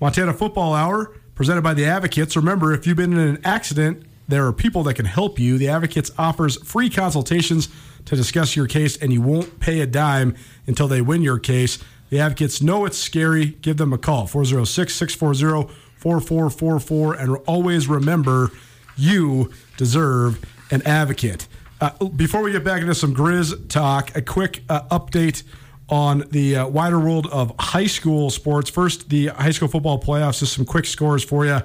Montana 0.00 0.32
Football 0.32 0.72
Hour, 0.72 1.12
presented 1.34 1.60
by 1.60 1.74
the 1.74 1.84
Advocates. 1.84 2.34
Remember, 2.34 2.72
if 2.72 2.86
you've 2.86 2.96
been 2.96 3.12
in 3.12 3.18
an 3.18 3.40
accident, 3.44 4.06
there 4.28 4.46
are 4.46 4.52
people 4.52 4.82
that 4.84 4.94
can 4.94 5.06
help 5.06 5.38
you. 5.38 5.58
The 5.58 5.68
Advocates 5.68 6.10
offers 6.18 6.62
free 6.62 6.90
consultations 6.90 7.68
to 8.06 8.16
discuss 8.16 8.56
your 8.56 8.66
case, 8.66 8.96
and 8.96 9.12
you 9.12 9.20
won't 9.20 9.60
pay 9.60 9.80
a 9.80 9.86
dime 9.86 10.34
until 10.66 10.88
they 10.88 11.00
win 11.00 11.22
your 11.22 11.38
case. 11.38 11.78
The 12.10 12.20
Advocates 12.20 12.62
know 12.62 12.84
it's 12.84 12.98
scary. 12.98 13.46
Give 13.62 13.76
them 13.76 13.92
a 13.92 13.98
call, 13.98 14.26
406 14.26 14.94
640 14.94 15.72
4444. 15.98 17.14
And 17.14 17.36
always 17.46 17.88
remember, 17.88 18.50
you 18.96 19.50
deserve 19.76 20.44
an 20.70 20.82
advocate. 20.82 21.46
Uh, 21.80 21.90
before 22.08 22.42
we 22.42 22.52
get 22.52 22.64
back 22.64 22.80
into 22.80 22.94
some 22.94 23.14
Grizz 23.14 23.68
talk, 23.68 24.16
a 24.16 24.22
quick 24.22 24.62
uh, 24.68 24.82
update 24.88 25.42
on 25.88 26.24
the 26.30 26.56
uh, 26.56 26.68
wider 26.68 26.98
world 26.98 27.26
of 27.26 27.52
high 27.58 27.86
school 27.86 28.30
sports. 28.30 28.70
First, 28.70 29.08
the 29.08 29.26
high 29.26 29.50
school 29.50 29.68
football 29.68 30.00
playoffs. 30.00 30.40
Just 30.40 30.54
some 30.54 30.64
quick 30.64 30.86
scores 30.86 31.22
for 31.22 31.44
you. 31.44 31.60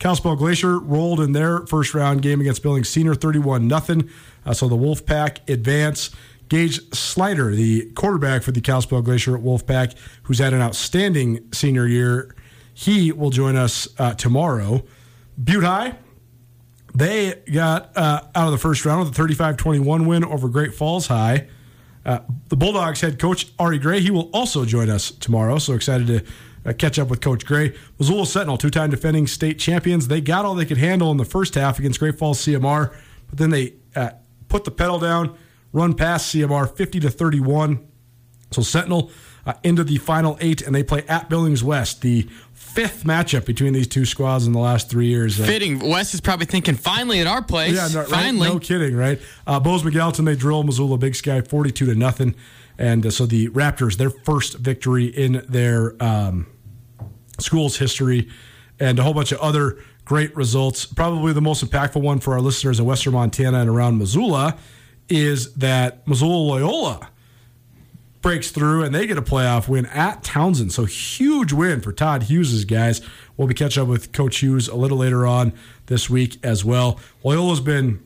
Kalispell 0.00 0.34
Glacier 0.34 0.78
rolled 0.78 1.20
in 1.20 1.32
their 1.32 1.60
first 1.66 1.94
round 1.94 2.22
game 2.22 2.40
against 2.40 2.62
Billings 2.62 2.88
Senior 2.88 3.14
31 3.14 3.68
0. 3.68 4.00
Uh, 4.44 4.52
so 4.52 4.66
the 4.66 4.76
Wolfpack 4.76 5.48
advance. 5.48 6.10
Gage 6.48 6.80
Sliter, 6.90 7.54
the 7.54 7.92
quarterback 7.92 8.42
for 8.42 8.50
the 8.50 8.60
Kalispell 8.60 9.02
Glacier 9.02 9.38
Wolfpack, 9.38 9.94
who's 10.24 10.40
had 10.40 10.52
an 10.52 10.60
outstanding 10.60 11.48
senior 11.52 11.86
year, 11.86 12.34
he 12.74 13.12
will 13.12 13.30
join 13.30 13.54
us 13.54 13.86
uh, 14.00 14.14
tomorrow. 14.14 14.82
Butte 15.42 15.62
High, 15.62 15.94
they 16.92 17.40
got 17.52 17.96
uh, 17.96 18.22
out 18.34 18.46
of 18.46 18.50
the 18.50 18.58
first 18.58 18.84
round 18.84 18.98
with 18.98 19.10
a 19.10 19.14
35 19.14 19.58
21 19.58 20.06
win 20.06 20.24
over 20.24 20.48
Great 20.48 20.74
Falls 20.74 21.06
High. 21.06 21.46
Uh, 22.04 22.20
the 22.48 22.56
Bulldogs 22.56 23.00
head 23.00 23.20
coach 23.20 23.46
Ari 23.60 23.78
Gray, 23.78 24.00
he 24.00 24.10
will 24.10 24.28
also 24.32 24.64
join 24.64 24.90
us 24.90 25.12
tomorrow. 25.12 25.58
So 25.58 25.74
excited 25.74 26.08
to 26.08 26.24
uh, 26.64 26.72
catch 26.72 26.98
up 26.98 27.08
with 27.08 27.20
Coach 27.20 27.46
Gray. 27.46 27.74
Missoula 27.98 28.26
Sentinel, 28.26 28.58
two 28.58 28.70
time 28.70 28.90
defending 28.90 29.26
state 29.26 29.58
champions. 29.58 30.08
They 30.08 30.20
got 30.20 30.44
all 30.44 30.54
they 30.54 30.66
could 30.66 30.78
handle 30.78 31.10
in 31.10 31.16
the 31.16 31.24
first 31.24 31.54
half 31.54 31.78
against 31.78 31.98
Great 31.98 32.18
Falls 32.18 32.38
CMR, 32.44 32.94
but 33.28 33.38
then 33.38 33.50
they 33.50 33.74
uh, 33.96 34.10
put 34.48 34.64
the 34.64 34.70
pedal 34.70 34.98
down, 34.98 35.36
run 35.72 35.94
past 35.94 36.34
CMR 36.34 36.74
50 36.74 37.00
to 37.00 37.10
31. 37.10 37.86
So 38.50 38.62
Sentinel 38.62 39.10
uh, 39.46 39.54
into 39.62 39.84
the 39.84 39.96
final 39.96 40.36
eight, 40.40 40.62
and 40.62 40.74
they 40.74 40.82
play 40.82 41.04
at 41.08 41.28
Billings 41.30 41.64
West, 41.64 42.02
the 42.02 42.28
fifth 42.52 43.04
matchup 43.04 43.46
between 43.46 43.72
these 43.72 43.86
two 43.86 44.04
squads 44.04 44.46
in 44.46 44.52
the 44.52 44.58
last 44.58 44.90
three 44.90 45.06
years. 45.06 45.40
Uh, 45.40 45.44
Fitting. 45.44 45.78
West 45.78 46.14
is 46.14 46.20
probably 46.20 46.46
thinking, 46.46 46.74
finally 46.74 47.20
at 47.20 47.26
our 47.26 47.42
place. 47.42 47.74
yeah, 47.74 47.88
no, 47.92 48.00
right? 48.00 48.08
finally. 48.08 48.48
no 48.48 48.58
kidding, 48.58 48.94
right? 48.94 49.20
Uh, 49.46 49.58
Bozeman 49.60 49.92
Gallatin 49.92 50.24
they 50.24 50.36
drill 50.36 50.62
Missoula 50.62 50.98
Big 50.98 51.14
Sky 51.14 51.40
forty-two 51.40 51.86
to 51.86 51.94
nothing, 51.94 52.34
and 52.78 53.04
uh, 53.06 53.10
so 53.10 53.26
the 53.26 53.48
Raptors 53.48 53.96
their 53.96 54.10
first 54.10 54.58
victory 54.58 55.06
in 55.06 55.44
their 55.48 56.00
um, 56.02 56.46
school's 57.42 57.76
history, 57.76 58.28
and 58.78 58.98
a 58.98 59.02
whole 59.02 59.14
bunch 59.14 59.32
of 59.32 59.38
other 59.40 59.78
great 60.04 60.34
results. 60.34 60.86
Probably 60.86 61.32
the 61.32 61.40
most 61.40 61.64
impactful 61.64 62.00
one 62.00 62.18
for 62.18 62.32
our 62.34 62.40
listeners 62.40 62.80
in 62.80 62.86
Western 62.86 63.12
Montana 63.12 63.60
and 63.60 63.68
around 63.68 63.98
Missoula 63.98 64.58
is 65.08 65.54
that 65.54 66.06
Missoula 66.06 66.36
Loyola 66.36 67.10
breaks 68.22 68.50
through 68.50 68.84
and 68.84 68.94
they 68.94 69.06
get 69.06 69.16
a 69.16 69.22
playoff 69.22 69.68
win 69.68 69.86
at 69.86 70.22
Townsend. 70.22 70.72
So 70.72 70.84
huge 70.84 71.52
win 71.52 71.80
for 71.80 71.92
Todd 71.92 72.24
Hughes' 72.24 72.64
guys. 72.64 73.00
We'll 73.36 73.48
be 73.48 73.54
catching 73.54 73.82
up 73.82 73.88
with 73.88 74.12
Coach 74.12 74.38
Hughes 74.38 74.68
a 74.68 74.76
little 74.76 74.98
later 74.98 75.26
on 75.26 75.52
this 75.86 76.10
week 76.10 76.38
as 76.44 76.64
well. 76.64 77.00
Loyola's 77.24 77.60
been 77.60 78.02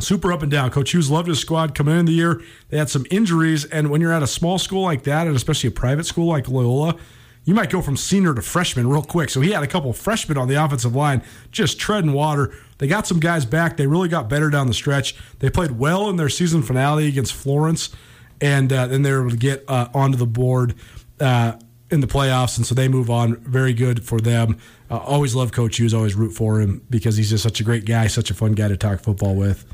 super 0.00 0.32
up 0.32 0.42
and 0.42 0.50
down. 0.50 0.70
Coach 0.70 0.92
Hughes 0.92 1.10
loved 1.10 1.28
his 1.28 1.38
squad 1.38 1.74
coming 1.74 1.98
in 1.98 2.06
the 2.06 2.12
year. 2.12 2.42
They 2.68 2.78
had 2.78 2.90
some 2.90 3.06
injuries, 3.10 3.64
and 3.64 3.90
when 3.90 4.00
you're 4.00 4.12
at 4.12 4.22
a 4.22 4.26
small 4.26 4.58
school 4.58 4.82
like 4.82 5.04
that, 5.04 5.26
and 5.26 5.36
especially 5.36 5.68
a 5.68 5.72
private 5.72 6.04
school 6.04 6.26
like 6.26 6.48
Loyola, 6.48 6.96
you 7.44 7.54
might 7.54 7.70
go 7.70 7.82
from 7.82 7.96
senior 7.96 8.34
to 8.34 8.42
freshman 8.42 8.88
real 8.88 9.02
quick. 9.02 9.30
So 9.30 9.40
he 9.40 9.50
had 9.50 9.62
a 9.62 9.66
couple 9.66 9.92
freshmen 9.92 10.38
on 10.38 10.48
the 10.48 10.62
offensive 10.62 10.94
line 10.94 11.22
just 11.50 11.78
treading 11.78 12.12
water. 12.12 12.54
They 12.78 12.86
got 12.86 13.06
some 13.06 13.20
guys 13.20 13.44
back. 13.44 13.76
They 13.76 13.86
really 13.86 14.08
got 14.08 14.28
better 14.28 14.50
down 14.50 14.66
the 14.66 14.74
stretch. 14.74 15.14
They 15.38 15.50
played 15.50 15.72
well 15.72 16.08
in 16.08 16.16
their 16.16 16.28
season 16.28 16.62
finale 16.62 17.06
against 17.06 17.34
Florence, 17.34 17.94
and 18.40 18.72
uh, 18.72 18.86
then 18.86 19.02
they 19.02 19.12
were 19.12 19.20
able 19.20 19.30
to 19.30 19.36
get 19.36 19.64
uh, 19.68 19.88
onto 19.94 20.16
the 20.16 20.26
board 20.26 20.74
uh, 21.20 21.52
in 21.90 22.00
the 22.00 22.06
playoffs, 22.06 22.56
and 22.56 22.66
so 22.66 22.74
they 22.74 22.88
move 22.88 23.10
on. 23.10 23.36
Very 23.36 23.74
good 23.74 24.04
for 24.04 24.20
them. 24.20 24.58
Always 24.90 25.34
love 25.34 25.52
Coach 25.52 25.78
Hughes. 25.78 25.92
Always 25.92 26.14
root 26.14 26.32
for 26.32 26.60
him 26.60 26.84
because 26.88 27.16
he's 27.16 27.30
just 27.30 27.42
such 27.42 27.60
a 27.60 27.64
great 27.64 27.84
guy, 27.84 28.06
such 28.06 28.30
a 28.30 28.34
fun 28.34 28.52
guy 28.52 28.68
to 28.68 28.76
talk 28.76 29.00
football 29.00 29.34
with. 29.34 29.64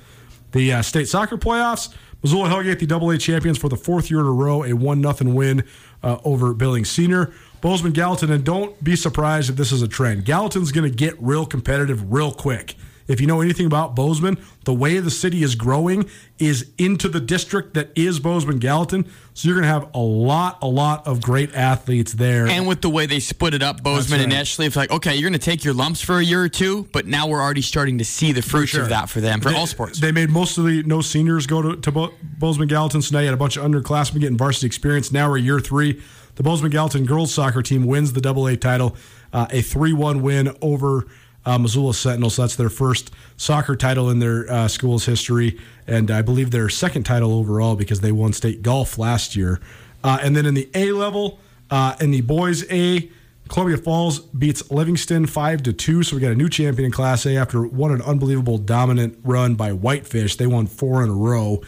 The 0.52 0.72
uh, 0.72 0.82
state 0.82 1.08
soccer 1.08 1.36
playoffs. 1.36 1.94
Missoula 2.22 2.50
Hellgate, 2.50 2.78
the 2.78 2.86
Double 2.86 3.10
A 3.10 3.16
champions 3.16 3.56
for 3.56 3.68
the 3.68 3.76
fourth 3.76 4.10
year 4.10 4.20
in 4.20 4.26
a 4.26 4.32
row, 4.32 4.62
a 4.62 4.74
one 4.74 5.00
nothing 5.00 5.34
win 5.34 5.64
uh, 6.02 6.18
over 6.24 6.52
Billings 6.52 6.90
Senior. 6.90 7.32
Bozeman 7.61 7.92
Gallatin, 7.92 8.30
and 8.30 8.44
don't 8.44 8.82
be 8.82 8.96
surprised 8.96 9.50
if 9.50 9.56
this 9.56 9.72
is 9.72 9.82
a 9.82 9.88
trend. 9.88 10.24
Gallatin's 10.24 10.72
going 10.72 10.90
to 10.90 10.94
get 10.96 11.14
real 11.20 11.46
competitive 11.46 12.12
real 12.12 12.32
quick. 12.32 12.74
If 13.08 13.20
you 13.20 13.26
know 13.26 13.40
anything 13.40 13.66
about 13.66 13.96
Bozeman, 13.96 14.38
the 14.64 14.72
way 14.72 14.98
the 15.00 15.11
city 15.11 15.42
is 15.42 15.56
growing 15.56 16.08
is 16.38 16.70
into 16.78 17.08
the 17.08 17.18
district 17.18 17.74
that 17.74 17.90
is 17.96 18.20
Bozeman 18.20 18.61
Gallatin. 18.61 19.04
So 19.34 19.48
you're 19.48 19.56
going 19.56 19.64
to 19.64 19.68
have 19.68 19.88
a 19.94 19.98
lot, 19.98 20.58
a 20.62 20.68
lot 20.68 21.08
of 21.08 21.20
great 21.20 21.52
athletes 21.52 22.12
there. 22.12 22.46
And 22.46 22.68
with 22.68 22.82
the 22.82 22.88
way 22.88 23.06
they 23.06 23.18
split 23.18 23.52
it 23.52 23.64
up, 23.64 23.82
Bozeman 23.82 24.18
That's 24.18 24.24
and 24.24 24.32
right. 24.32 24.38
Ashley, 24.40 24.66
it's 24.66 24.76
like, 24.76 24.92
okay, 24.92 25.16
you're 25.16 25.28
going 25.28 25.38
to 25.40 25.44
take 25.44 25.64
your 25.64 25.74
lumps 25.74 26.00
for 26.00 26.18
a 26.18 26.24
year 26.24 26.40
or 26.40 26.48
two, 26.48 26.88
but 26.92 27.06
now 27.06 27.26
we're 27.26 27.40
already 27.40 27.62
starting 27.62 27.98
to 27.98 28.04
see 28.04 28.30
the 28.30 28.42
fruits 28.42 28.70
sure. 28.70 28.82
of 28.82 28.90
that 28.90 29.11
for 29.11 29.20
them, 29.20 29.40
for 29.40 29.50
They- 29.50 29.56
all 29.56 29.66
sports. 29.66 29.98
They 29.98 30.12
made 30.12 30.30
most 30.30 30.56
of 30.56 30.64
the 30.66 30.84
no 30.84 31.00
seniors 31.00 31.48
go 31.48 31.62
to, 31.62 31.76
to 31.80 31.90
Bo- 31.90 32.14
Bozeman 32.22 32.68
Gallatin, 32.68 33.02
so 33.02 33.16
now 33.16 33.20
you 33.20 33.26
had 33.26 33.34
a 33.34 33.38
bunch 33.38 33.56
of 33.56 33.64
underclassmen 33.64 34.20
getting 34.20 34.38
varsity 34.38 34.66
experience. 34.66 35.11
Now 35.11 35.28
we're 35.28 35.38
year 35.38 35.58
three. 35.58 36.00
The 36.41 36.45
Bozeman 36.45 36.70
Gallatin 36.70 37.05
girls 37.05 37.34
soccer 37.34 37.61
team 37.61 37.84
wins 37.84 38.14
the 38.14 38.20
Double 38.22 38.47
A 38.47 38.57
title, 38.57 38.97
uh, 39.30 39.49
a 39.51 39.61
3 39.61 39.93
1 39.93 40.22
win 40.22 40.57
over 40.62 41.07
uh, 41.45 41.59
Missoula 41.59 41.93
Sentinel. 41.93 42.30
So 42.30 42.41
that's 42.41 42.57
their 42.57 42.70
first 42.70 43.11
soccer 43.36 43.76
title 43.76 44.09
in 44.09 44.20
their 44.20 44.51
uh, 44.51 44.66
school's 44.66 45.05
history, 45.05 45.61
and 45.86 46.11
I 46.11 46.22
believe 46.22 46.51
their 46.51 46.70
second 46.70 47.03
title 47.03 47.34
overall 47.34 47.76
because 47.76 48.01
they 48.01 48.11
won 48.11 48.32
state 48.32 48.62
golf 48.62 48.97
last 48.97 49.36
year. 49.36 49.61
Uh, 50.03 50.18
and 50.22 50.34
then 50.34 50.47
in 50.47 50.55
the 50.55 50.70
A 50.72 50.93
level, 50.93 51.41
uh, 51.70 51.97
in 52.01 52.11
the 52.11 52.22
boys 52.22 52.64
A, 52.72 53.11
Columbia 53.51 53.76
Falls 53.76 54.20
beats 54.20 54.70
Livingston 54.70 55.26
five 55.26 55.62
to 55.64 55.74
two, 55.74 56.03
so 56.03 56.16
we 56.16 56.22
got 56.22 56.32
a 56.32 56.36
new 56.36 56.49
champion 56.49 56.86
in 56.86 56.91
Class 56.91 57.26
A 57.26 57.36
after 57.36 57.64
what 57.66 57.91
an 57.91 58.01
unbelievable 58.01 58.57
dominant 58.57 59.18
run 59.24 59.57
by 59.57 59.72
Whitefish. 59.74 60.36
They 60.36 60.47
won 60.47 60.66
four 60.68 61.05
in 61.05 61.11
a 61.11 61.14
row, 61.14 61.61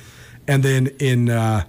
and 0.49 0.62
then 0.62 0.87
in 0.99 1.29
uh, 1.29 1.64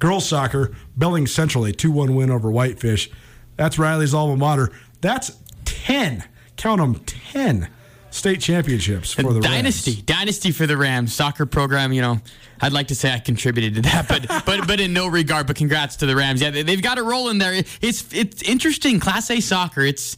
girls 0.00 0.28
soccer, 0.28 0.74
Billings 0.98 1.32
Central 1.32 1.64
a 1.64 1.72
two 1.72 1.92
one 1.92 2.16
win 2.16 2.30
over 2.30 2.50
Whitefish. 2.50 3.08
That's 3.56 3.78
Riley's 3.78 4.12
alma 4.12 4.36
mater. 4.36 4.72
That's 5.00 5.36
ten, 5.64 6.24
count 6.56 6.80
them 6.80 6.96
ten 7.04 7.68
state 8.10 8.40
championships 8.40 9.12
for 9.12 9.32
the 9.32 9.40
dynasty, 9.40 9.92
Rams. 9.92 10.02
dynasty 10.02 10.50
for 10.50 10.66
the 10.66 10.76
Rams 10.76 11.14
soccer 11.14 11.46
program. 11.46 11.92
You 11.92 12.02
know, 12.02 12.20
I'd 12.60 12.72
like 12.72 12.88
to 12.88 12.94
say 12.96 13.12
I 13.12 13.20
contributed 13.20 13.74
to 13.76 13.82
that, 13.82 14.08
but 14.08 14.26
but 14.44 14.66
but 14.66 14.80
in 14.80 14.92
no 14.92 15.06
regard. 15.06 15.46
But 15.46 15.56
congrats 15.56 15.96
to 15.96 16.06
the 16.06 16.16
Rams. 16.16 16.42
Yeah, 16.42 16.50
they, 16.50 16.62
they've 16.62 16.82
got 16.82 16.98
it 16.98 17.02
rolling 17.02 17.38
there. 17.38 17.62
It's 17.80 18.12
it's 18.12 18.42
interesting. 18.42 18.98
Class 18.98 19.30
A 19.30 19.40
soccer. 19.40 19.82
It's 19.82 20.16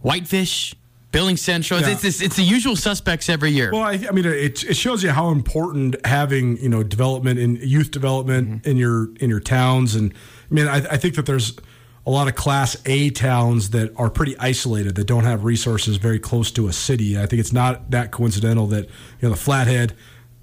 Whitefish, 0.00 0.74
Billings 1.14 1.40
Central. 1.40 1.78
It's, 1.80 1.88
Yeah. 1.88 1.94
it's, 1.94 2.04
it's, 2.04 2.20
it's 2.20 2.36
the 2.36 2.42
usual 2.42 2.76
suspects 2.76 3.28
every 3.30 3.50
year. 3.52 3.70
Well, 3.72 3.82
I, 3.82 3.92
I 4.08 4.12
mean, 4.12 4.26
it, 4.26 4.62
it 4.64 4.76
shows 4.76 5.02
you 5.02 5.10
how 5.10 5.30
important 5.30 5.96
having 6.06 6.58
you 6.58 6.68
know 6.68 6.82
development 6.82 7.38
in 7.38 7.56
youth 7.56 7.90
development 7.90 8.48
Mm-hmm. 8.48 8.68
in 8.70 8.76
your 8.76 9.08
in 9.20 9.30
your 9.30 9.40
towns, 9.40 9.94
and 9.94 10.12
I 10.50 10.54
mean, 10.54 10.66
I, 10.68 10.76
I 10.76 10.96
think 10.98 11.14
that 11.14 11.24
there's 11.26 11.56
a 12.06 12.10
lot 12.10 12.28
of 12.28 12.34
Class 12.34 12.76
A 12.84 13.08
towns 13.10 13.70
that 13.70 13.90
are 13.96 14.10
pretty 14.10 14.36
isolated 14.38 14.94
that 14.96 15.06
don't 15.06 15.24
have 15.24 15.44
resources 15.44 15.96
very 15.96 16.18
close 16.18 16.50
to 16.52 16.68
a 16.68 16.72
city. 16.72 17.18
I 17.18 17.24
think 17.26 17.40
it's 17.40 17.52
not 17.52 17.90
that 17.92 18.10
coincidental 18.10 18.66
that 18.66 18.84
you 18.84 19.22
know 19.22 19.30
the 19.30 19.40
Flathead 19.40 19.94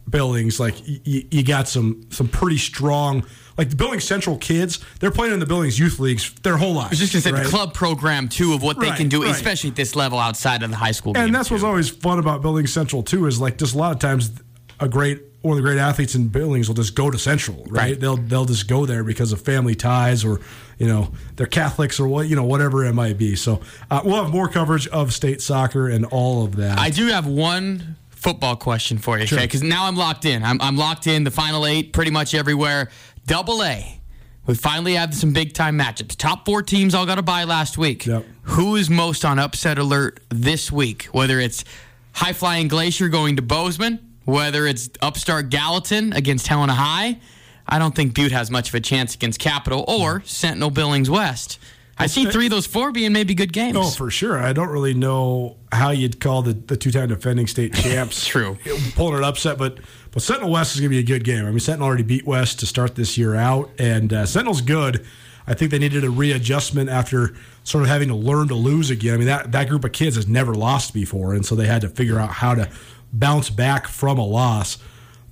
Billings, 0.09 0.59
like 0.59 0.73
y- 0.87 1.25
you 1.29 1.43
got 1.43 1.67
some 1.67 2.01
some 2.09 2.27
pretty 2.27 2.57
strong 2.57 3.23
like 3.61 3.69
the 3.69 3.75
Billings 3.75 4.03
Central 4.03 4.37
kids. 4.37 4.79
They're 4.99 5.11
playing 5.11 5.33
in 5.35 5.39
the 5.39 5.45
Billings 5.45 5.77
youth 5.77 5.99
leagues 5.99 6.33
their 6.41 6.57
whole 6.57 6.73
lives. 6.73 6.97
Just 6.97 7.13
gonna 7.13 7.21
say 7.21 7.31
right? 7.31 7.43
the 7.43 7.49
club 7.49 7.75
program 7.75 8.27
too 8.27 8.53
of 8.53 8.63
what 8.63 8.79
they 8.79 8.87
Right, 8.89 8.97
can 8.97 9.07
do, 9.07 9.21
right. 9.21 9.29
especially 9.31 9.69
at 9.69 9.75
this 9.75 9.95
level 9.95 10.17
outside 10.17 10.63
of 10.63 10.71
the 10.71 10.75
high 10.75 10.93
school. 10.93 11.15
And 11.15 11.33
that's 11.33 11.51
what's 11.51 11.63
always 11.63 11.87
fun 11.89 12.17
about 12.17 12.41
Billings 12.41 12.73
Central 12.73 13.03
too 13.03 13.27
is 13.27 13.39
like 13.39 13.57
just 13.59 13.75
a 13.75 13.77
lot 13.77 13.91
of 13.93 13.99
times 13.99 14.31
a 14.79 14.89
great 14.89 15.21
one 15.43 15.53
of 15.57 15.63
the 15.63 15.67
great 15.67 15.79
athletes 15.79 16.13
in 16.15 16.27
Billings 16.27 16.67
will 16.67 16.75
just 16.75 16.95
go 16.95 17.09
to 17.11 17.17
Central, 17.19 17.57
right? 17.65 17.71
Right. 17.71 17.99
They'll 17.99 18.17
they'll 18.17 18.45
just 18.45 18.67
go 18.67 18.87
there 18.87 19.03
because 19.03 19.31
of 19.31 19.41
family 19.41 19.75
ties 19.75 20.25
or 20.25 20.39
you 20.79 20.87
know 20.87 21.11
they're 21.35 21.45
Catholics 21.45 21.99
or 21.99 22.07
what 22.07 22.27
you 22.27 22.35
know 22.35 22.43
whatever 22.45 22.83
it 22.85 22.93
might 22.93 23.17
be. 23.19 23.35
So 23.35 23.61
uh, 23.91 24.01
we'll 24.03 24.23
have 24.23 24.31
more 24.33 24.47
coverage 24.49 24.87
of 24.87 25.13
state 25.13 25.39
soccer 25.41 25.87
and 25.87 26.05
all 26.05 26.43
of 26.45 26.55
that. 26.55 26.79
I 26.79 26.89
do 26.89 27.07
have 27.07 27.27
one 27.27 27.97
football 28.09 28.55
question 28.55 28.99
for 28.99 29.17
you, 29.17 29.25
Sure. 29.25 29.39
okay? 29.39 29.47
Because 29.47 29.63
now 29.63 29.87
I'm 29.87 29.95
locked 29.95 30.25
in. 30.25 30.43
I'm, 30.43 30.61
I'm 30.61 30.77
locked 30.77 31.07
in. 31.07 31.23
The 31.23 31.31
final 31.31 31.65
eight, 31.65 31.91
pretty 31.91 32.11
much 32.11 32.35
everywhere. 32.35 32.91
Double 33.31 33.63
A. 33.63 34.01
We 34.45 34.55
finally 34.55 34.95
have 34.95 35.15
some 35.15 35.31
big 35.31 35.53
time 35.53 35.79
matchups. 35.79 36.17
Top 36.17 36.43
four 36.43 36.61
teams 36.61 36.93
all 36.93 37.05
got 37.05 37.17
a 37.17 37.21
bye 37.21 37.45
last 37.45 37.77
week. 37.77 38.05
Yep. 38.05 38.25
Who 38.41 38.75
is 38.75 38.89
most 38.89 39.23
on 39.23 39.39
upset 39.39 39.77
alert 39.77 40.19
this 40.27 40.69
week? 40.69 41.03
Whether 41.13 41.39
it's 41.39 41.63
High 42.11 42.33
Flying 42.33 42.67
Glacier 42.67 43.07
going 43.07 43.37
to 43.37 43.41
Bozeman, 43.41 43.99
whether 44.25 44.67
it's 44.67 44.89
Upstart 45.01 45.49
Gallatin 45.49 46.11
against 46.11 46.45
Helena 46.47 46.73
High. 46.73 47.21
I 47.65 47.79
don't 47.79 47.95
think 47.95 48.15
Butte 48.15 48.33
has 48.33 48.51
much 48.51 48.67
of 48.67 48.75
a 48.75 48.81
chance 48.81 49.15
against 49.15 49.39
Capital 49.39 49.85
or 49.87 50.21
Sentinel 50.25 50.69
Billings 50.69 51.09
West. 51.09 51.57
I 51.97 52.07
see 52.07 52.25
three 52.25 52.45
of 52.45 52.51
those 52.51 52.65
four 52.65 52.91
being 52.91 53.13
maybe 53.13 53.35
good 53.35 53.53
games. 53.53 53.77
Oh, 53.79 53.89
for 53.89 54.09
sure. 54.09 54.39
I 54.39 54.53
don't 54.53 54.69
really 54.69 54.93
know 54.93 55.57
how 55.71 55.91
you'd 55.91 56.19
call 56.19 56.41
the, 56.41 56.53
the 56.53 56.75
two 56.75 56.91
time 56.91 57.09
defending 57.09 57.47
state 57.47 57.73
champs. 57.75 58.25
True. 58.25 58.57
Pulling 58.95 59.17
an 59.17 59.23
upset, 59.23 59.57
but 59.57 59.79
but 60.11 60.21
Sentinel 60.21 60.51
West 60.51 60.75
is 60.75 60.81
going 60.81 60.89
to 60.89 60.95
be 60.95 60.99
a 60.99 61.03
good 61.03 61.23
game. 61.23 61.45
I 61.45 61.49
mean, 61.49 61.59
Sentinel 61.59 61.87
already 61.87 62.03
beat 62.03 62.25
West 62.25 62.59
to 62.59 62.65
start 62.65 62.95
this 62.95 63.17
year 63.17 63.35
out, 63.35 63.69
and 63.77 64.11
uh, 64.11 64.25
Sentinel's 64.25 64.61
good. 64.61 65.05
I 65.47 65.53
think 65.53 65.71
they 65.71 65.79
needed 65.79 66.03
a 66.03 66.09
readjustment 66.09 66.89
after 66.89 67.35
sort 67.63 67.83
of 67.83 67.89
having 67.89 68.09
to 68.09 68.15
learn 68.15 68.47
to 68.49 68.55
lose 68.55 68.89
again. 68.89 69.15
I 69.15 69.17
mean, 69.17 69.27
that, 69.27 69.51
that 69.51 69.69
group 69.69 69.83
of 69.83 69.91
kids 69.91 70.15
has 70.15 70.27
never 70.27 70.53
lost 70.53 70.93
before, 70.93 71.33
and 71.33 71.45
so 71.45 71.55
they 71.55 71.67
had 71.67 71.81
to 71.81 71.89
figure 71.89 72.19
out 72.19 72.29
how 72.29 72.55
to 72.55 72.69
bounce 73.11 73.49
back 73.49 73.87
from 73.87 74.17
a 74.17 74.25
loss. 74.25 74.77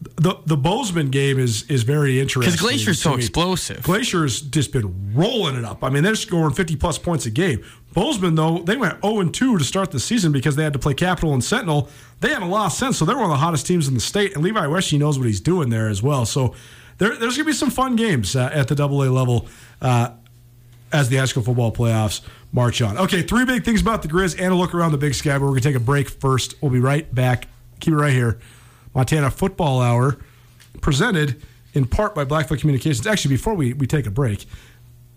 The 0.01 0.37
the 0.45 0.55
Bozeman 0.55 1.09
game 1.09 1.37
is 1.39 1.63
is 1.69 1.83
very 1.83 2.21
interesting 2.21 2.51
Because 2.53 2.61
Glacier's 2.61 3.01
so 3.01 3.11
me. 3.11 3.17
explosive. 3.17 3.83
Glacier's 3.83 4.41
just 4.41 4.71
been 4.71 5.13
rolling 5.13 5.55
it 5.57 5.65
up. 5.65 5.83
I 5.83 5.89
mean, 5.89 6.03
they're 6.03 6.15
scoring 6.15 6.53
50 6.53 6.77
plus 6.77 6.97
points 6.97 7.25
a 7.25 7.29
game. 7.31 7.63
Bozeman, 7.93 8.35
though, 8.35 8.59
they 8.59 8.77
went 8.77 9.01
0 9.01 9.19
and 9.19 9.33
2 9.33 9.57
to 9.57 9.63
start 9.63 9.91
the 9.91 9.99
season 9.99 10.31
because 10.31 10.55
they 10.55 10.63
had 10.63 10.73
to 10.73 10.79
play 10.79 10.93
Capital 10.93 11.33
and 11.33 11.43
Sentinel. 11.43 11.89
They 12.21 12.29
haven't 12.29 12.49
lost 12.49 12.77
since, 12.79 12.97
so 12.97 13.03
they're 13.05 13.15
one 13.17 13.25
of 13.25 13.31
the 13.31 13.37
hottest 13.37 13.65
teams 13.67 13.87
in 13.87 13.93
the 13.93 13.99
state. 13.99 14.35
And 14.35 14.43
Levi 14.43 14.67
Westy 14.67 14.97
knows 14.97 15.17
what 15.17 15.25
he's 15.27 15.41
doing 15.41 15.69
there 15.69 15.89
as 15.89 16.01
well. 16.01 16.25
So 16.25 16.53
there, 16.97 17.09
there's 17.09 17.35
going 17.35 17.45
to 17.45 17.45
be 17.45 17.53
some 17.53 17.69
fun 17.71 17.95
games 17.95 18.35
uh, 18.35 18.49
at 18.53 18.67
the 18.67 18.75
Double 18.75 19.03
A 19.03 19.09
level 19.09 19.47
uh, 19.81 20.11
as 20.93 21.09
the 21.09 21.17
high 21.17 21.25
school 21.25 21.43
football 21.43 21.71
playoffs 21.73 22.21
march 22.53 22.81
on. 22.81 22.97
Okay, 22.97 23.21
three 23.21 23.43
big 23.45 23.63
things 23.65 23.81
about 23.81 24.01
the 24.01 24.07
Grizz 24.07 24.39
and 24.39 24.53
a 24.53 24.55
look 24.55 24.73
around 24.73 24.91
the 24.91 24.97
Big 24.97 25.13
Sky, 25.15 25.33
but 25.37 25.41
we're 25.41 25.47
going 25.49 25.61
to 25.61 25.69
take 25.69 25.75
a 25.75 25.79
break 25.79 26.09
first. 26.09 26.55
We'll 26.61 26.71
be 26.71 26.79
right 26.79 27.13
back. 27.13 27.47
Keep 27.79 27.93
it 27.93 27.97
right 27.97 28.13
here. 28.13 28.39
Montana 28.93 29.31
Football 29.31 29.81
Hour, 29.81 30.17
presented 30.81 31.41
in 31.73 31.85
part 31.85 32.15
by 32.15 32.23
Blackfoot 32.23 32.59
Communications. 32.59 33.05
Actually, 33.05 33.35
before 33.35 33.53
we, 33.53 33.73
we 33.73 33.87
take 33.87 34.05
a 34.05 34.11
break, 34.11 34.45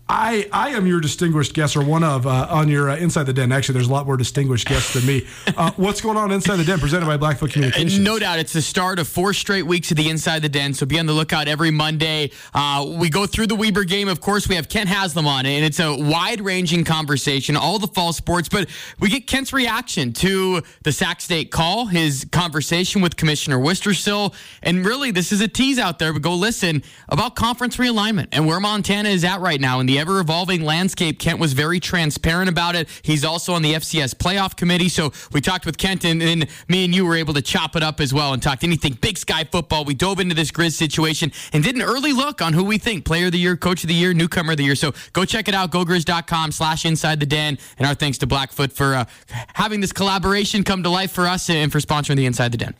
I, 0.09 0.49
I 0.51 0.69
am 0.71 0.85
your 0.85 0.99
distinguished 0.99 1.53
guest, 1.53 1.77
or 1.77 1.83
one 1.83 2.03
of, 2.03 2.27
uh, 2.27 2.47
on 2.49 2.67
your 2.67 2.89
uh, 2.89 2.97
Inside 2.97 3.23
the 3.23 3.33
Den. 3.33 3.53
Actually, 3.53 3.73
there's 3.73 3.87
a 3.87 3.91
lot 3.91 4.05
more 4.05 4.17
distinguished 4.17 4.67
guests 4.67 4.93
than 4.93 5.05
me. 5.05 5.27
Uh, 5.55 5.71
what's 5.75 6.01
going 6.01 6.17
on 6.17 6.31
Inside 6.31 6.55
the 6.55 6.63
Den, 6.63 6.79
presented 6.79 7.05
by 7.05 7.15
Blackfoot 7.15 7.51
Communications? 7.51 7.99
No 7.99 8.17
doubt. 8.17 8.39
It's 8.39 8.53
the 8.53 8.61
start 8.61 8.97
of 8.97 9.07
four 9.07 9.33
straight 9.33 9.63
weeks 9.63 9.91
of 9.91 9.97
the 9.97 10.09
Inside 10.09 10.41
the 10.41 10.49
Den, 10.49 10.73
so 10.73 10.87
be 10.87 10.97
on 10.97 11.05
the 11.05 11.13
lookout 11.13 11.47
every 11.47 11.69
Monday. 11.69 12.31
Uh, 12.55 12.83
we 12.97 13.09
go 13.09 13.27
through 13.27 13.47
the 13.47 13.55
Weber 13.55 13.83
game. 13.83 14.07
Of 14.07 14.19
course, 14.19 14.49
we 14.49 14.55
have 14.55 14.67
Kent 14.67 14.89
Haslam 14.89 15.27
on, 15.27 15.45
and 15.45 15.63
it's 15.63 15.79
a 15.79 15.95
wide 15.95 16.41
ranging 16.41 16.83
conversation, 16.85 17.55
all 17.55 17.77
the 17.77 17.87
fall 17.87 18.13
sports, 18.13 18.49
but 18.49 18.67
we 18.99 19.09
get 19.09 19.27
Kent's 19.27 19.53
reaction 19.53 20.11
to 20.13 20.63
the 20.81 20.91
Sac 20.91 21.21
State 21.21 21.51
call, 21.51 21.85
his 21.85 22.25
conversation 22.31 23.01
with 23.01 23.15
Commissioner 23.15 23.59
Wistrcill, 23.59 24.33
and 24.63 24.83
really, 24.83 25.11
this 25.11 25.31
is 25.31 25.39
a 25.39 25.47
tease 25.47 25.77
out 25.77 25.99
there, 25.99 26.13
but 26.13 26.23
go 26.23 26.33
listen 26.33 26.81
about 27.09 27.35
conference 27.35 27.77
realignment 27.77 28.29
and 28.31 28.47
where 28.47 28.59
Montana 28.59 29.09
is 29.09 29.23
at 29.23 29.39
right 29.39 29.61
now 29.61 29.79
in 29.79 29.85
the 29.85 29.92
ever 29.99 30.19
evolving 30.19 30.63
landscape. 30.63 31.19
Kent 31.19 31.39
was 31.39 31.53
very 31.53 31.79
transparent 31.79 32.49
about 32.49 32.75
it. 32.75 32.87
He's 33.01 33.23
also 33.23 33.53
on 33.53 33.61
the 33.61 33.73
FCS 33.73 34.15
playoff 34.15 34.55
committee. 34.55 34.89
So 34.89 35.11
we 35.31 35.41
talked 35.41 35.65
with 35.65 35.77
Kent, 35.77 36.05
and, 36.05 36.21
and 36.21 36.47
me 36.67 36.85
and 36.85 36.93
you 36.93 37.05
were 37.05 37.15
able 37.15 37.33
to 37.33 37.41
chop 37.41 37.75
it 37.75 37.83
up 37.83 37.99
as 37.99 38.13
well 38.13 38.33
and 38.33 38.41
talked 38.41 38.63
anything 38.63 38.97
Big 39.01 39.17
Sky 39.17 39.43
football. 39.43 39.85
We 39.85 39.93
dove 39.93 40.19
into 40.19 40.35
this 40.35 40.51
Grizz 40.51 40.73
situation 40.73 41.31
and 41.51 41.63
did 41.63 41.75
an 41.75 41.81
early 41.81 42.13
look 42.13 42.41
on 42.41 42.53
who 42.53 42.63
we 42.63 42.77
think 42.77 43.05
player 43.05 43.27
of 43.27 43.31
the 43.31 43.39
year, 43.39 43.57
coach 43.57 43.83
of 43.83 43.87
the 43.87 43.93
year, 43.93 44.13
newcomer 44.13 44.51
of 44.51 44.57
the 44.57 44.63
year. 44.63 44.75
So 44.75 44.93
go 45.13 45.25
check 45.25 45.47
it 45.47 45.53
out, 45.53 45.71
gogrizz.com 45.71 46.51
slash 46.51 46.85
inside 46.85 47.19
the 47.19 47.25
den. 47.25 47.57
And 47.77 47.87
our 47.87 47.95
thanks 47.95 48.17
to 48.19 48.27
Blackfoot 48.27 48.71
for 48.71 48.95
uh, 48.95 49.05
having 49.53 49.81
this 49.81 49.93
collaboration 49.93 50.63
come 50.63 50.83
to 50.83 50.89
life 50.89 51.11
for 51.11 51.27
us 51.27 51.49
and 51.49 51.71
for 51.71 51.79
sponsoring 51.79 52.15
the 52.15 52.25
Inside 52.25 52.51
the 52.51 52.57
Den. 52.57 52.75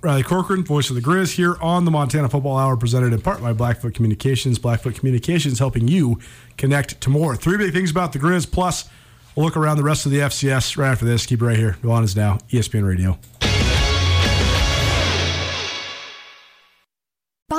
Riley 0.00 0.22
Corcoran, 0.22 0.64
voice 0.64 0.90
of 0.90 0.96
the 0.96 1.02
Grizz, 1.02 1.34
here 1.34 1.56
on 1.60 1.84
the 1.84 1.90
Montana 1.90 2.28
Football 2.28 2.56
Hour, 2.56 2.76
presented 2.76 3.12
in 3.12 3.20
part 3.20 3.40
by 3.40 3.52
Blackfoot 3.52 3.94
Communications. 3.94 4.56
Blackfoot 4.58 4.94
Communications 4.94 5.58
helping 5.58 5.88
you 5.88 6.20
connect 6.56 7.00
to 7.00 7.10
more. 7.10 7.34
Three 7.34 7.56
big 7.56 7.72
things 7.72 7.90
about 7.90 8.12
the 8.12 8.20
Grizz, 8.20 8.50
plus 8.50 8.88
we'll 9.34 9.44
look 9.44 9.56
around 9.56 9.76
the 9.76 9.82
rest 9.82 10.06
of 10.06 10.12
the 10.12 10.18
FCS 10.18 10.76
right 10.76 10.92
after 10.92 11.04
this. 11.04 11.26
Keep 11.26 11.42
it 11.42 11.46
right 11.46 11.56
here. 11.56 11.76
Nuanez 11.82 12.14
Now, 12.14 12.38
ESPN 12.50 12.86
Radio. 12.86 13.18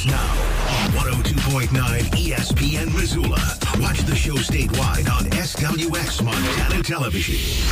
Nuanez 0.00 0.06
now 0.06 1.02
on 1.02 1.14
102.9 1.14 1.68
ESPN 2.10 2.94
Missoula. 2.94 3.40
Watch 3.80 4.00
the 4.00 4.14
show 4.14 4.34
statewide 4.34 5.10
on 5.10 5.24
SWX 5.30 6.24
Montana 6.24 6.82
Television. 6.82 7.66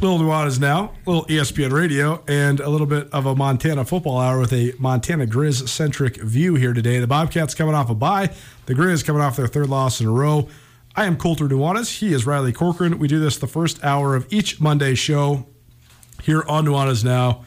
Little 0.00 0.18
Nuanez 0.18 0.58
now, 0.58 0.92
little 1.06 1.24
ESPN 1.26 1.72
radio, 1.72 2.22
and 2.26 2.60
a 2.60 2.68
little 2.68 2.86
bit 2.86 3.08
of 3.12 3.26
a 3.26 3.34
Montana 3.34 3.84
football 3.84 4.18
hour 4.18 4.38
with 4.38 4.52
a 4.52 4.74
Montana 4.78 5.26
Grizz 5.26 5.68
centric 5.68 6.16
view 6.16 6.56
here 6.56 6.72
today. 6.72 6.98
The 6.98 7.06
Bobcats 7.06 7.54
coming 7.54 7.74
off 7.74 7.88
a 7.88 7.94
bye, 7.94 8.30
the 8.66 8.74
Grizz 8.74 9.04
coming 9.04 9.22
off 9.22 9.36
their 9.36 9.46
third 9.46 9.68
loss 9.68 10.00
in 10.00 10.06
a 10.08 10.12
row. 10.12 10.48
I 10.96 11.06
am 11.06 11.16
Colter 11.16 11.48
Nuanez. 11.48 11.98
He 11.98 12.12
is 12.12 12.26
Riley 12.26 12.52
Corcoran. 12.52 12.98
We 12.98 13.08
do 13.08 13.18
this 13.18 13.38
the 13.38 13.46
first 13.46 13.82
hour 13.84 14.14
of 14.14 14.26
each 14.30 14.60
Monday 14.60 14.94
show 14.94 15.46
here 16.22 16.42
on 16.48 16.66
Nuanez 16.66 17.04
Now. 17.04 17.44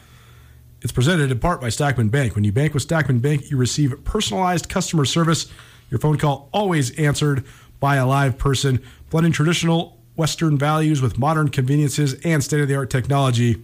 It's 0.86 0.92
presented 0.92 1.32
in 1.32 1.40
part 1.40 1.60
by 1.60 1.68
Stockman 1.68 2.10
Bank. 2.10 2.36
When 2.36 2.44
you 2.44 2.52
bank 2.52 2.72
with 2.72 2.84
Stockman 2.84 3.18
Bank, 3.18 3.50
you 3.50 3.56
receive 3.56 4.04
personalized 4.04 4.68
customer 4.68 5.04
service. 5.04 5.50
Your 5.90 5.98
phone 5.98 6.16
call 6.16 6.48
always 6.52 6.96
answered 6.96 7.44
by 7.80 7.96
a 7.96 8.06
live 8.06 8.38
person, 8.38 8.80
blending 9.10 9.32
traditional 9.32 9.98
Western 10.14 10.56
values 10.56 11.02
with 11.02 11.18
modern 11.18 11.48
conveniences 11.48 12.14
and 12.24 12.44
state 12.44 12.60
of 12.60 12.68
the 12.68 12.76
art 12.76 12.88
technology. 12.88 13.60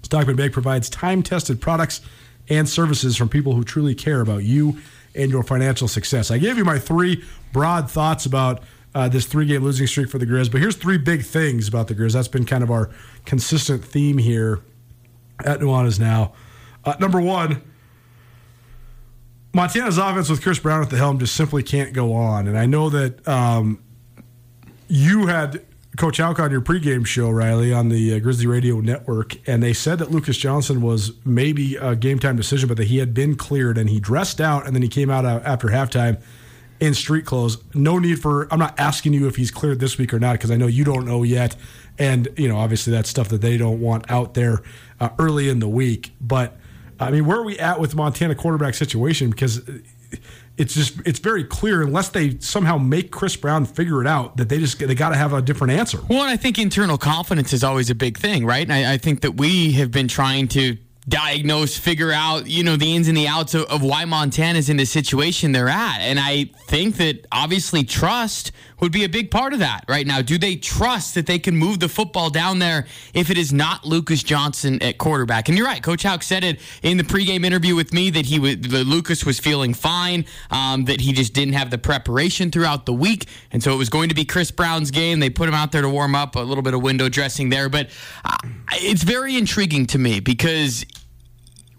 Stockman 0.00 0.34
Bank 0.34 0.54
provides 0.54 0.88
time 0.88 1.22
tested 1.22 1.60
products 1.60 2.00
and 2.48 2.66
services 2.66 3.18
from 3.18 3.28
people 3.28 3.52
who 3.52 3.62
truly 3.62 3.94
care 3.94 4.22
about 4.22 4.42
you 4.42 4.78
and 5.14 5.30
your 5.30 5.42
financial 5.42 5.88
success. 5.88 6.30
I 6.30 6.38
gave 6.38 6.56
you 6.56 6.64
my 6.64 6.78
three 6.78 7.22
broad 7.52 7.90
thoughts 7.90 8.24
about 8.24 8.62
uh, 8.94 9.10
this 9.10 9.26
three 9.26 9.44
game 9.44 9.62
losing 9.62 9.86
streak 9.86 10.08
for 10.08 10.16
the 10.16 10.24
Grizz, 10.24 10.50
but 10.50 10.62
here's 10.62 10.76
three 10.76 10.96
big 10.96 11.22
things 11.22 11.68
about 11.68 11.88
the 11.88 11.94
Grizz. 11.94 12.14
That's 12.14 12.28
been 12.28 12.46
kind 12.46 12.64
of 12.64 12.70
our 12.70 12.88
consistent 13.26 13.84
theme 13.84 14.16
here 14.16 14.62
at 15.44 15.60
Nuanez 15.60 16.00
now. 16.00 16.32
Uh, 16.86 16.94
number 17.00 17.20
one, 17.20 17.60
Montana's 19.52 19.98
offense 19.98 20.30
with 20.30 20.42
Kris 20.42 20.60
Brown 20.60 20.82
at 20.82 20.90
the 20.90 20.96
helm 20.96 21.18
just 21.18 21.34
simply 21.34 21.62
can't 21.62 21.92
go 21.92 22.12
on. 22.12 22.46
And 22.46 22.56
I 22.56 22.66
know 22.66 22.88
that 22.90 23.26
um, 23.26 23.82
you 24.86 25.26
had 25.26 25.64
Coach 25.96 26.18
Hauck 26.18 26.38
on 26.38 26.50
your 26.50 26.60
pregame 26.60 27.06
show, 27.06 27.30
Riley, 27.30 27.72
on 27.72 27.88
the 27.88 28.14
uh, 28.14 28.18
Grizzly 28.18 28.46
Radio 28.46 28.80
Network, 28.80 29.36
and 29.48 29.62
they 29.62 29.72
said 29.72 29.98
that 29.98 30.10
Lucas 30.10 30.36
Johnson 30.36 30.82
was 30.82 31.12
maybe 31.24 31.74
a 31.76 31.96
game 31.96 32.18
time 32.18 32.36
decision, 32.36 32.68
but 32.68 32.76
that 32.76 32.86
he 32.86 32.98
had 32.98 33.14
been 33.14 33.34
cleared 33.34 33.78
and 33.78 33.88
he 33.88 33.98
dressed 33.98 34.40
out 34.40 34.66
and 34.66 34.76
then 34.76 34.82
he 34.82 34.88
came 34.88 35.10
out 35.10 35.24
uh, 35.24 35.40
after 35.44 35.68
halftime 35.68 36.22
in 36.78 36.92
street 36.92 37.24
clothes. 37.24 37.56
No 37.74 37.98
need 37.98 38.20
for, 38.20 38.46
I'm 38.52 38.58
not 38.58 38.78
asking 38.78 39.14
you 39.14 39.26
if 39.26 39.36
he's 39.36 39.50
cleared 39.50 39.80
this 39.80 39.96
week 39.96 40.12
or 40.12 40.20
not 40.20 40.32
because 40.32 40.50
I 40.50 40.56
know 40.56 40.66
you 40.66 40.84
don't 40.84 41.06
know 41.06 41.22
yet. 41.22 41.56
And, 41.98 42.28
you 42.36 42.46
know, 42.46 42.58
obviously 42.58 42.92
that's 42.92 43.08
stuff 43.08 43.30
that 43.30 43.40
they 43.40 43.56
don't 43.56 43.80
want 43.80 44.10
out 44.10 44.34
there 44.34 44.62
uh, 45.00 45.08
early 45.18 45.48
in 45.48 45.60
the 45.60 45.68
week. 45.68 46.12
But, 46.20 46.58
I 46.98 47.10
mean, 47.10 47.26
where 47.26 47.38
are 47.38 47.44
we 47.44 47.58
at 47.58 47.80
with 47.80 47.94
Montana 47.94 48.34
quarterback 48.34 48.74
situation? 48.74 49.30
Because 49.30 49.60
it's 50.56 50.74
just 50.74 50.98
it's 51.04 51.18
very 51.18 51.44
clear 51.44 51.82
unless 51.82 52.08
they 52.08 52.38
somehow 52.38 52.78
make 52.78 53.10
Kris 53.10 53.36
Brown 53.36 53.66
figure 53.66 54.00
it 54.00 54.06
out 54.06 54.36
that 54.38 54.48
they 54.48 54.58
just 54.58 54.78
they 54.78 54.94
got 54.94 55.10
to 55.10 55.16
have 55.16 55.32
a 55.32 55.42
different 55.42 55.72
answer. 55.72 56.00
Well, 56.08 56.22
I 56.22 56.36
think 56.36 56.58
internal 56.58 56.98
confidence 56.98 57.52
is 57.52 57.62
always 57.62 57.90
a 57.90 57.94
big 57.94 58.18
thing, 58.18 58.46
right? 58.46 58.62
And 58.62 58.72
I, 58.72 58.94
I 58.94 58.98
think 58.98 59.20
that 59.20 59.36
we 59.36 59.72
have 59.72 59.90
been 59.90 60.08
trying 60.08 60.48
to 60.48 60.78
diagnose, 61.08 61.78
figure 61.78 62.10
out, 62.10 62.48
you 62.48 62.64
know, 62.64 62.76
the 62.76 62.96
ins 62.96 63.06
and 63.06 63.16
the 63.16 63.28
outs 63.28 63.54
of, 63.54 63.62
of 63.64 63.82
why 63.82 64.04
Montana's 64.04 64.68
in 64.68 64.76
the 64.76 64.84
situation 64.84 65.52
they're 65.52 65.68
at. 65.68 65.98
And 66.00 66.18
I 66.18 66.50
think 66.66 66.96
that 66.96 67.26
obviously 67.30 67.84
trust 67.84 68.50
would 68.80 68.92
be 68.92 69.04
a 69.04 69.08
big 69.08 69.30
part 69.30 69.52
of 69.52 69.60
that 69.60 69.84
right 69.88 70.06
now. 70.06 70.22
Do 70.22 70.38
they 70.38 70.56
trust 70.56 71.14
that 71.14 71.26
they 71.26 71.38
can 71.38 71.56
move 71.56 71.80
the 71.80 71.88
football 71.88 72.30
down 72.30 72.58
there 72.58 72.86
if 73.14 73.30
it 73.30 73.38
is 73.38 73.52
not 73.52 73.84
Lucas 73.84 74.22
Johnson 74.22 74.82
at 74.82 74.98
quarterback? 74.98 75.48
And 75.48 75.56
you're 75.56 75.66
right, 75.66 75.82
Coach 75.82 76.02
Hauck 76.02 76.22
said 76.22 76.44
it 76.44 76.60
in 76.82 76.96
the 76.96 77.04
pregame 77.04 77.44
interview 77.44 77.74
with 77.74 77.92
me 77.92 78.10
that 78.10 78.26
he 78.26 78.38
was 78.38 78.56
that 78.58 78.84
Lucas 78.86 79.24
was 79.24 79.38
feeling 79.38 79.74
fine, 79.74 80.24
um, 80.50 80.84
that 80.84 81.00
he 81.00 81.12
just 81.12 81.32
didn't 81.32 81.54
have 81.54 81.70
the 81.70 81.78
preparation 81.78 82.50
throughout 82.50 82.86
the 82.86 82.92
week, 82.92 83.26
and 83.50 83.62
so 83.62 83.72
it 83.72 83.76
was 83.76 83.88
going 83.88 84.08
to 84.08 84.14
be 84.14 84.24
Kris 84.24 84.50
Brown's 84.50 84.90
game. 84.90 85.20
They 85.20 85.30
put 85.30 85.48
him 85.48 85.54
out 85.54 85.72
there 85.72 85.82
to 85.82 85.88
warm 85.88 86.14
up, 86.14 86.36
a 86.36 86.40
little 86.40 86.62
bit 86.62 86.74
of 86.74 86.82
window 86.82 87.08
dressing 87.08 87.50
there, 87.50 87.68
but 87.68 87.90
uh, 88.24 88.36
it's 88.72 89.02
very 89.02 89.36
intriguing 89.36 89.86
to 89.86 89.98
me 89.98 90.20
because 90.20 90.84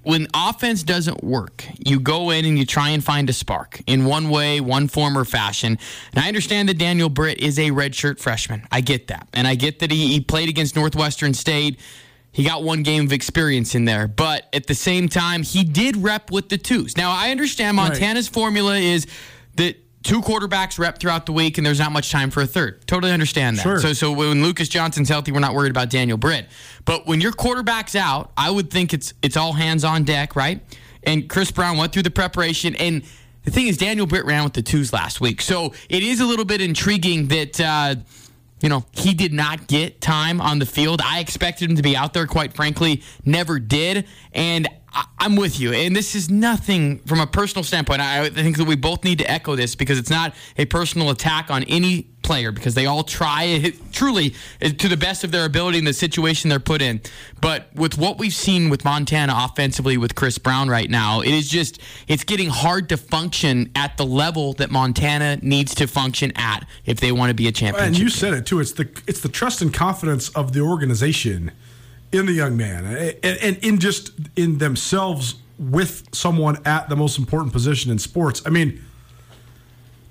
when 0.08 0.26
offense 0.34 0.84
doesn't 0.84 1.22
work, 1.22 1.66
you 1.86 2.00
go 2.00 2.30
in 2.30 2.46
and 2.46 2.58
you 2.58 2.66
try 2.66 2.90
and 2.92 3.04
find 3.04 3.30
a 3.30 3.34
spark 3.34 3.82
in 3.88 4.06
one 4.06 4.30
way, 4.30 4.62
one 4.62 4.88
form 4.88 5.18
or 5.18 5.26
fashion. 5.26 5.78
And 6.14 6.24
I 6.24 6.30
understand 6.30 6.70
that 6.70 6.78
Daniel 6.78 7.10
Britt 7.10 7.40
is 7.40 7.60
a 7.60 7.72
redshirt 7.72 8.18
freshman. 8.18 8.66
I 8.72 8.80
get 8.80 9.08
that. 9.08 9.28
And 9.34 9.46
I 9.46 9.56
get 9.56 9.80
that 9.80 9.92
he, 9.92 10.08
he 10.08 10.22
played 10.22 10.48
against 10.48 10.78
Northwestern 10.78 11.34
State. 11.34 11.82
He 12.32 12.46
got 12.46 12.64
one 12.64 12.84
game 12.84 13.06
of 13.06 13.12
experience 13.12 13.76
in 13.76 13.84
there. 13.84 14.08
But 14.08 14.48
at 14.54 14.68
the 14.68 14.76
same 14.76 15.10
time, 15.10 15.44
he 15.44 15.66
did 15.66 15.98
rep 15.98 16.32
with 16.32 16.48
the 16.48 16.58
twos. 16.58 16.96
Now, 16.96 17.12
I 17.12 17.32
understand 17.32 17.76
Montana's 17.76 18.30
right. 18.30 18.34
formula 18.34 18.78
is 18.78 19.08
that 19.56 19.76
two 20.04 20.22
quarterbacks 20.22 20.80
rep 20.80 21.00
throughout 21.00 21.26
the 21.26 21.34
week, 21.34 21.58
and 21.58 21.66
there's 21.66 21.80
not 21.80 21.92
much 21.92 22.12
time 22.12 22.30
for 22.32 22.42
a 22.42 22.48
third. 22.48 22.86
Totally 22.88 23.12
understand 23.12 23.58
that. 23.58 23.64
Sure. 23.64 23.80
So, 23.80 23.94
so 23.94 24.12
when 24.12 24.42
Lucas 24.44 24.70
Johnson's 24.70 25.10
healthy, 25.10 25.32
we're 25.32 25.40
not 25.40 25.54
worried 25.54 25.72
about 25.72 25.90
Daniel 25.90 26.18
Britt. 26.18 26.48
But 26.86 27.08
when 27.08 27.22
your 27.22 27.32
quarterback's 27.32 27.96
out, 27.96 28.32
I 28.38 28.50
would 28.50 28.70
think 28.72 28.94
it's 28.94 29.14
it's 29.22 29.38
all 29.38 29.54
hands 29.54 29.84
on 29.84 30.04
deck, 30.04 30.36
right? 30.36 30.62
And 31.04 31.30
Kris 31.30 31.52
Brown 31.52 31.78
went 31.78 31.94
through 31.94 32.04
the 32.04 32.12
preparation, 32.12 32.76
and 32.76 33.04
the 33.44 33.52
thing 33.52 33.68
is, 33.68 33.78
Daniel 33.78 34.06
Britt 34.06 34.26
ran 34.26 34.44
with 34.44 34.54
the 34.54 34.62
twos 34.62 34.92
last 34.92 35.22
week, 35.22 35.42
so 35.42 35.74
it 35.90 36.04
is 36.04 36.20
a 36.20 36.26
little 36.26 36.46
bit 36.46 36.62
intriguing 36.62 37.28
that. 37.28 37.60
Uh, 37.60 37.96
you 38.62 38.70
know, 38.70 38.86
he 38.92 39.14
did 39.14 39.34
not 39.34 39.68
get 39.68 40.02
time 40.02 40.42
on 40.42 40.60
the 40.60 40.66
field. 40.66 41.02
I 41.04 41.20
expected 41.20 41.70
him 41.70 41.76
to 41.76 41.84
be 41.84 41.96
out 41.96 42.14
there, 42.14 42.26
quite 42.26 42.54
frankly, 42.54 43.04
never 43.26 43.60
did. 43.60 44.08
And 44.34 44.68
I'm 45.20 45.36
with 45.36 45.60
you. 45.60 45.74
And 45.74 45.96
this 45.96 46.16
is 46.16 46.30
nothing 46.30 47.00
from 47.00 47.20
a 47.20 47.28
personal 47.28 47.64
standpoint. 47.64 48.02
I 48.02 48.30
think 48.30 48.58
that 48.58 48.66
we 48.66 48.76
both 48.76 49.04
need 49.04 49.20
to 49.20 49.30
echo 49.30 49.56
this 49.56 49.76
because 49.76 50.00
it's 50.00 50.10
not 50.10 50.34
a 50.58 50.66
personal 50.66 51.10
attack 51.12 51.52
on 51.52 51.64
any 51.66 52.10
player 52.28 52.52
because 52.52 52.76
they 52.76 52.86
all 52.86 53.04
try 53.04 53.72
truly 53.94 54.36
to 54.60 54.88
the 54.88 54.98
best 54.98 55.24
of 55.24 55.32
their 55.32 55.46
ability 55.46 55.78
in 55.78 55.86
the 55.86 55.94
situation 55.94 56.50
they're 56.50 56.60
put 56.60 56.82
in. 56.82 57.00
But 57.42 57.74
with 57.74 57.98
what 57.98 58.20
we've 58.20 58.34
seen 58.34 58.70
with 58.70 58.84
Montana 58.84 59.34
offensively 59.36 59.98
with 59.98 60.14
Kris 60.14 60.38
Brown 60.38 60.70
right 60.70 60.90
now, 60.90 61.22
it 61.22 61.32
is 61.32 61.50
just 61.50 61.80
it's 62.08 62.26
getting 62.26 62.50
hard 62.50 62.90
to 62.90 62.98
function 62.98 63.72
at 63.76 63.96
the 63.96 64.06
level 64.06 64.54
that 64.54 64.70
Montana 64.70 65.38
needs 65.42 65.74
to 65.76 65.88
function 65.88 66.34
at 66.36 66.68
if 66.86 67.00
they 67.00 67.14
want 67.14 67.30
to 67.30 67.34
be 67.34 67.48
a 67.48 67.52
champion. 67.52 67.88
And 67.88 67.98
you 67.98 68.10
said 68.10 68.34
it 68.34 68.46
too. 68.46 68.60
It's 68.60 68.74
the 68.74 68.90
it's 69.08 69.22
the 69.22 69.30
trust 69.30 69.62
and 69.62 69.74
confidence 69.74 70.30
of 70.30 70.52
the 70.52 70.60
organization 70.60 71.52
in 72.12 72.26
the 72.26 72.34
young 72.34 72.58
man 72.58 72.86
and, 72.86 73.38
and 73.42 73.58
in 73.58 73.80
just 73.80 74.12
in 74.36 74.58
themselves 74.58 75.36
with 75.58 76.04
someone 76.14 76.58
at 76.66 76.90
the 76.90 76.96
most 76.96 77.18
important 77.18 77.54
position 77.54 77.92
in 77.92 78.00
sports. 78.00 78.42
I 78.46 78.50
mean, 78.50 78.84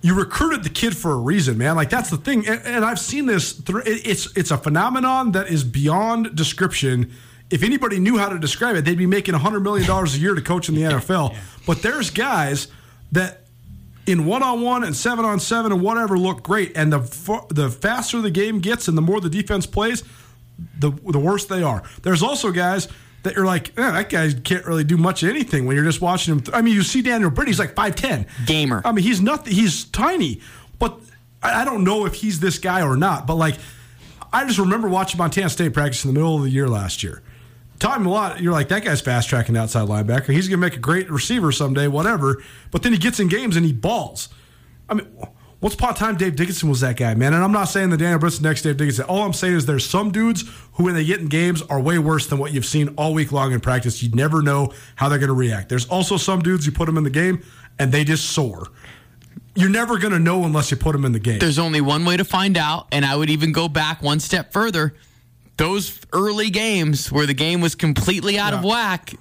you 0.03 0.15
recruited 0.15 0.63
the 0.63 0.71
kid 0.71 0.97
for 0.97 1.13
a 1.13 1.17
reason, 1.17 1.59
man. 1.59 1.77
Like 1.77 1.91
that's 1.91 2.11
the 2.11 2.17
thing, 2.17 2.47
and, 2.47 2.61
and 2.65 2.85
I've 2.85 3.01
seen 3.01 3.27
this. 3.27 3.53
Th- 3.55 3.83
it's 3.87 4.35
it's 4.37 4.51
a 4.51 4.59
phenomenon 4.59 5.33
that 5.33 5.49
is 5.49 5.65
beyond 5.65 6.37
description. 6.37 7.13
If 7.51 7.63
anybody 7.63 7.99
knew 7.99 8.19
how 8.19 8.29
to 8.29 8.39
describe 8.39 8.77
it, 8.77 8.85
they'd 8.85 8.99
be 8.99 9.07
making 9.07 9.35
hundred 9.35 9.61
million 9.61 9.87
dollars 9.87 10.15
a 10.15 10.19
year 10.19 10.35
to 10.35 10.43
coach 10.43 10.69
in 10.69 10.75
the 10.75 10.83
NFL. 10.93 11.33
yeah. 11.33 11.41
But 11.67 11.83
there's 11.83 12.11
guys 12.11 12.69
that 13.13 13.43
in 14.07 14.27
one 14.27 14.43
on 14.43 14.61
one 14.63 14.85
and 14.85 14.95
seven 14.95 15.25
on 15.25 15.41
seven 15.41 15.73
and 15.73 15.81
whatever 15.83 16.17
look 16.19 16.43
great, 16.43 16.77
and 16.77 16.93
the 16.93 17.47
the 17.51 17.71
faster 17.71 18.21
the 18.21 18.31
game 18.31 18.61
gets 18.61 18.89
and 18.89 18.97
the 18.97 19.03
more 19.03 19.21
the 19.21 19.31
defense 19.31 19.67
plays, 19.67 20.05
the 20.79 20.91
the 20.91 21.19
worse 21.19 21.47
they 21.47 21.63
are. 21.63 21.83
There's 22.03 22.23
also 22.23 22.53
guys 22.53 22.87
that 23.27 23.35
you're 23.37 23.47
like, 23.47 23.79
eh, 23.79 23.91
that 23.91 24.09
guy 24.09 24.33
can't 24.33 24.65
really 24.67 24.85
do 24.85 24.97
much 24.97 25.23
of 25.23 25.29
anything 25.29 25.67
when 25.67 25.77
you're 25.77 25.85
just 25.85 26.01
watching 26.01 26.33
him. 26.35 26.41
Th- 26.41 26.57
I 26.57 26.63
mean, 26.63 26.75
you 26.75 26.83
see 26.83 27.03
Daniel 27.03 27.31
Britt, 27.31 27.49
he's 27.49 27.59
like 27.59 27.75
5'10. 27.75 28.27
Gamer. 28.47 28.83
I 28.85 28.93
mean, 28.93 29.05
he's 29.05 29.21
nothing, 29.21 29.53
he's 29.53 29.85
tiny, 29.85 30.41
but 30.79 30.99
I, 31.43 31.63
I 31.63 31.65
don't 31.65 31.85
know 31.85 32.07
if 32.07 32.15
he's 32.15 32.41
this 32.41 32.59
guy 32.59 32.83
or 32.83 32.97
not. 32.97 33.27
But 33.27 33.35
like, 33.35 33.57
I 34.33 34.45
just 34.47 34.59
remember 34.59 34.89
watching 34.89 35.19
Montana 35.19 35.51
State 35.51 35.75
practice 35.75 36.05
in 36.05 36.13
the 36.13 36.15
middle 36.19 36.37
of 36.37 36.43
the 36.43 36.51
year 36.51 36.69
last 36.69 37.03
year. 37.03 37.23
Taught 37.79 38.01
him 38.01 38.07
a 38.07 38.11
lot. 38.11 38.41
You're 38.41 38.53
like, 38.53 38.69
that 38.69 38.85
guy's 38.85 39.01
fast 39.03 39.29
tracking 39.29 39.57
outside 39.57 39.87
linebacker. 39.89 40.33
He's 40.33 40.49
going 40.49 40.61
to 40.61 40.67
make 40.67 40.77
a 40.77 40.81
great 40.81 41.11
receiver 41.11 41.53
someday, 41.53 41.89
whatever. 41.89 42.43
But 42.71 42.83
then 42.83 42.93
he 42.93 42.99
gets 42.99 43.21
in 43.21 43.29
games 43.29 43.57
and 43.57 43.67
he 43.67 43.73
balls. 43.73 44.31
I 44.89 44.95
mean, 44.95 45.07
once 45.61 45.75
upon 45.75 45.95
a 45.95 45.95
time, 45.95 46.17
Dave 46.17 46.37
Dickenson 46.37 46.69
was 46.69 46.81
that 46.81 46.97
guy, 46.97 47.15
man. 47.15 47.33
And 47.33 47.43
I'm 47.43 47.53
not 47.53 47.65
saying 47.65 47.91
that 47.91 47.97
Daniel 47.97 48.19
Britt's 48.19 48.39
the 48.39 48.47
next 48.47 48.63
Dave 48.63 48.77
Dickenson. 48.77 49.07
All 49.07 49.23
I'm 49.23 49.33
saying 49.33 49.55
is 49.55 49.67
there's 49.67 49.89
some 49.89 50.13
dudes 50.13 50.45
who, 50.75 50.85
when 50.85 50.95
they 50.95 51.05
get 51.05 51.21
in 51.21 51.29
games, 51.29 51.63
are 51.63 51.81
way 51.81 51.99
worse 51.99 52.27
than 52.27 52.39
what 52.39 52.53
you've 52.53 52.67
seen 52.67 52.89
all 52.97 53.15
week 53.15 53.33
long 53.33 53.53
in 53.53 53.61
practice. 53.61 54.03
You 54.03 54.11
never 54.11 54.43
know 54.43 54.73
how 54.97 55.09
they're 55.09 55.19
going 55.19 55.29
to 55.29 55.35
react. 55.35 55.71
There's 55.71 55.87
also 55.89 56.19
some 56.19 56.41
dudes 56.41 56.67
you 56.67 56.73
put 56.73 56.87
them 56.87 56.99
in 56.99 57.05
the 57.05 57.11
game 57.11 57.43
and 57.79 57.91
they 57.91 58.05
just 58.05 58.31
soar. 58.31 58.67
You're 59.55 59.71
never 59.71 59.99
going 59.99 60.13
to 60.13 60.19
know 60.19 60.45
unless 60.45 60.71
you 60.71 60.77
put 60.77 60.93
them 60.93 61.07
in 61.07 61.13
the 61.13 61.19
game. 61.19 61.39
There's 61.39 61.59
only 61.59 61.81
one 61.81 62.05
way 62.05 62.19
to 62.19 62.25
find 62.25 62.59
out, 62.59 62.89
and 62.93 63.07
I 63.07 63.17
would 63.17 63.31
even 63.31 63.53
go 63.53 63.69
back 63.69 64.03
one 64.03 64.21
step 64.21 64.53
further. 64.53 64.95
Those 65.57 65.99
early 66.13 66.51
games 66.51 67.11
where 67.11 67.25
the 67.25 67.33
game 67.33 67.63
was 67.63 67.75
completely 67.75 68.39
out 68.39 68.53
yeah. 68.53 68.59
of 68.59 68.65
whack, 68.65 69.15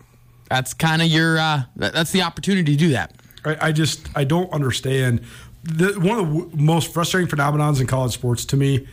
that's 0.50 0.74
kind 0.74 1.02
of 1.02 1.08
your 1.08 1.38
uh, 1.38 1.64
that's 1.78 2.12
the 2.12 2.24
opportunity 2.24 2.74
to 2.74 2.78
do 2.78 2.90
that. 2.90 3.14
I, 3.46 3.68
I 3.68 3.72
just 3.72 4.10
I 4.16 4.26
don't 4.26 4.52
understand 4.52 5.22
the, 5.66 6.00
one 6.00 6.20
of 6.20 6.28
the 6.28 6.40
w- 6.40 6.50
most 6.54 6.94
frustrating 6.94 7.28
phenomenons 7.28 7.82
in 7.82 7.88
college 7.88 8.14
sports 8.14 8.46
to 8.46 8.58
me 8.58 8.88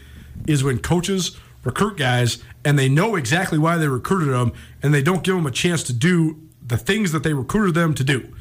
is 0.47 0.65
when 0.65 0.79
coaches 0.79 1.37
recruit 1.65 1.97
guys 1.97 2.43
and 2.65 2.79
they 2.79 2.89
know 2.89 3.15
exactly 3.15 3.59
why 3.59 3.77
they 3.77 3.87
recruited 3.87 4.29
them 4.29 4.53
and 4.83 4.93
they 4.93 5.03
don't 5.03 5.23
give 5.23 5.37
them 5.37 5.47
a 5.47 5.51
chance 5.51 5.83
to 5.85 5.93
do 5.93 6.41
the 6.67 6.77
things 6.77 7.13
that 7.13 7.23
they 7.23 7.35
recruited 7.35 7.75
them 7.75 7.95
to 7.95 8.03
do 8.03 8.35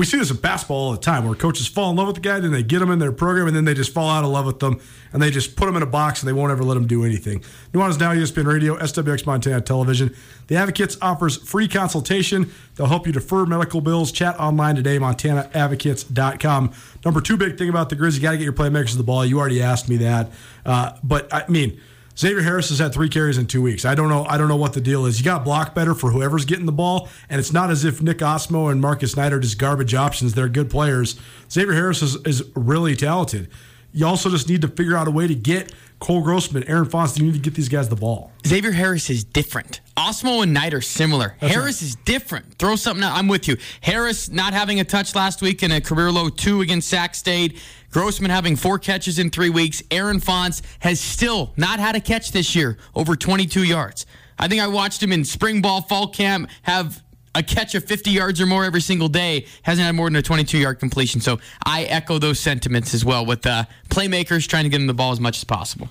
we 0.00 0.06
see 0.06 0.16
this 0.16 0.30
in 0.30 0.38
basketball 0.38 0.78
all 0.78 0.92
the 0.92 0.98
time 0.98 1.26
where 1.26 1.34
coaches 1.34 1.66
fall 1.66 1.90
in 1.90 1.96
love 1.96 2.06
with 2.06 2.16
the 2.16 2.22
guy, 2.22 2.40
then 2.40 2.52
they 2.52 2.62
get 2.62 2.78
them 2.78 2.90
in 2.90 2.98
their 2.98 3.12
program, 3.12 3.46
and 3.46 3.54
then 3.54 3.66
they 3.66 3.74
just 3.74 3.92
fall 3.92 4.08
out 4.08 4.24
of 4.24 4.30
love 4.30 4.46
with 4.46 4.58
them, 4.58 4.80
and 5.12 5.20
they 5.20 5.30
just 5.30 5.56
put 5.56 5.66
them 5.66 5.76
in 5.76 5.82
a 5.82 5.86
box 5.86 6.22
and 6.22 6.28
they 6.28 6.32
won't 6.32 6.50
ever 6.50 6.64
let 6.64 6.72
them 6.72 6.86
do 6.86 7.04
anything. 7.04 7.40
Nuanez 7.74 8.00
Now, 8.00 8.14
ESPN 8.14 8.46
Radio, 8.46 8.78
SWX 8.78 9.26
Montana 9.26 9.60
Television. 9.60 10.16
The 10.46 10.56
Advocates 10.56 10.96
offers 11.02 11.36
free 11.36 11.68
consultation. 11.68 12.50
They'll 12.76 12.86
help 12.86 13.06
you 13.06 13.12
defer 13.12 13.44
medical 13.44 13.82
bills. 13.82 14.10
Chat 14.10 14.40
online 14.40 14.74
today, 14.74 14.98
montanaadvocates.com. 14.98 16.72
Number 17.04 17.20
two 17.20 17.36
big 17.36 17.58
thing 17.58 17.68
about 17.68 17.90
the 17.90 17.96
Grizz, 17.96 18.14
you 18.16 18.22
got 18.22 18.30
to 18.30 18.38
get 18.38 18.44
your 18.44 18.54
playmakers 18.54 18.92
to 18.92 18.96
the 18.96 19.02
ball. 19.02 19.26
You 19.26 19.38
already 19.38 19.60
asked 19.60 19.90
me 19.90 19.98
that. 19.98 20.30
Uh, 20.64 20.96
but, 21.04 21.28
I 21.30 21.46
mean, 21.46 21.78
Xavier 22.20 22.42
Harris 22.42 22.68
has 22.68 22.78
had 22.78 22.92
three 22.92 23.08
carries 23.08 23.38
in 23.38 23.46
two 23.46 23.62
weeks. 23.62 23.86
I 23.86 23.94
don't 23.94 24.10
know. 24.10 24.26
I 24.26 24.36
don't 24.36 24.48
know 24.48 24.56
what 24.56 24.74
the 24.74 24.80
deal 24.82 25.06
is. 25.06 25.18
You 25.18 25.24
got 25.24 25.38
to 25.38 25.44
block 25.44 25.74
better 25.74 25.94
for 25.94 26.10
whoever's 26.10 26.44
getting 26.44 26.66
the 26.66 26.72
ball, 26.72 27.08
and 27.30 27.38
it's 27.40 27.50
not 27.50 27.70
as 27.70 27.86
if 27.86 28.02
Nick 28.02 28.18
Ostmo 28.18 28.70
and 28.70 28.78
Marcus 28.78 29.16
Knight 29.16 29.32
are 29.32 29.40
just 29.40 29.58
garbage 29.58 29.94
options. 29.94 30.34
They're 30.34 30.50
good 30.50 30.68
players. 30.68 31.18
Xavier 31.50 31.72
Harris 31.72 32.02
is, 32.02 32.16
is 32.26 32.44
really 32.54 32.94
talented. 32.94 33.48
You 33.94 34.06
also 34.06 34.28
just 34.28 34.50
need 34.50 34.60
to 34.60 34.68
figure 34.68 34.98
out 34.98 35.08
a 35.08 35.10
way 35.10 35.28
to 35.28 35.34
get 35.34 35.72
Cole 35.98 36.22
Grossman, 36.22 36.64
Aaron 36.64 36.84
Fontes. 36.84 37.18
You 37.18 37.24
need 37.24 37.32
to 37.32 37.40
get 37.40 37.54
these 37.54 37.70
guys 37.70 37.88
the 37.88 37.96
ball. 37.96 38.30
Xavier 38.46 38.72
Harris 38.72 39.08
is 39.08 39.24
different. 39.24 39.80
Ostmo 39.96 40.42
and 40.42 40.52
Knight 40.54 40.74
are 40.74 40.80
similar. 40.80 41.36
That's 41.40 41.54
Harris 41.54 41.82
right. 41.82 41.88
is 41.88 41.96
different. 41.96 42.54
Throw 42.54 42.76
something 42.76 43.02
out. 43.02 43.16
I'm 43.16 43.28
with 43.28 43.48
you. 43.48 43.56
Harris 43.80 44.28
not 44.28 44.52
having 44.52 44.78
a 44.78 44.84
touch 44.84 45.14
last 45.14 45.42
week 45.42 45.62
in 45.62 45.72
a 45.72 45.80
career 45.80 46.10
low 46.10 46.28
two 46.28 46.60
against 46.60 46.88
Sac 46.88 47.14
State. 47.14 47.58
Grossman 47.90 48.30
having 48.30 48.56
four 48.56 48.78
catches 48.78 49.18
in 49.18 49.30
three 49.30 49.50
weeks. 49.50 49.82
Aaron 49.90 50.20
Fontes 50.20 50.62
has 50.80 51.00
still 51.00 51.52
not 51.56 51.80
had 51.80 51.96
a 51.96 52.00
catch 52.00 52.32
this 52.32 52.54
year 52.54 52.78
over 52.94 53.16
22 53.16 53.64
yards. 53.64 54.06
I 54.38 54.48
think 54.48 54.62
I 54.62 54.68
watched 54.68 55.02
him 55.02 55.12
in 55.12 55.24
spring 55.24 55.60
ball, 55.60 55.82
fall 55.82 56.08
camp, 56.08 56.48
have 56.62 57.02
a 57.34 57.42
catch 57.42 57.74
of 57.74 57.84
50 57.84 58.10
yards 58.10 58.40
or 58.40 58.46
more 58.46 58.64
every 58.64 58.80
single 58.80 59.08
day. 59.08 59.46
Hasn't 59.62 59.84
had 59.84 59.94
more 59.94 60.08
than 60.08 60.16
a 60.16 60.22
22 60.22 60.58
yard 60.58 60.80
completion. 60.80 61.20
So 61.20 61.38
I 61.64 61.84
echo 61.84 62.18
those 62.18 62.40
sentiments 62.40 62.94
as 62.94 63.04
well 63.04 63.26
with 63.26 63.46
uh, 63.46 63.64
playmakers 63.88 64.48
trying 64.48 64.64
to 64.64 64.70
get 64.70 64.80
him 64.80 64.86
the 64.86 64.94
ball 64.94 65.12
as 65.12 65.20
much 65.20 65.38
as 65.38 65.44
possible. 65.44 65.88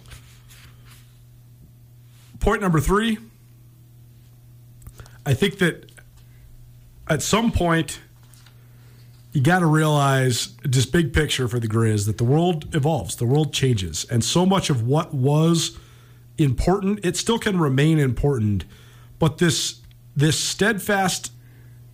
Point 2.39 2.61
number 2.61 2.79
three 2.79 3.17
I 5.25 5.33
think 5.33 5.59
that 5.59 5.91
at 7.07 7.21
some 7.21 7.51
point, 7.51 7.99
you 9.31 9.41
got 9.41 9.59
to 9.59 9.67
realize 9.67 10.47
just 10.69 10.91
big 10.91 11.13
picture 11.13 11.47
for 11.47 11.59
the 11.59 11.67
Grizz 11.67 12.05
that 12.07 12.17
the 12.17 12.23
world 12.23 12.73
evolves, 12.75 13.15
the 13.15 13.25
world 13.25 13.53
changes, 13.53 14.05
and 14.09 14.23
so 14.23 14.45
much 14.45 14.69
of 14.69 14.87
what 14.87 15.13
was 15.13 15.77
important, 16.37 17.05
it 17.05 17.15
still 17.15 17.37
can 17.37 17.59
remain 17.59 17.99
important, 17.99 18.65
but 19.19 19.37
this 19.37 19.81
this 20.15 20.37
steadfast 20.37 21.31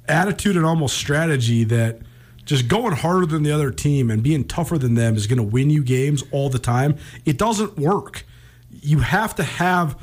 attitude 0.08 0.56
and 0.56 0.66
almost 0.66 0.98
strategy 0.98 1.64
that 1.64 2.00
just 2.46 2.68
going 2.68 2.96
harder 2.96 3.26
than 3.26 3.44
the 3.44 3.52
other 3.52 3.72
team 3.72 4.10
and 4.10 4.24
being 4.24 4.44
tougher 4.44 4.78
than 4.78 4.96
them 4.96 5.16
is 5.16 5.28
going 5.28 5.38
to 5.38 5.44
win 5.44 5.70
you 5.70 5.84
games 5.84 6.24
all 6.32 6.50
the 6.50 6.60
time. 6.60 6.96
It 7.26 7.38
doesn't 7.38 7.78
work. 7.78 8.26
You 8.70 9.00
have 9.00 9.36
to 9.36 9.44
have 9.44 10.00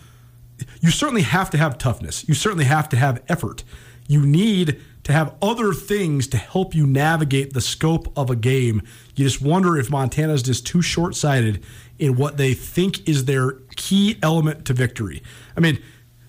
you 0.81 0.91
certainly 0.91 1.23
have 1.23 1.51
to 1.51 1.59
have 1.59 1.79
toughness. 1.79 2.29
You 2.29 2.35
certainly 2.35 2.67
have 2.67 2.89
to 2.91 2.97
have 2.97 3.23
effort. 3.29 3.65
You 4.07 4.25
need 4.25 4.81
to 5.05 5.13
have 5.13 5.35
other 5.43 5.73
things 5.73 6.27
to 6.29 6.37
help 6.37 6.75
you 6.75 6.87
navigate 6.87 7.53
the 7.53 7.61
scope 7.61 8.13
of 8.17 8.31
a 8.31 8.37
game. 8.37 8.83
You 9.17 9.25
just 9.25 9.43
wonder 9.43 9.77
if 9.77 9.91
Montana's 9.91 10.43
just 10.43 10.67
too 10.67 10.83
short 10.83 11.15
sighted 11.15 11.65
in 11.99 12.17
what 12.17 12.37
they 12.37 12.55
think 12.55 13.09
is 13.09 13.25
their 13.25 13.53
key 13.77 14.19
element 14.23 14.65
to 14.67 14.73
victory. 14.73 15.23
I 15.57 15.61
mean, 15.61 15.83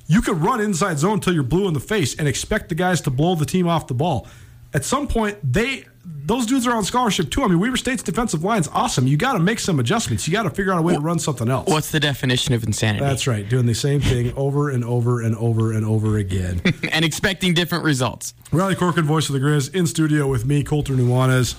you 0.07 0.21
could 0.21 0.37
run 0.37 0.59
inside 0.59 0.99
zone 0.99 1.13
until 1.13 1.33
you're 1.33 1.43
blue 1.43 1.67
in 1.67 1.73
the 1.73 1.79
face 1.79 2.15
and 2.15 2.27
expect 2.27 2.69
the 2.69 2.75
guys 2.75 3.01
to 3.01 3.09
blow 3.09 3.35
the 3.35 3.45
team 3.45 3.67
off 3.67 3.87
the 3.87 3.93
ball. 3.93 4.27
At 4.73 4.83
some 4.83 5.07
point, 5.07 5.37
they 5.43 5.85
those 6.05 6.45
dudes 6.45 6.67
are 6.67 6.75
on 6.75 6.83
scholarship 6.83 7.29
too. 7.31 7.43
I 7.43 7.47
mean, 7.47 7.59
Weber 7.59 7.77
State's 7.77 8.03
defensive 8.03 8.43
line's 8.43 8.67
awesome. 8.69 9.07
You 9.07 9.17
got 9.17 9.33
to 9.33 9.39
make 9.39 9.59
some 9.59 9.79
adjustments. 9.79 10.27
You 10.27 10.33
got 10.33 10.43
to 10.43 10.49
figure 10.49 10.73
out 10.73 10.79
a 10.79 10.81
way 10.81 10.93
to 10.93 10.99
run 10.99 11.19
something 11.19 11.49
else. 11.49 11.69
What's 11.69 11.91
the 11.91 11.99
definition 11.99 12.53
of 12.53 12.63
insanity? 12.63 13.05
That's 13.05 13.27
right, 13.27 13.47
doing 13.47 13.65
the 13.65 13.75
same 13.75 14.01
thing 14.01 14.33
over 14.35 14.69
and 14.69 14.83
over 14.83 15.21
and 15.21 15.35
over 15.35 15.71
and 15.71 15.85
over 15.85 16.17
again, 16.17 16.61
and 16.91 17.05
expecting 17.05 17.53
different 17.53 17.83
results. 17.83 18.33
Riley 18.51 18.75
Corcoran, 18.75 19.05
voice 19.05 19.29
of 19.29 19.33
the 19.33 19.39
Grizz, 19.39 19.73
in 19.73 19.87
studio 19.87 20.27
with 20.27 20.45
me, 20.45 20.63
Colter 20.63 20.93
Nuanez. 20.93 21.55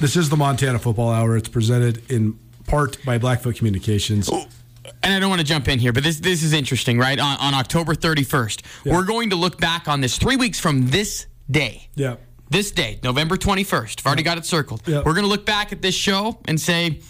This 0.00 0.16
is 0.16 0.28
the 0.28 0.36
Montana 0.36 0.78
Football 0.78 1.10
Hour. 1.10 1.36
It's 1.36 1.48
presented 1.48 2.10
in 2.10 2.38
part 2.66 3.02
by 3.04 3.16
Blackfoot 3.18 3.56
Communications. 3.56 4.28
Oh 4.30 4.46
and 5.02 5.12
I 5.12 5.18
don't 5.18 5.30
want 5.30 5.40
to 5.40 5.46
jump 5.46 5.68
in 5.68 5.78
here, 5.78 5.92
but 5.92 6.02
this 6.02 6.20
this 6.20 6.42
is 6.42 6.52
interesting, 6.52 6.98
right? 6.98 7.18
On, 7.18 7.38
on 7.38 7.54
October 7.54 7.94
31st, 7.94 8.62
yeah. 8.84 8.94
we're 8.94 9.04
going 9.04 9.30
to 9.30 9.36
look 9.36 9.58
back 9.58 9.88
on 9.88 10.00
this 10.00 10.16
three 10.18 10.36
weeks 10.36 10.60
from 10.60 10.88
this 10.88 11.26
day. 11.50 11.88
Yeah 11.94 12.16
this 12.48 12.70
day, 12.70 12.98
November 13.02 13.36
21st. 13.36 14.00
I've 14.00 14.06
already 14.06 14.22
got 14.22 14.38
it 14.38 14.46
circled. 14.46 14.82
Yep. 14.86 15.04
We're 15.04 15.14
going 15.14 15.24
to 15.24 15.30
look 15.30 15.46
back 15.46 15.72
at 15.72 15.82
this 15.82 15.94
show 15.94 16.38
and 16.46 16.60
say, 16.60 17.00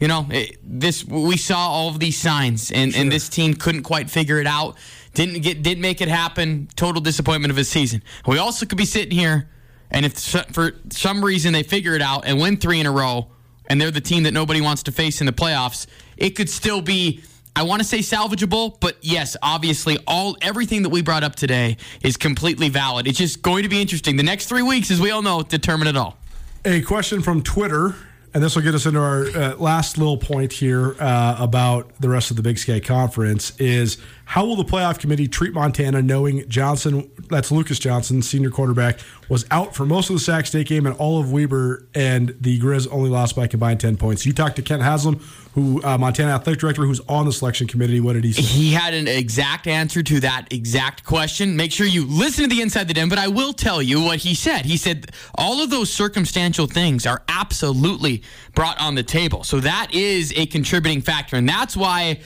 you 0.00 0.08
know, 0.08 0.26
it, 0.30 0.58
this 0.62 1.04
we 1.04 1.36
saw 1.36 1.58
all 1.58 1.88
of 1.88 2.00
these 2.00 2.18
signs, 2.18 2.70
and, 2.70 2.92
sure. 2.92 3.02
and 3.02 3.12
this 3.12 3.28
team 3.28 3.54
couldn't 3.54 3.82
quite 3.82 4.10
figure 4.10 4.38
it 4.40 4.46
out. 4.46 4.76
Didn't 5.14 5.42
get 5.42 5.62
didn't 5.62 5.82
make 5.82 6.00
it 6.00 6.08
happen. 6.08 6.68
Total 6.74 7.00
disappointment 7.00 7.52
of 7.52 7.58
a 7.58 7.64
season. 7.64 8.02
We 8.26 8.38
also 8.38 8.66
could 8.66 8.78
be 8.78 8.86
sitting 8.86 9.16
here, 9.16 9.48
and 9.90 10.04
if 10.04 10.18
for 10.52 10.72
some 10.90 11.24
reason 11.24 11.52
they 11.52 11.62
figure 11.62 11.94
it 11.94 12.02
out 12.02 12.24
and 12.26 12.40
win 12.40 12.56
three 12.56 12.80
in 12.80 12.86
a 12.86 12.90
row, 12.90 13.28
and 13.66 13.80
they're 13.80 13.90
the 13.92 14.00
team 14.00 14.24
that 14.24 14.32
nobody 14.32 14.60
wants 14.60 14.82
to 14.84 14.92
face 14.92 15.20
in 15.20 15.26
the 15.26 15.32
playoffs, 15.32 15.86
it 16.16 16.30
could 16.30 16.50
still 16.50 16.80
be 16.80 17.22
I 17.56 17.62
want 17.62 17.80
to 17.80 17.86
say 17.86 18.00
salvageable, 18.00 18.80
but 18.80 18.96
yes, 19.00 19.36
obviously, 19.40 19.98
all 20.08 20.36
everything 20.42 20.82
that 20.82 20.88
we 20.88 21.02
brought 21.02 21.22
up 21.22 21.36
today 21.36 21.76
is 22.02 22.16
completely 22.16 22.68
valid. 22.68 23.06
It's 23.06 23.18
just 23.18 23.42
going 23.42 23.62
to 23.62 23.68
be 23.68 23.80
interesting. 23.80 24.16
The 24.16 24.24
next 24.24 24.46
three 24.46 24.62
weeks, 24.62 24.90
as 24.90 25.00
we 25.00 25.12
all 25.12 25.22
know, 25.22 25.42
determine 25.42 25.86
it 25.86 25.96
all. 25.96 26.16
A 26.64 26.82
question 26.82 27.22
from 27.22 27.42
Twitter 27.42 27.94
And 28.34 28.42
this 28.42 28.56
will 28.56 28.62
get 28.62 28.74
us 28.74 28.84
into 28.84 28.98
our 28.98 29.26
uh, 29.26 29.54
last 29.56 29.96
little 29.96 30.16
point 30.16 30.52
here 30.52 30.96
uh, 30.98 31.36
about 31.38 31.92
the 32.00 32.08
rest 32.08 32.32
of 32.32 32.36
the 32.36 32.42
Big 32.42 32.58
Sky 32.58 32.80
Conference 32.80 33.56
is 33.60 33.98
how 34.26 34.44
will 34.44 34.56
the 34.56 34.64
playoff 34.64 34.98
committee 34.98 35.28
treat 35.28 35.52
Montana 35.52 36.02
knowing 36.02 36.48
Johnson, 36.48 37.10
that's 37.28 37.50
Lucas 37.52 37.78
Johnson, 37.78 38.22
senior 38.22 38.50
quarterback, 38.50 38.98
was 39.28 39.44
out 39.50 39.74
for 39.74 39.84
most 39.84 40.10
of 40.10 40.16
the 40.16 40.20
Sac 40.20 40.46
State 40.46 40.66
game 40.66 40.86
and 40.86 40.96
all 40.96 41.20
of 41.20 41.30
Weber 41.32 41.86
and 41.94 42.34
the 42.40 42.58
Grizz 42.58 42.88
only 42.90 43.10
lost 43.10 43.36
by 43.36 43.46
combined 43.46 43.80
10 43.80 43.96
points. 43.96 44.24
You 44.24 44.32
talked 44.32 44.56
to 44.56 44.62
Kent 44.62 44.82
Haslam, 44.82 45.20
who 45.54 45.82
uh, 45.82 45.98
Montana 45.98 46.32
athletic 46.32 46.60
director, 46.60 46.84
who's 46.84 47.00
on 47.08 47.26
the 47.26 47.32
selection 47.32 47.66
committee. 47.66 48.00
What 48.00 48.14
did 48.14 48.24
he 48.24 48.32
say? 48.32 48.42
He 48.42 48.72
had 48.72 48.94
an 48.94 49.06
exact 49.06 49.66
answer 49.66 50.02
to 50.02 50.20
that 50.20 50.52
exact 50.52 51.04
question. 51.04 51.56
Make 51.56 51.70
sure 51.70 51.86
you 51.86 52.06
listen 52.06 52.48
to 52.48 52.54
the 52.54 52.62
Inside 52.62 52.88
the 52.88 52.94
Den, 52.94 53.08
but 53.08 53.18
I 53.18 53.28
will 53.28 53.52
tell 53.52 53.80
you 53.80 54.02
what 54.02 54.18
he 54.20 54.34
said. 54.34 54.64
He 54.64 54.76
said 54.76 55.10
all 55.34 55.62
of 55.62 55.70
those 55.70 55.92
circumstantial 55.92 56.66
things 56.66 57.06
are 57.06 57.22
absolutely 57.28 58.22
brought 58.54 58.80
on 58.80 58.94
the 58.94 59.02
table. 59.02 59.44
So 59.44 59.60
that 59.60 59.88
is 59.92 60.32
a 60.36 60.46
contributing 60.46 61.02
factor. 61.02 61.36
And 61.36 61.48
that's 61.48 61.76
why 61.76 62.20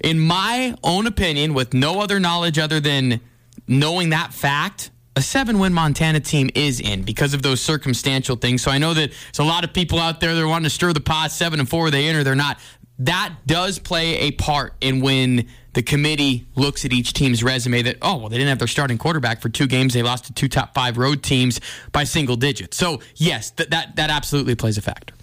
in 0.00 0.18
my 0.18 0.74
own 0.82 1.06
opinion, 1.06 1.54
with 1.54 1.74
no 1.74 2.00
other 2.00 2.20
knowledge 2.20 2.58
other 2.58 2.80
than 2.80 3.20
knowing 3.66 4.10
that 4.10 4.32
fact, 4.32 4.90
a 5.16 5.22
seven 5.22 5.58
win 5.58 5.72
Montana 5.72 6.20
team 6.20 6.48
is 6.54 6.80
in 6.80 7.02
because 7.02 7.34
of 7.34 7.42
those 7.42 7.60
circumstantial 7.60 8.36
things. 8.36 8.62
So 8.62 8.70
I 8.70 8.78
know 8.78 8.94
that 8.94 9.10
there's 9.10 9.38
a 9.40 9.44
lot 9.44 9.64
of 9.64 9.72
people 9.72 9.98
out 9.98 10.20
there 10.20 10.34
that 10.34 10.46
want 10.46 10.64
to 10.64 10.70
stir 10.70 10.92
the 10.92 11.00
pot 11.00 11.32
seven 11.32 11.58
and 11.58 11.68
four, 11.68 11.90
they 11.90 12.06
enter, 12.08 12.22
they're 12.22 12.34
not. 12.34 12.58
That 13.00 13.34
does 13.46 13.78
play 13.78 14.18
a 14.20 14.30
part 14.32 14.74
in 14.80 15.00
when 15.00 15.48
the 15.74 15.82
committee 15.82 16.46
looks 16.56 16.84
at 16.84 16.92
each 16.92 17.12
team's 17.12 17.44
resume 17.44 17.82
that, 17.82 17.98
oh, 18.02 18.16
well, 18.16 18.28
they 18.28 18.36
didn't 18.36 18.48
have 18.48 18.58
their 18.58 18.66
starting 18.66 18.98
quarterback 18.98 19.40
for 19.40 19.48
two 19.48 19.68
games. 19.68 19.94
They 19.94 20.02
lost 20.02 20.24
to 20.24 20.32
two 20.32 20.48
top 20.48 20.74
five 20.74 20.98
road 20.98 21.22
teams 21.22 21.60
by 21.92 22.04
single 22.04 22.34
digits. 22.34 22.76
So, 22.76 23.00
yes, 23.14 23.52
th- 23.52 23.70
that, 23.70 23.94
that 23.96 24.10
absolutely 24.10 24.56
plays 24.56 24.78
a 24.78 24.82
factor. 24.82 25.14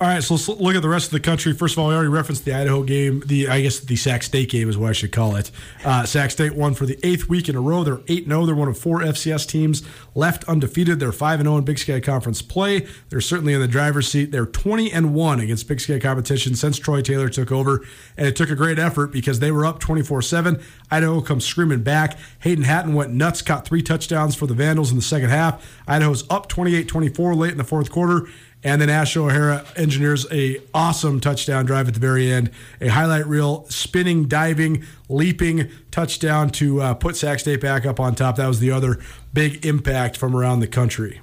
All 0.00 0.06
right, 0.06 0.22
so 0.22 0.34
let's 0.34 0.46
look 0.46 0.76
at 0.76 0.82
the 0.82 0.88
rest 0.88 1.06
of 1.06 1.10
the 1.10 1.18
country. 1.18 1.52
First 1.52 1.74
of 1.74 1.80
all, 1.80 1.88
we 1.88 1.94
already 1.94 2.08
referenced 2.08 2.44
the 2.44 2.54
Idaho 2.54 2.84
game. 2.84 3.20
The 3.26 3.48
I 3.48 3.62
guess 3.62 3.80
the 3.80 3.96
Sac 3.96 4.22
State 4.22 4.48
game 4.48 4.68
is 4.68 4.78
what 4.78 4.90
I 4.90 4.92
should 4.92 5.10
call 5.10 5.34
it. 5.34 5.50
Uh, 5.84 6.04
Sac 6.06 6.30
State 6.30 6.54
won 6.54 6.74
for 6.74 6.86
the 6.86 6.96
eighth 7.04 7.28
week 7.28 7.48
in 7.48 7.56
a 7.56 7.60
row. 7.60 7.82
They're 7.82 7.98
eight 8.06 8.26
zero. 8.28 8.46
They're 8.46 8.54
one 8.54 8.68
of 8.68 8.78
four 8.78 9.00
FCS 9.00 9.48
teams 9.48 9.82
left 10.14 10.44
undefeated. 10.44 11.00
They're 11.00 11.10
five 11.10 11.42
zero 11.42 11.56
in 11.56 11.64
Big 11.64 11.80
Sky 11.80 11.98
Conference 11.98 12.42
play. 12.42 12.86
They're 13.08 13.20
certainly 13.20 13.54
in 13.54 13.60
the 13.60 13.66
driver's 13.66 14.06
seat. 14.06 14.30
They're 14.30 14.46
twenty 14.46 14.92
and 14.92 15.14
one 15.14 15.40
against 15.40 15.66
Big 15.66 15.80
Sky 15.80 15.98
competition 15.98 16.54
since 16.54 16.78
Troy 16.78 17.02
Taylor 17.02 17.28
took 17.28 17.50
over, 17.50 17.84
and 18.16 18.28
it 18.28 18.36
took 18.36 18.50
a 18.50 18.56
great 18.56 18.78
effort 18.78 19.08
because 19.08 19.40
they 19.40 19.50
were 19.50 19.66
up 19.66 19.80
twenty 19.80 20.02
four 20.02 20.22
seven. 20.22 20.62
Idaho 20.92 21.20
comes 21.20 21.44
screaming 21.44 21.82
back. 21.82 22.16
Hayden 22.38 22.62
Hatten 22.62 22.94
went 22.94 23.12
nuts, 23.12 23.42
caught 23.42 23.66
three 23.66 23.82
touchdowns 23.82 24.36
for 24.36 24.46
the 24.46 24.54
Vandals 24.54 24.92
in 24.92 24.96
the 24.96 25.02
second 25.02 25.30
half. 25.30 25.82
Idaho's 25.88 26.24
up 26.30 26.48
28-24 26.48 27.36
late 27.36 27.52
in 27.52 27.58
the 27.58 27.64
fourth 27.64 27.90
quarter 27.90 28.28
and 28.64 28.80
then 28.80 28.90
Ash 28.90 29.16
O'Hara 29.16 29.64
engineers 29.76 30.26
a 30.32 30.60
awesome 30.74 31.20
touchdown 31.20 31.64
drive 31.64 31.88
at 31.88 31.94
the 31.94 32.00
very 32.00 32.30
end, 32.30 32.50
a 32.80 32.88
highlight 32.88 33.26
reel, 33.26 33.64
spinning, 33.68 34.26
diving, 34.26 34.84
leaping 35.08 35.70
touchdown 35.90 36.50
to 36.50 36.80
uh, 36.80 36.94
put 36.94 37.16
Sac 37.16 37.38
State 37.38 37.60
back 37.60 37.86
up 37.86 38.00
on 38.00 38.14
top. 38.14 38.36
That 38.36 38.48
was 38.48 38.60
the 38.60 38.70
other 38.70 38.98
big 39.32 39.64
impact 39.64 40.16
from 40.16 40.34
around 40.34 40.60
the 40.60 40.66
country. 40.66 41.20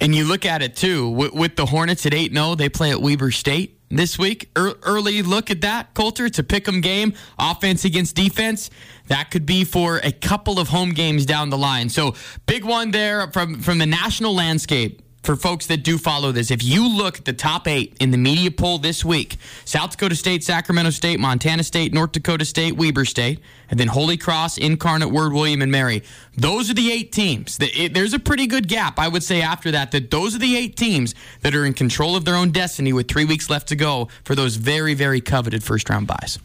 And 0.00 0.14
you 0.14 0.24
look 0.24 0.44
at 0.44 0.62
it 0.62 0.76
too 0.76 1.08
with, 1.08 1.32
with 1.32 1.56
the 1.56 1.66
Hornets 1.66 2.04
at 2.04 2.12
eight 2.12 2.32
0 2.32 2.54
they 2.56 2.68
play 2.68 2.90
at 2.90 3.00
Weber 3.00 3.30
State 3.30 3.78
this 3.88 4.18
week. 4.18 4.50
early 4.56 5.22
look 5.22 5.50
at 5.50 5.62
that, 5.62 5.94
Colter. 5.94 6.26
It's 6.26 6.38
a 6.38 6.44
pick 6.44 6.68
'em 6.68 6.82
game, 6.82 7.14
offense 7.38 7.84
against 7.86 8.14
defense. 8.14 8.68
That 9.06 9.30
could 9.30 9.46
be 9.46 9.64
for 9.64 9.98
a 10.02 10.12
couple 10.12 10.58
of 10.58 10.68
home 10.68 10.90
games 10.90 11.24
down 11.24 11.48
the 11.48 11.56
line. 11.56 11.88
So 11.88 12.14
big 12.46 12.64
one 12.64 12.90
there 12.90 13.30
from 13.32 13.62
from 13.62 13.78
the 13.78 13.86
national 13.86 14.34
landscape 14.34 15.00
for 15.26 15.34
folks 15.34 15.66
that 15.66 15.78
do 15.78 15.98
follow 15.98 16.30
this, 16.30 16.52
if 16.52 16.62
you 16.62 16.88
look 16.88 17.18
at 17.18 17.24
the 17.24 17.32
top 17.32 17.66
eight 17.66 17.96
in 17.98 18.12
the 18.12 18.16
media 18.16 18.48
poll 18.48 18.78
this 18.78 19.04
week 19.04 19.36
South 19.64 19.90
Dakota 19.90 20.14
State, 20.14 20.44
Sacramento 20.44 20.90
State, 20.90 21.18
Montana 21.18 21.64
State, 21.64 21.92
North 21.92 22.12
Dakota 22.12 22.44
State, 22.44 22.76
Weber 22.76 23.04
State, 23.04 23.40
and 23.68 23.80
then 23.80 23.88
Holy 23.88 24.16
Cross, 24.16 24.56
Incarnate 24.56 25.10
Word, 25.10 25.32
William, 25.32 25.62
and 25.62 25.72
Mary. 25.72 26.04
Those 26.36 26.70
are 26.70 26.74
the 26.74 26.92
eight 26.92 27.10
teams. 27.10 27.58
There's 27.58 28.14
a 28.14 28.20
pretty 28.20 28.46
good 28.46 28.68
gap, 28.68 29.00
I 29.00 29.08
would 29.08 29.24
say, 29.24 29.42
after 29.42 29.72
that, 29.72 29.90
that 29.90 30.12
those 30.12 30.36
are 30.36 30.38
the 30.38 30.56
eight 30.56 30.76
teams 30.76 31.12
that 31.40 31.56
are 31.56 31.66
in 31.66 31.74
control 31.74 32.14
of 32.14 32.24
their 32.24 32.36
own 32.36 32.52
destiny 32.52 32.92
with 32.92 33.08
three 33.08 33.24
weeks 33.24 33.50
left 33.50 33.66
to 33.68 33.76
go 33.76 34.08
for 34.22 34.36
those 34.36 34.54
very, 34.54 34.94
very 34.94 35.20
coveted 35.20 35.64
first 35.64 35.90
round 35.90 36.06
buys. 36.06 36.38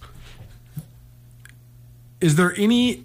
Is 2.20 2.36
there 2.36 2.56
any 2.58 3.04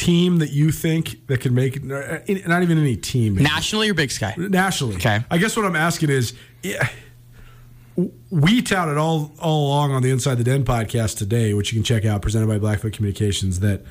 team 0.00 0.38
that 0.38 0.50
you 0.50 0.72
think 0.72 1.26
that 1.26 1.40
could 1.40 1.52
make 1.52 1.84
not 1.84 2.28
even 2.28 2.78
any 2.78 2.96
team 2.96 3.34
nationally 3.34 3.90
or 3.90 3.94
Big 3.94 4.10
Sky 4.10 4.34
nationally? 4.36 4.96
Okay, 4.96 5.22
I 5.30 5.38
guess 5.38 5.56
what 5.56 5.66
I'm 5.66 5.76
asking 5.76 6.10
is. 6.10 6.32
Yeah, 6.62 6.88
we 8.30 8.62
touted 8.62 8.96
all 8.96 9.32
all 9.38 9.66
along 9.66 9.92
on 9.92 10.02
the 10.02 10.10
Inside 10.10 10.36
the 10.36 10.44
Den 10.44 10.64
podcast 10.64 11.18
today, 11.18 11.54
which 11.54 11.72
you 11.72 11.78
can 11.78 11.84
check 11.84 12.04
out, 12.04 12.22
presented 12.22 12.48
by 12.48 12.58
Blackfoot 12.58 12.92
Communications, 12.92 13.60
that 13.60 13.82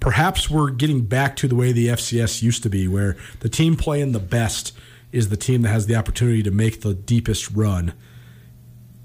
perhaps 0.00 0.48
we're 0.48 0.70
getting 0.70 1.02
back 1.02 1.36
to 1.36 1.48
the 1.48 1.54
way 1.54 1.72
the 1.72 1.88
FCS 1.88 2.42
used 2.42 2.62
to 2.62 2.70
be, 2.70 2.88
where 2.88 3.16
the 3.40 3.48
team 3.48 3.76
playing 3.76 4.12
the 4.12 4.20
best 4.20 4.72
is 5.12 5.28
the 5.28 5.36
team 5.36 5.62
that 5.62 5.68
has 5.68 5.86
the 5.86 5.96
opportunity 5.96 6.42
to 6.42 6.50
make 6.50 6.80
the 6.80 6.94
deepest 6.94 7.50
run. 7.50 7.92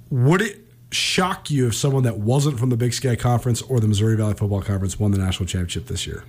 Would 0.09 0.41
it 0.41 0.59
shock 0.91 1.49
you 1.49 1.67
if 1.67 1.75
someone 1.75 2.03
that 2.03 2.19
wasn't 2.19 2.59
from 2.59 2.69
the 2.69 2.77
Big 2.77 2.93
Sky 2.93 3.15
Conference 3.15 3.61
or 3.63 3.79
the 3.79 3.87
Missouri 3.87 4.15
Valley 4.15 4.35
Football 4.35 4.61
Conference 4.61 4.99
won 4.99 5.11
the 5.11 5.17
national 5.17 5.47
championship 5.47 5.87
this 5.87 6.05
year? 6.05 6.23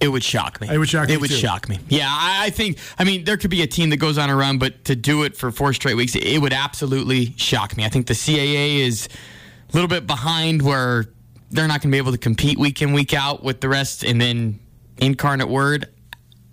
It 0.00 0.08
would 0.08 0.22
shock 0.22 0.60
me. 0.60 0.68
It 0.70 0.78
would 0.78 0.88
shock. 0.88 1.10
It 1.10 1.20
would 1.20 1.30
too. 1.30 1.36
shock 1.36 1.68
me. 1.68 1.78
Yeah, 1.88 2.06
I, 2.08 2.46
I, 2.46 2.50
think. 2.50 2.78
I 2.98 3.04
mean, 3.04 3.24
there 3.24 3.36
could 3.36 3.50
be 3.50 3.62
a 3.62 3.66
team 3.66 3.90
that 3.90 3.96
goes 3.96 4.16
on 4.16 4.30
a 4.30 4.36
run, 4.36 4.58
but 4.58 4.84
to 4.84 4.94
do 4.94 5.24
it 5.24 5.36
for 5.36 5.50
four 5.50 5.72
straight 5.72 5.94
weeks, 5.94 6.14
it 6.14 6.40
would 6.40 6.52
absolutely 6.52 7.34
shock 7.36 7.76
me. 7.76 7.84
I 7.84 7.88
think 7.88 8.06
the 8.06 8.14
CAA 8.14 8.78
is 8.78 9.08
a 9.68 9.72
little 9.72 9.88
bit 9.88 10.06
behind 10.06 10.62
where 10.62 11.06
they're 11.50 11.66
not 11.66 11.80
going 11.80 11.90
to 11.90 11.94
be 11.94 11.98
able 11.98 12.12
to 12.12 12.18
compete 12.18 12.58
week 12.58 12.80
in 12.80 12.92
week 12.92 13.12
out 13.12 13.42
with 13.42 13.60
the 13.60 13.68
rest. 13.68 14.04
And 14.04 14.20
then 14.20 14.60
Incarnate 14.98 15.48
Word, 15.48 15.88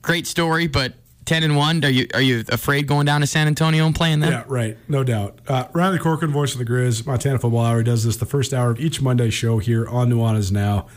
great 0.01 0.25
story, 0.25 0.67
but 0.67 0.93
ten 1.25 1.43
and 1.43 1.55
one. 1.55 1.83
Are 1.83 1.89
you 1.89 2.07
are 2.13 2.21
you 2.21 2.43
afraid 2.49 2.87
going 2.87 3.05
down 3.05 3.21
to 3.21 3.27
San 3.27 3.47
Antonio 3.47 3.85
and 3.85 3.95
playing 3.95 4.21
that? 4.21 4.31
Yeah, 4.31 4.43
right. 4.47 4.77
No 4.87 5.03
doubt. 5.03 5.39
Uh, 5.47 5.67
Riley 5.73 5.99
Corcoran, 5.99 6.31
voice 6.31 6.53
of 6.53 6.59
the 6.59 6.65
Grizz, 6.65 7.05
Montana 7.05 7.39
Football 7.39 7.65
Hour, 7.65 7.83
does 7.83 8.05
this 8.05 8.17
the 8.17 8.25
first 8.25 8.53
hour 8.53 8.71
of 8.71 8.79
each 8.79 9.01
Monday 9.01 9.29
show 9.29 9.59
here 9.59 9.87
on 9.87 10.09
Nuanez 10.09 10.51
Now. 10.51 10.87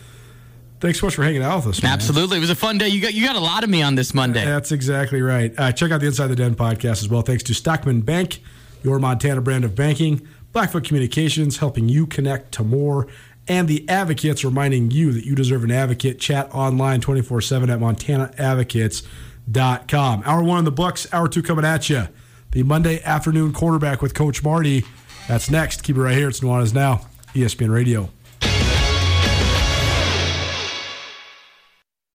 Thanks 0.80 1.00
so 1.00 1.06
much 1.06 1.14
for 1.16 1.24
hanging 1.24 1.42
out 1.42 1.56
with 1.56 1.66
us. 1.76 1.82
Man. 1.82 1.92
Absolutely, 1.92 2.36
it 2.36 2.40
was 2.40 2.50
a 2.50 2.54
fun 2.54 2.78
day. 2.78 2.86
You 2.88 3.00
got 3.00 3.12
you 3.14 3.26
got 3.26 3.34
a 3.36 3.40
lot 3.40 3.64
of 3.64 3.70
me 3.70 3.82
on 3.82 3.94
this 3.96 4.14
Monday. 4.14 4.44
That's 4.44 4.70
exactly 4.72 5.20
right. 5.22 5.52
Uh, 5.58 5.72
check 5.72 5.90
out 5.90 6.00
the 6.00 6.06
Inside 6.06 6.28
the 6.28 6.36
Den 6.36 6.54
podcast 6.54 7.02
as 7.02 7.08
well. 7.08 7.22
Thanks 7.22 7.42
to 7.44 7.54
Stockman 7.54 8.02
Bank, 8.02 8.40
your 8.84 8.98
Montana 9.00 9.40
brand 9.40 9.64
of 9.64 9.74
banking, 9.74 10.26
Blackfoot 10.52 10.84
Communications, 10.84 11.56
helping 11.58 11.88
you 11.88 12.06
connect 12.06 12.52
to 12.52 12.62
more, 12.62 13.08
and 13.48 13.66
the 13.66 13.88
Advocates, 13.88 14.44
reminding 14.44 14.92
you 14.92 15.10
that 15.12 15.24
you 15.26 15.34
deserve 15.34 15.64
an 15.64 15.72
advocate. 15.72 16.20
Chat 16.20 16.54
online 16.54 17.00
twenty 17.00 17.22
four 17.22 17.40
seven 17.40 17.70
at 17.70 17.80
MontanaAdvocates.com. 17.80 20.22
Hour 20.24 20.42
one 20.44 20.60
in 20.60 20.64
the 20.64 20.70
books. 20.70 21.12
Hour 21.12 21.28
two 21.28 21.42
coming 21.42 21.64
at 21.64 21.90
you. 21.90 22.06
The 22.52 22.62
Monday 22.62 23.02
afternoon 23.02 23.52
quarterback 23.52 24.00
with 24.00 24.14
Coach 24.14 24.44
Marty. 24.44 24.84
That's 25.26 25.50
next. 25.50 25.82
Keep 25.82 25.96
it 25.96 26.02
right 26.02 26.16
here. 26.16 26.28
It's 26.28 26.38
Nuanez 26.40 26.72
Now, 26.72 27.00
ESPN 27.34 27.70
Radio. 27.70 28.10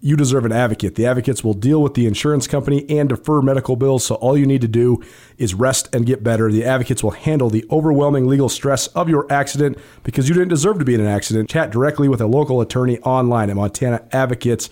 you 0.00 0.16
deserve 0.16 0.44
an 0.44 0.52
advocate. 0.52 0.94
The 0.94 1.06
advocates 1.06 1.44
will 1.44 1.54
deal 1.54 1.82
with 1.82 1.94
the 1.94 2.06
insurance 2.06 2.46
company 2.46 2.88
and 2.88 3.08
defer 3.08 3.42
medical 3.42 3.76
bills, 3.76 4.04
so 4.04 4.14
all 4.16 4.36
you 4.36 4.46
need 4.46 4.62
to 4.62 4.68
do 4.68 5.02
is 5.36 5.54
rest 5.54 5.94
and 5.94 6.06
get 6.06 6.22
better. 6.22 6.50
The 6.50 6.64
advocates 6.64 7.02
will 7.02 7.10
handle 7.10 7.50
the 7.50 7.66
overwhelming 7.70 8.26
legal 8.26 8.48
stress 8.48 8.86
of 8.88 9.08
your 9.08 9.30
accident 9.30 9.78
because 10.02 10.28
you 10.28 10.34
didn't 10.34 10.48
deserve 10.48 10.78
to 10.78 10.84
be 10.84 10.94
in 10.94 11.00
an 11.00 11.06
accident. 11.06 11.50
Chat 11.50 11.70
directly 11.70 12.08
with 12.08 12.20
a 12.20 12.26
local 12.26 12.60
attorney 12.60 12.98
online 13.00 13.50
at 13.50 13.56
montanaadvocates.com. 13.56 14.70